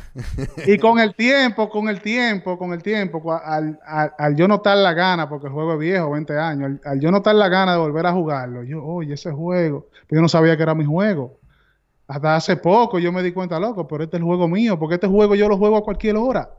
Y 0.66 0.78
con 0.78 1.00
el 1.00 1.14
tiempo, 1.16 1.70
con 1.70 1.90
el 1.90 2.02
tiempo, 2.02 2.58
con 2.58 2.72
el 2.74 2.82
tiempo, 2.82 3.34
al, 3.34 3.80
al- 3.86 4.14
al 4.18 4.36
yo 4.36 4.48
notar 4.48 4.78
la 4.78 4.94
gana, 4.94 5.28
porque 5.28 5.48
el 5.48 5.54
juego 5.54 5.74
es 5.74 5.80
viejo, 5.80 6.12
20 6.12 6.38
años, 6.40 6.66
al, 6.68 6.82
al 6.86 7.00
yo 7.02 7.12
notar 7.12 7.36
la 7.36 7.50
gana 7.50 7.74
de 7.74 7.80
volver 7.80 8.06
a 8.06 8.14
jugarlo, 8.14 8.64
yo, 8.64 8.84
oye, 8.84 9.14
ese 9.16 9.32
juego, 9.32 9.88
pero 10.08 10.20
yo 10.20 10.22
no 10.22 10.30
sabía 10.30 10.56
que 10.56 10.64
era 10.64 10.74
mi 10.76 10.86
juego. 10.86 11.40
Hasta 12.08 12.36
hace 12.36 12.58
poco 12.58 13.00
yo 13.00 13.12
me 13.12 13.24
di 13.24 13.32
cuenta, 13.34 13.60
loco, 13.60 13.88
pero 13.88 14.04
este 14.04 14.18
es 14.18 14.22
el 14.22 14.26
juego 14.26 14.48
mío, 14.48 14.80
porque 14.80 14.96
este 14.96 15.08
juego 15.08 15.36
yo 15.36 15.50
lo 15.50 15.58
juego 15.58 15.78
a 15.78 15.84
cualquier 15.84 16.18
hora. 16.18 16.50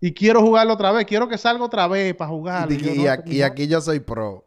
Y 0.00 0.12
quiero 0.14 0.40
jugarlo 0.42 0.74
otra 0.74 0.92
vez, 0.92 1.06
quiero 1.06 1.28
que 1.28 1.38
salga 1.38 1.64
otra 1.64 1.88
vez 1.88 2.14
para 2.14 2.30
jugarlo. 2.30 2.74
y, 2.74 2.78
yo, 2.78 2.92
y 2.92 2.96
no, 2.96 3.02
aquí, 3.08 3.36
y 3.36 3.42
aquí 3.42 3.68
yo 3.68 3.80
soy 3.80 4.00
pro. 4.00 4.44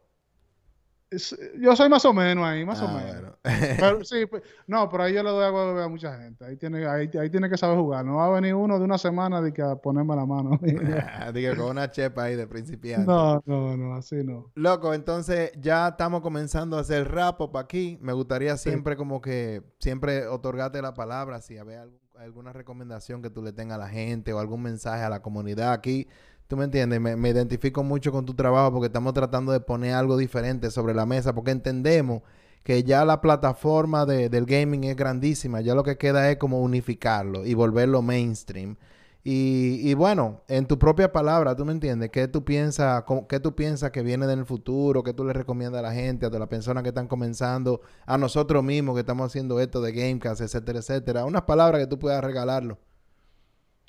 Es- 1.10 1.38
Yo 1.60 1.74
soy 1.76 1.88
más 1.88 2.04
o 2.04 2.12
menos 2.12 2.44
ahí, 2.44 2.64
más 2.64 2.80
o 2.82 2.86
Ah, 2.88 2.92
menos. 2.94 3.12
bueno. 3.20 3.36
Pero, 3.78 4.04
sí, 4.04 4.26
pues, 4.26 4.42
no, 4.66 4.88
pero 4.88 5.04
ahí 5.04 5.14
yo 5.14 5.22
le 5.22 5.30
doy 5.30 5.44
agua 5.44 5.66
beber 5.66 5.84
a 5.84 5.88
mucha 5.88 6.18
gente. 6.18 6.44
Ahí 6.44 6.56
tiene, 6.56 6.86
ahí, 6.86 7.08
ahí 7.20 7.30
tiene 7.30 7.48
que 7.48 7.56
saber 7.56 7.76
jugar. 7.78 8.04
No 8.04 8.16
va 8.16 8.26
a 8.26 8.30
venir 8.30 8.54
uno 8.54 8.78
de 8.78 8.84
una 8.84 8.98
semana 8.98 9.40
de 9.40 9.52
que 9.52 9.62
a 9.62 9.76
ponerme 9.76 10.16
la 10.16 10.26
mano. 10.26 10.58
Digo, 11.32 11.56
con 11.56 11.66
una 11.70 11.90
chepa 11.90 12.24
ahí 12.24 12.34
de 12.36 12.46
principiante. 12.46 13.06
no, 13.06 13.42
no, 13.46 13.76
no, 13.76 13.94
así 13.94 14.16
no. 14.24 14.50
Loco, 14.56 14.92
entonces 14.94 15.52
ya 15.60 15.88
estamos 15.88 16.22
comenzando 16.22 16.76
a 16.76 16.80
hacer 16.80 17.10
rap 17.10 17.40
up 17.40 17.56
aquí. 17.56 17.98
Me 18.00 18.12
gustaría 18.12 18.56
Sí. 18.56 18.70
siempre 18.70 18.96
como 18.96 19.20
que, 19.20 19.62
siempre 19.78 20.26
otorgarte 20.26 20.82
la 20.82 20.94
palabra, 20.94 21.40
si 21.40 21.56
había 21.58 21.82
algún- 21.82 22.00
alguna 22.16 22.50
recomendación 22.54 23.20
que 23.20 23.28
tú 23.28 23.42
le 23.42 23.52
tengas 23.52 23.74
a 23.76 23.78
la 23.78 23.88
gente 23.90 24.32
o 24.32 24.38
algún 24.38 24.62
mensaje 24.62 25.02
a 25.04 25.10
la 25.10 25.20
comunidad 25.20 25.72
aquí. 25.72 26.08
Tú 26.48 26.56
me 26.56 26.64
entiendes, 26.64 27.00
me, 27.00 27.16
me 27.16 27.30
identifico 27.30 27.82
mucho 27.82 28.12
con 28.12 28.24
tu 28.24 28.34
trabajo 28.34 28.72
porque 28.72 28.86
estamos 28.86 29.12
tratando 29.14 29.50
de 29.52 29.60
poner 29.60 29.94
algo 29.94 30.16
diferente 30.16 30.70
sobre 30.70 30.94
la 30.94 31.04
mesa 31.04 31.34
porque 31.34 31.50
entendemos 31.50 32.22
que 32.62 32.82
ya 32.84 33.04
la 33.04 33.20
plataforma 33.20 34.06
de- 34.06 34.28
del 34.28 34.44
gaming 34.46 34.84
es 34.84 34.96
grandísima, 34.96 35.60
ya 35.60 35.74
lo 35.74 35.82
que 35.84 35.96
queda 35.98 36.30
es 36.30 36.36
como 36.36 36.60
unificarlo 36.62 37.44
y 37.44 37.54
volverlo 37.54 38.02
mainstream. 38.02 38.76
Y, 39.24 39.80
y 39.82 39.94
bueno, 39.94 40.42
en 40.46 40.66
tu 40.66 40.78
propia 40.78 41.10
palabra, 41.10 41.56
¿tú 41.56 41.64
me 41.64 41.72
entiendes? 41.72 42.10
¿Qué 42.10 42.28
tú 42.28 42.44
piensas, 42.44 43.02
qué 43.28 43.40
tú 43.40 43.56
piensas 43.56 43.90
que 43.90 44.02
viene 44.02 44.24
en 44.26 44.38
el 44.38 44.46
futuro? 44.46 45.02
¿Qué 45.02 45.12
tú 45.12 45.24
le 45.24 45.32
recomiendas 45.32 45.80
a 45.80 45.82
la 45.82 45.92
gente, 45.92 46.26
a 46.26 46.30
las 46.30 46.48
personas 46.48 46.84
que 46.84 46.90
están 46.90 47.08
comenzando, 47.08 47.80
a 48.06 48.18
nosotros 48.18 48.62
mismos 48.62 48.94
que 48.94 49.00
estamos 49.00 49.26
haciendo 49.26 49.58
esto 49.60 49.80
de 49.80 49.90
Gamecast, 49.92 50.40
etcétera, 50.42 50.78
etcétera? 50.78 51.24
Unas 51.24 51.42
palabras 51.42 51.80
que 51.80 51.88
tú 51.88 51.98
puedas 51.98 52.22
regalarlo. 52.22 52.78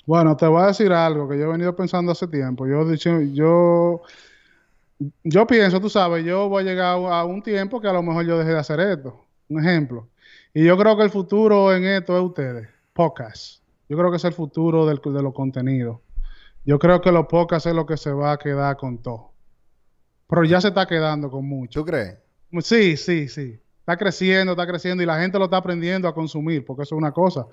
Bueno, 0.08 0.34
te 0.38 0.46
voy 0.46 0.62
a 0.62 0.68
decir 0.68 0.90
algo 0.90 1.28
que 1.28 1.38
yo 1.38 1.44
he 1.44 1.52
venido 1.52 1.76
pensando 1.76 2.12
hace 2.12 2.26
tiempo. 2.28 2.66
Yo, 2.66 2.80
he 2.80 2.92
dicho- 2.92 3.20
yo, 3.20 4.00
yo 5.22 5.46
pienso, 5.46 5.82
tú 5.82 5.90
sabes, 5.90 6.24
yo 6.24 6.48
voy 6.48 6.62
a 6.62 6.66
llegar 6.66 6.96
a 6.96 7.24
un 7.26 7.42
tiempo 7.42 7.78
que 7.78 7.88
a 7.88 7.92
lo 7.92 8.02
mejor 8.02 8.24
yo 8.24 8.38
deje 8.38 8.52
de 8.52 8.58
hacer 8.58 8.80
esto. 8.80 9.26
Un 9.50 9.60
ejemplo. 9.60 10.08
Y 10.54 10.64
yo 10.64 10.78
creo 10.78 10.96
que 10.96 11.02
el 11.02 11.10
futuro 11.10 11.74
en 11.74 11.84
esto 11.84 12.16
es 12.16 12.22
ustedes, 12.24 12.70
podcast. 12.94 13.62
Yo 13.86 13.98
creo 13.98 14.10
que 14.10 14.16
es 14.16 14.24
el 14.24 14.32
futuro 14.32 14.86
del, 14.86 14.98
de 15.04 15.22
los 15.22 15.34
contenidos. 15.34 15.98
Yo 16.64 16.78
creo 16.78 17.02
que 17.02 17.12
los 17.12 17.26
podcasts 17.26 17.66
es 17.66 17.74
lo 17.74 17.84
que 17.84 17.98
se 17.98 18.10
va 18.10 18.32
a 18.32 18.38
quedar 18.38 18.78
con 18.78 19.02
todo. 19.02 19.32
Pero 20.26 20.42
ya 20.44 20.58
se 20.62 20.68
está 20.68 20.86
quedando 20.86 21.30
con 21.30 21.46
mucho. 21.46 21.80
¿Tú 21.80 21.84
crees? 21.84 22.16
Sí, 22.60 22.96
sí, 22.96 23.28
sí. 23.28 23.60
Está 23.80 23.98
creciendo, 23.98 24.52
está 24.52 24.66
creciendo 24.66 25.02
y 25.02 25.06
la 25.06 25.20
gente 25.20 25.38
lo 25.38 25.44
está 25.44 25.58
aprendiendo 25.58 26.08
a 26.08 26.14
consumir, 26.14 26.64
porque 26.64 26.84
eso 26.84 26.94
es 26.94 26.98
una 26.98 27.12
cosa. 27.12 27.46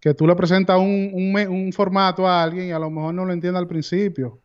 Que 0.00 0.14
tú 0.14 0.26
le 0.26 0.36
presentas 0.36 0.78
un, 0.78 1.10
un 1.12 1.48
un 1.48 1.72
formato 1.72 2.26
a 2.26 2.42
alguien 2.42 2.68
y 2.68 2.72
a 2.72 2.78
lo 2.78 2.90
mejor 2.90 3.14
no 3.14 3.24
lo 3.24 3.32
entiende 3.32 3.58
al 3.58 3.66
principio. 3.66 4.40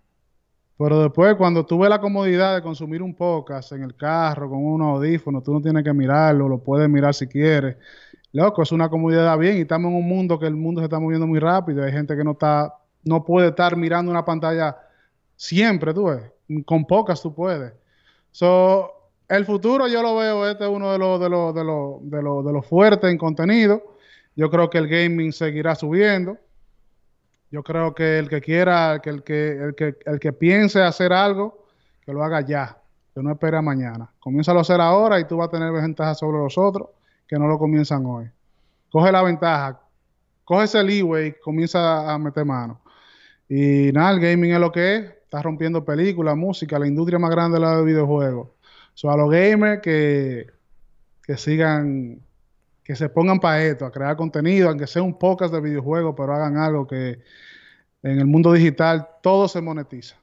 Pero 0.77 0.99
después, 1.03 1.35
cuando 1.35 1.63
tú 1.63 1.77
ves 1.77 1.91
la 1.91 2.01
comodidad 2.01 2.55
de 2.55 2.63
consumir 2.63 3.03
un 3.03 3.13
podcast 3.13 3.71
en 3.73 3.83
el 3.83 3.95
carro, 3.95 4.49
con 4.49 4.65
unos 4.65 4.95
audífonos, 4.95 5.43
tú 5.43 5.53
no 5.53 5.61
tienes 5.61 5.83
que 5.83 5.93
mirarlo, 5.93 6.49
lo 6.49 6.57
puedes 6.57 6.89
mirar 6.89 7.13
si 7.13 7.27
quieres. 7.27 7.77
Loco, 8.31 8.63
es 8.63 8.71
una 8.71 8.89
comodidad 8.89 9.37
bien 9.37 9.57
y 9.57 9.61
estamos 9.61 9.91
en 9.91 9.97
un 9.97 10.07
mundo 10.07 10.39
que 10.39 10.47
el 10.47 10.55
mundo 10.55 10.81
se 10.81 10.85
está 10.85 10.99
moviendo 10.99 11.27
muy 11.27 11.37
rápido. 11.37 11.83
Hay 11.83 11.91
gente 11.91 12.17
que 12.17 12.23
no 12.23 12.31
está, 12.31 12.73
no 13.03 13.23
puede 13.23 13.49
estar 13.49 13.77
mirando 13.77 14.09
una 14.09 14.25
pantalla 14.25 14.75
siempre, 15.35 15.93
tú 15.93 16.05
ves. 16.05 16.23
Con 16.65 16.85
pocas 16.85 17.21
tú 17.21 17.31
puedes. 17.31 17.73
So, 18.31 18.91
el 19.27 19.45
futuro 19.45 19.87
yo 19.87 20.01
lo 20.01 20.15
veo, 20.15 20.49
este 20.49 20.63
es 20.63 20.69
uno 20.69 20.91
de 20.91 20.97
los 20.97 21.19
de 21.19 21.29
los 21.29 21.53
de 21.53 21.63
los 21.63 22.09
de 22.09 22.23
los 22.23 22.43
de 22.43 22.53
los 22.53 22.65
fuertes 22.65 23.11
en 23.11 23.19
contenido. 23.19 23.83
Yo 24.35 24.49
creo 24.49 24.69
que 24.69 24.77
el 24.77 24.87
gaming 24.87 25.33
seguirá 25.33 25.75
subiendo. 25.75 26.37
Yo 27.51 27.63
creo 27.63 27.93
que 27.93 28.19
el 28.19 28.29
que 28.29 28.41
quiera, 28.41 28.99
que 29.03 29.09
el 29.09 29.23
que 29.23 29.51
el 29.51 29.75
que 29.75 29.97
el 30.05 30.19
que 30.19 30.31
piense 30.31 30.81
hacer 30.81 31.11
algo, 31.11 31.65
que 32.05 32.13
lo 32.13 32.23
haga 32.23 32.41
ya, 32.41 32.77
que 33.13 33.21
no 33.21 33.31
espere 33.31 33.57
a 33.57 33.61
mañana. 33.61 34.09
Comiénzalo 34.19 34.59
a 34.59 34.61
hacer 34.61 34.79
ahora 34.79 35.19
y 35.19 35.25
tú 35.25 35.37
vas 35.37 35.49
a 35.49 35.51
tener 35.51 35.71
ventaja 35.71 36.15
sobre 36.15 36.37
los 36.37 36.57
otros 36.57 36.89
que 37.27 37.37
no 37.37 37.47
lo 37.47 37.57
comienzan 37.59 38.05
hoy. 38.05 38.29
Coge 38.89 39.11
la 39.11 39.21
ventaja, 39.21 39.81
coge 40.45 40.65
ese 40.65 40.83
leeway 40.83 41.27
y 41.27 41.33
comienza 41.33 42.11
a 42.11 42.17
meter 42.17 42.45
mano. 42.45 42.81
Y 43.47 43.91
nada, 43.91 44.11
el 44.11 44.19
gaming 44.21 44.51
es 44.51 44.59
lo 44.59 44.71
que 44.71 44.95
es. 44.95 45.03
Está 45.03 45.41
rompiendo 45.41 45.83
películas, 45.83 46.35
música, 46.37 46.79
la 46.79 46.87
industria 46.87 47.19
más 47.19 47.31
grande 47.31 47.59
de 47.59 47.65
los 47.65 47.85
videojuegos. 47.85 48.49
So, 48.93 49.09
a 49.09 49.17
los 49.17 49.29
gamers 49.29 49.81
que, 49.81 50.47
que 51.23 51.37
sigan, 51.37 52.21
que 52.91 52.97
se 52.97 53.07
pongan 53.07 53.39
para 53.39 53.63
esto, 53.63 53.85
a 53.85 53.91
crear 53.91 54.17
contenido, 54.17 54.67
aunque 54.67 54.85
sea 54.85 55.01
un 55.01 55.17
podcast 55.17 55.53
de 55.53 55.61
videojuegos, 55.61 56.13
pero 56.17 56.33
hagan 56.33 56.57
algo 56.57 56.85
que 56.85 57.19
en 58.03 58.19
el 58.19 58.25
mundo 58.25 58.51
digital 58.51 59.07
todo 59.23 59.47
se 59.47 59.61
monetiza. 59.61 60.17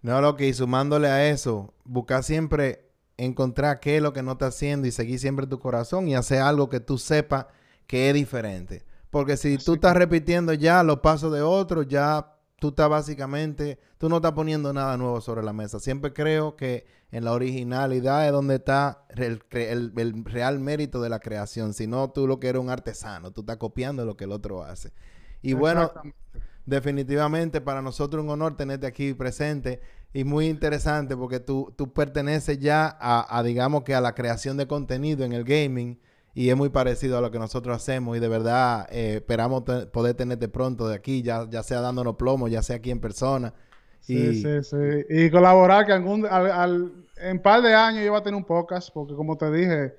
No, 0.00 0.18
lo 0.22 0.34
que 0.34 0.48
y 0.48 0.54
sumándole 0.54 1.08
a 1.08 1.28
eso, 1.28 1.74
buscar 1.84 2.22
siempre 2.22 2.88
encontrar 3.18 3.80
qué 3.80 3.98
es 3.98 4.02
lo 4.02 4.14
que 4.14 4.22
no 4.22 4.32
está 4.32 4.46
haciendo 4.46 4.86
y 4.86 4.92
seguir 4.92 5.18
siempre 5.18 5.46
tu 5.46 5.58
corazón 5.58 6.08
y 6.08 6.14
hacer 6.14 6.40
algo 6.40 6.70
que 6.70 6.80
tú 6.80 6.96
sepas 6.96 7.48
que 7.86 8.08
es 8.08 8.14
diferente. 8.14 8.86
Porque 9.10 9.36
si 9.36 9.58
tú 9.58 9.74
estás 9.74 9.94
repitiendo 9.94 10.54
ya 10.54 10.82
los 10.82 11.00
pasos 11.00 11.30
de 11.34 11.42
otros, 11.42 11.86
ya 11.86 12.32
tú 12.58 12.68
estás 12.68 12.88
básicamente, 12.88 13.78
tú 13.98 14.08
no 14.08 14.16
estás 14.16 14.32
poniendo 14.32 14.72
nada 14.72 14.96
nuevo 14.96 15.20
sobre 15.20 15.42
la 15.42 15.52
mesa. 15.52 15.80
Siempre 15.80 16.14
creo 16.14 16.56
que 16.56 16.86
en 17.16 17.24
la 17.24 17.32
originalidad 17.32 18.26
es 18.26 18.32
donde 18.32 18.56
está 18.56 19.04
el, 19.16 19.42
el- 19.52 19.92
el 19.96 20.24
real 20.24 20.58
mérito 20.60 21.00
de 21.02 21.08
la 21.10 21.20
creación. 21.20 21.74
Si 21.74 21.86
no, 21.86 22.10
tú 22.10 22.26
lo 22.26 22.40
que 22.40 22.48
eres 22.48 22.60
un 22.62 22.70
artesano, 22.70 23.30
tú 23.32 23.40
estás 23.42 23.56
copiando 23.58 24.04
lo 24.04 24.16
que 24.16 24.24
el 24.24 24.32
otro 24.32 24.62
hace. 24.64 24.92
Y 25.42 25.54
bueno, 25.54 25.92
definitivamente 26.64 27.60
para 27.60 27.82
nosotros 27.82 28.24
un 28.24 28.30
honor 28.30 28.56
tenerte 28.56 28.86
aquí 28.86 29.14
presente 29.14 29.80
y 30.12 30.24
muy 30.24 30.46
interesante 30.48 31.16
porque 31.16 31.40
tú, 31.40 31.72
tú 31.76 31.92
perteneces 31.92 32.58
ya 32.58 32.96
a, 33.00 33.38
a, 33.38 33.42
digamos 33.42 33.84
que 33.84 33.94
a 33.94 34.00
la 34.00 34.14
creación 34.14 34.56
de 34.56 34.66
contenido 34.66 35.24
en 35.24 35.32
el 35.32 35.44
gaming 35.44 36.00
y 36.34 36.50
es 36.50 36.56
muy 36.56 36.68
parecido 36.68 37.16
a 37.18 37.20
lo 37.20 37.30
que 37.30 37.38
nosotros 37.38 37.76
hacemos 37.76 38.16
y 38.16 38.20
de 38.20 38.28
verdad 38.28 38.86
eh, 38.90 39.16
esperamos 39.16 39.62
poder 39.92 40.14
tenerte 40.16 40.48
pronto 40.48 40.88
de 40.88 40.94
aquí, 40.96 41.22
ya, 41.22 41.48
ya 41.48 41.62
sea 41.62 41.80
dándonos 41.80 42.16
plomo, 42.16 42.48
ya 42.48 42.62
sea 42.62 42.76
aquí 42.76 42.90
en 42.90 43.00
persona. 43.00 43.54
Sí, 44.06 44.16
y 44.16 44.42
sí, 44.42 44.62
sí. 44.62 44.76
Y 45.08 45.30
colaborar 45.30 45.84
que 45.86 45.92
algún, 45.92 46.26
al, 46.26 46.50
al- 46.50 46.92
en 47.18 47.40
par 47.40 47.62
de 47.62 47.74
años 47.74 48.04
yo 48.04 48.10
voy 48.12 48.20
a 48.20 48.22
tener 48.22 48.36
un 48.36 48.44
podcast, 48.44 48.90
porque 48.92 49.14
como 49.14 49.36
te 49.36 49.50
dije, 49.50 49.94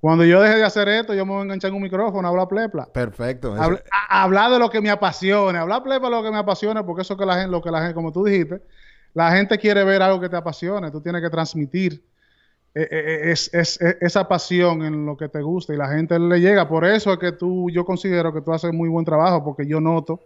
cuando 0.00 0.24
yo 0.24 0.40
deje 0.40 0.56
de 0.56 0.64
hacer 0.64 0.88
esto, 0.88 1.14
yo 1.14 1.24
me 1.26 1.32
voy 1.32 1.40
a 1.40 1.44
enganchar 1.44 1.70
en 1.70 1.76
un 1.76 1.82
micrófono 1.82 2.26
a 2.28 2.30
hablar 2.30 2.48
plepla. 2.48 2.86
perfecto. 2.92 3.54
Habla- 3.54 3.82
a- 3.90 4.22
hablar 4.22 4.50
de 4.50 4.58
lo 4.58 4.70
que 4.70 4.80
me 4.80 4.90
apasione, 4.90 5.58
hablar 5.58 5.82
plepla 5.82 6.08
de 6.08 6.16
lo 6.16 6.22
que 6.22 6.30
me 6.30 6.38
apasione, 6.38 6.84
porque 6.84 7.02
eso 7.02 7.16
que 7.16 7.26
la 7.26 7.34
gente, 7.36 7.50
lo 7.50 7.60
que 7.62 7.70
la 7.70 7.80
gente, 7.80 7.94
como 7.94 8.12
tú 8.12 8.24
dijiste, 8.24 8.60
la 9.14 9.32
gente 9.32 9.58
quiere 9.58 9.82
ver 9.84 10.00
algo 10.02 10.20
que 10.20 10.28
te 10.28 10.36
apasione, 10.36 10.90
tú 10.90 11.00
tienes 11.00 11.20
que 11.22 11.30
transmitir 11.30 12.02
eh, 12.72 12.86
eh, 12.88 13.20
es, 13.32 13.52
es- 13.52 13.80
es- 13.80 13.96
esa 14.00 14.28
pasión 14.28 14.84
en 14.84 15.04
lo 15.04 15.16
que 15.16 15.28
te 15.28 15.42
gusta 15.42 15.74
y 15.74 15.76
la 15.76 15.88
gente 15.88 16.16
le 16.20 16.38
llega. 16.40 16.68
Por 16.68 16.84
eso 16.84 17.12
es 17.12 17.18
que 17.18 17.32
tú, 17.32 17.68
yo 17.70 17.84
considero 17.84 18.32
que 18.32 18.42
tú 18.42 18.52
haces 18.52 18.72
muy 18.72 18.88
buen 18.88 19.04
trabajo, 19.04 19.42
porque 19.42 19.66
yo 19.66 19.80
noto 19.80 20.20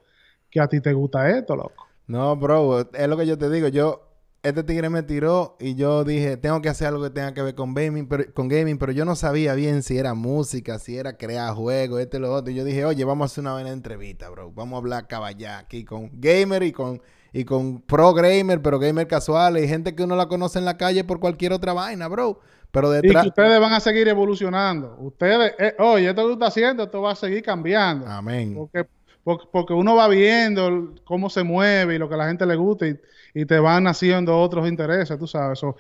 que 0.51 0.61
a 0.61 0.69
ti 0.69 0.79
te 0.81 0.93
gusta 0.93 1.31
esto, 1.31 1.57
loco. 1.57 1.87
No, 2.07 2.37
bro, 2.37 2.81
es 2.93 3.09
lo 3.09 3.17
que 3.17 3.27
yo 3.27 3.39
te 3.39 3.49
digo. 3.51 3.69
Yo, 3.69 4.09
este 4.43 4.63
tigre 4.63 4.91
me 4.91 5.03
tiró 5.03 5.57
y 5.59 5.75
yo 5.75 6.05
dije, 6.05 6.37
tengo 6.37 6.61
que 6.61 6.69
hacer 6.69 6.89
algo 6.89 7.03
que 7.03 7.11
tenga 7.11 7.33
que 7.33 7.41
ver 7.41 7.55
con 7.55 7.73
gaming, 7.73 8.07
pero, 8.07 8.25
con 8.35 8.49
gaming, 8.49 8.77
pero 8.77 8.93
yo 8.93 9.07
no 9.07 9.17
sabía 9.17 9.55
bien 9.55 9.83
si 9.83 9.97
era 9.97 10.13
música, 10.13 10.79
si 10.79 10.99
era 10.99 11.17
crear 11.17 11.55
juegos, 11.55 12.01
este 12.01 12.19
y 12.19 12.21
lo 12.21 12.33
otro. 12.33 12.53
Y 12.53 12.57
yo 12.57 12.65
dije, 12.65 12.85
oye, 12.85 13.05
vamos 13.05 13.25
a 13.25 13.27
hacer 13.33 13.43
una 13.43 13.55
buena 13.55 13.71
entrevista, 13.71 14.29
bro. 14.29 14.53
Vamos 14.53 14.75
a 14.75 14.79
hablar 14.79 15.07
caballá 15.07 15.59
aquí 15.59 15.85
con 15.85 16.11
gamer 16.13 16.63
y 16.63 16.73
con, 16.73 17.01
y 17.33 17.45
con 17.45 17.81
pro 17.81 18.13
gamer, 18.13 18.61
pero 18.61 18.79
gamer 18.79 19.07
casuales 19.07 19.65
y 19.65 19.69
gente 19.69 19.95
que 19.95 20.03
uno 20.03 20.15
la 20.15 20.29
conoce 20.29 20.59
en 20.59 20.67
la 20.67 20.77
calle 20.77 21.05
por 21.05 21.21
cualquier 21.21 21.55
otra 21.55 21.73
vaina, 21.73 22.07
bro. 22.09 22.41
Pero 22.71 22.91
Y 22.93 22.97
detrás... 22.97 23.23
que 23.23 23.29
ustedes 23.29 23.61
van 23.61 23.73
a 23.73 23.81
seguir 23.81 24.09
evolucionando. 24.09 24.97
Ustedes, 24.99 25.55
eh, 25.59 25.75
oye, 25.79 26.09
esto 26.09 26.23
que 26.23 26.27
tú 26.27 26.33
estás 26.35 26.49
haciendo, 26.49 26.83
esto 26.83 27.01
va 27.01 27.13
a 27.13 27.15
seguir 27.15 27.43
cambiando. 27.43 28.07
Amén. 28.07 28.53
Porque, 28.55 28.85
porque, 29.25 29.73
uno 29.73 29.97
va 29.97 30.09
viendo 30.09 30.95
cómo 31.05 31.31
se 31.31 31.43
mueve 31.43 31.95
y 31.95 31.99
lo 31.99 32.09
que 32.09 32.15
a 32.15 32.19
la 32.19 32.29
gente 32.29 32.45
le 32.45 32.57
gusta 32.57 32.87
y, 32.87 33.01
y 33.33 33.47
te 33.47 33.59
van 33.59 33.87
haciendo 33.87 34.39
otros 34.39 34.69
intereses, 34.69 35.19
tú 35.19 35.27
sabes. 35.27 35.59
So, 35.59 35.77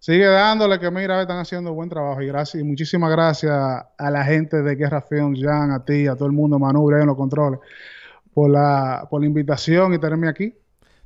sigue 0.00 0.26
dándole 0.26 0.80
que 0.80 0.90
mira, 0.90 1.20
están 1.20 1.38
haciendo 1.38 1.72
buen 1.72 1.88
trabajo 1.88 2.20
y 2.20 2.26
gracias 2.26 2.62
y 2.62 2.66
muchísimas 2.66 3.10
gracias 3.12 3.52
a 3.52 4.10
la 4.10 4.24
gente 4.24 4.62
de 4.62 4.74
Guerra 4.74 5.02
Film, 5.02 5.36
Jan, 5.40 5.70
a 5.70 5.84
ti, 5.84 6.08
a 6.08 6.16
todo 6.16 6.26
el 6.26 6.32
mundo, 6.32 6.58
Manu, 6.58 6.90
en 6.90 7.06
los 7.06 7.16
controles, 7.16 7.60
por 8.34 8.50
la, 8.50 9.06
por 9.08 9.20
la 9.20 9.26
invitación 9.26 9.94
y 9.94 9.98
tenerme 9.98 10.28
aquí. 10.28 10.54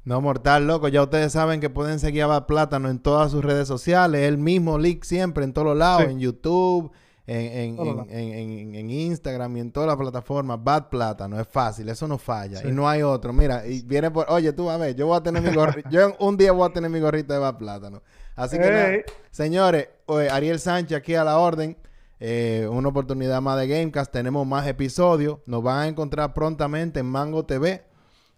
No, 0.04 0.20
mortal, 0.20 0.66
loco. 0.66 0.88
Ya 0.88 1.02
ustedes 1.02 1.32
saben 1.32 1.60
que 1.60 1.70
pueden 1.70 1.98
seguir 1.98 2.24
a 2.24 2.26
Bad 2.26 2.46
Plátano 2.46 2.90
en 2.90 2.98
todas 2.98 3.30
sus 3.30 3.42
redes 3.42 3.66
sociales. 3.66 4.22
El 4.22 4.36
mismo 4.36 4.78
link 4.78 5.02
siempre 5.02 5.44
en 5.44 5.54
todos 5.54 5.68
los 5.68 5.78
lados. 5.78 6.04
Sí. 6.04 6.12
En 6.12 6.20
YouTube, 6.20 6.92
en, 7.26 7.78
en, 7.78 8.10
en- 8.10 8.74
en- 8.74 8.90
Instagram 8.90 9.56
y 9.56 9.60
en 9.60 9.72
todas 9.72 9.86
las 9.86 9.96
plataformas. 9.96 10.62
Bad 10.62 10.88
Plátano. 10.90 11.40
Es 11.40 11.48
fácil. 11.48 11.88
Eso 11.88 12.06
no 12.06 12.18
falla. 12.18 12.58
Sí. 12.58 12.68
Y 12.68 12.72
no 12.72 12.88
hay 12.88 13.02
otro. 13.02 13.32
Mira, 13.32 13.66
y 13.66 13.82
viene 13.82 14.10
por... 14.10 14.26
Oye, 14.30 14.52
tú 14.52 14.68
a 14.68 14.76
ver. 14.76 14.94
Yo 14.94 15.06
voy 15.06 15.16
a 15.16 15.22
tener 15.22 15.42
mi 15.42 15.54
gorrito. 15.54 15.88
yo 15.90 16.14
un 16.18 16.36
día 16.36 16.52
voy 16.52 16.68
a 16.68 16.72
tener 16.72 16.90
mi 16.90 17.00
gorrito 17.00 17.32
de 17.32 17.38
Bad 17.38 17.56
Plátano. 17.56 18.02
Así 18.36 18.58
que 18.58 18.70
nada. 18.70 18.92
Señores, 19.30 19.88
oye, 20.06 20.28
Ariel 20.28 20.58
Sánchez 20.60 20.98
aquí 20.98 21.14
a 21.14 21.24
la 21.24 21.38
orden. 21.38 21.76
Eh, 22.20 22.68
una 22.70 22.88
oportunidad 22.88 23.40
más 23.40 23.58
de 23.58 23.68
Gamecast. 23.68 24.12
Tenemos 24.12 24.46
más 24.46 24.66
episodios. 24.66 25.38
Nos 25.46 25.62
van 25.62 25.78
a 25.78 25.88
encontrar 25.88 26.34
prontamente 26.34 27.00
en 27.00 27.06
Mango 27.06 27.44
TV. 27.44 27.84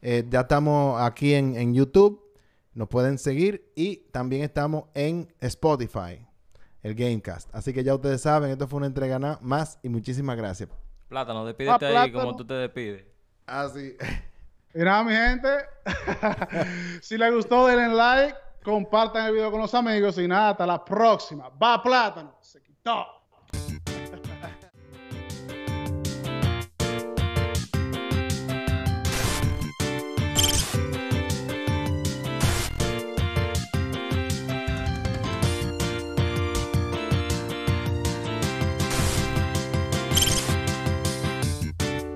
Eh, 0.03 0.25
ya 0.31 0.41
estamos 0.43 1.01
aquí 1.01 1.35
en, 1.35 1.57
en 1.57 1.75
YouTube. 1.75 2.23
Nos 2.75 2.89
pueden 2.89 3.19
seguir. 3.19 3.73
Y 3.75 3.97
también 4.13 4.43
estamos 4.43 4.85
en 4.95 5.33
Spotify. 5.41 6.25
El 6.87 6.95
Gamecast. 6.95 7.53
Así 7.53 7.73
que 7.75 7.83
ya 7.83 7.97
ustedes 7.97 8.21
saben, 8.21 8.49
esto 8.49 8.69
fue 8.69 8.77
una 8.77 8.87
entrega 8.87 9.19
más. 9.41 9.81
Y 9.83 9.89
muchísimas 9.89 10.37
gracias. 10.37 10.69
Plátano, 11.09 11.45
despídete 11.45 11.85
Ah, 11.97 12.03
ahí 12.03 12.13
como 12.13 12.37
tú 12.37 12.47
te 12.47 12.55
despides. 12.55 13.05
Así. 13.45 13.97
Y 14.73 14.79
nada, 14.79 15.03
mi 15.03 15.13
gente, 15.13 15.49
si 17.03 17.19
les 17.19 17.35
gustó, 17.35 17.67
denle 17.67 17.89
like, 17.93 18.37
compartan 18.63 19.27
el 19.27 19.33
video 19.33 19.51
con 19.51 19.61
los 19.63 19.75
amigos 19.75 20.17
y 20.19 20.29
nada, 20.29 20.51
hasta 20.51 20.65
la 20.65 20.85
próxima. 20.85 21.49
Va 21.49 21.83
plátano, 21.83 22.37
se 22.41 22.63
quitó. 22.63 23.05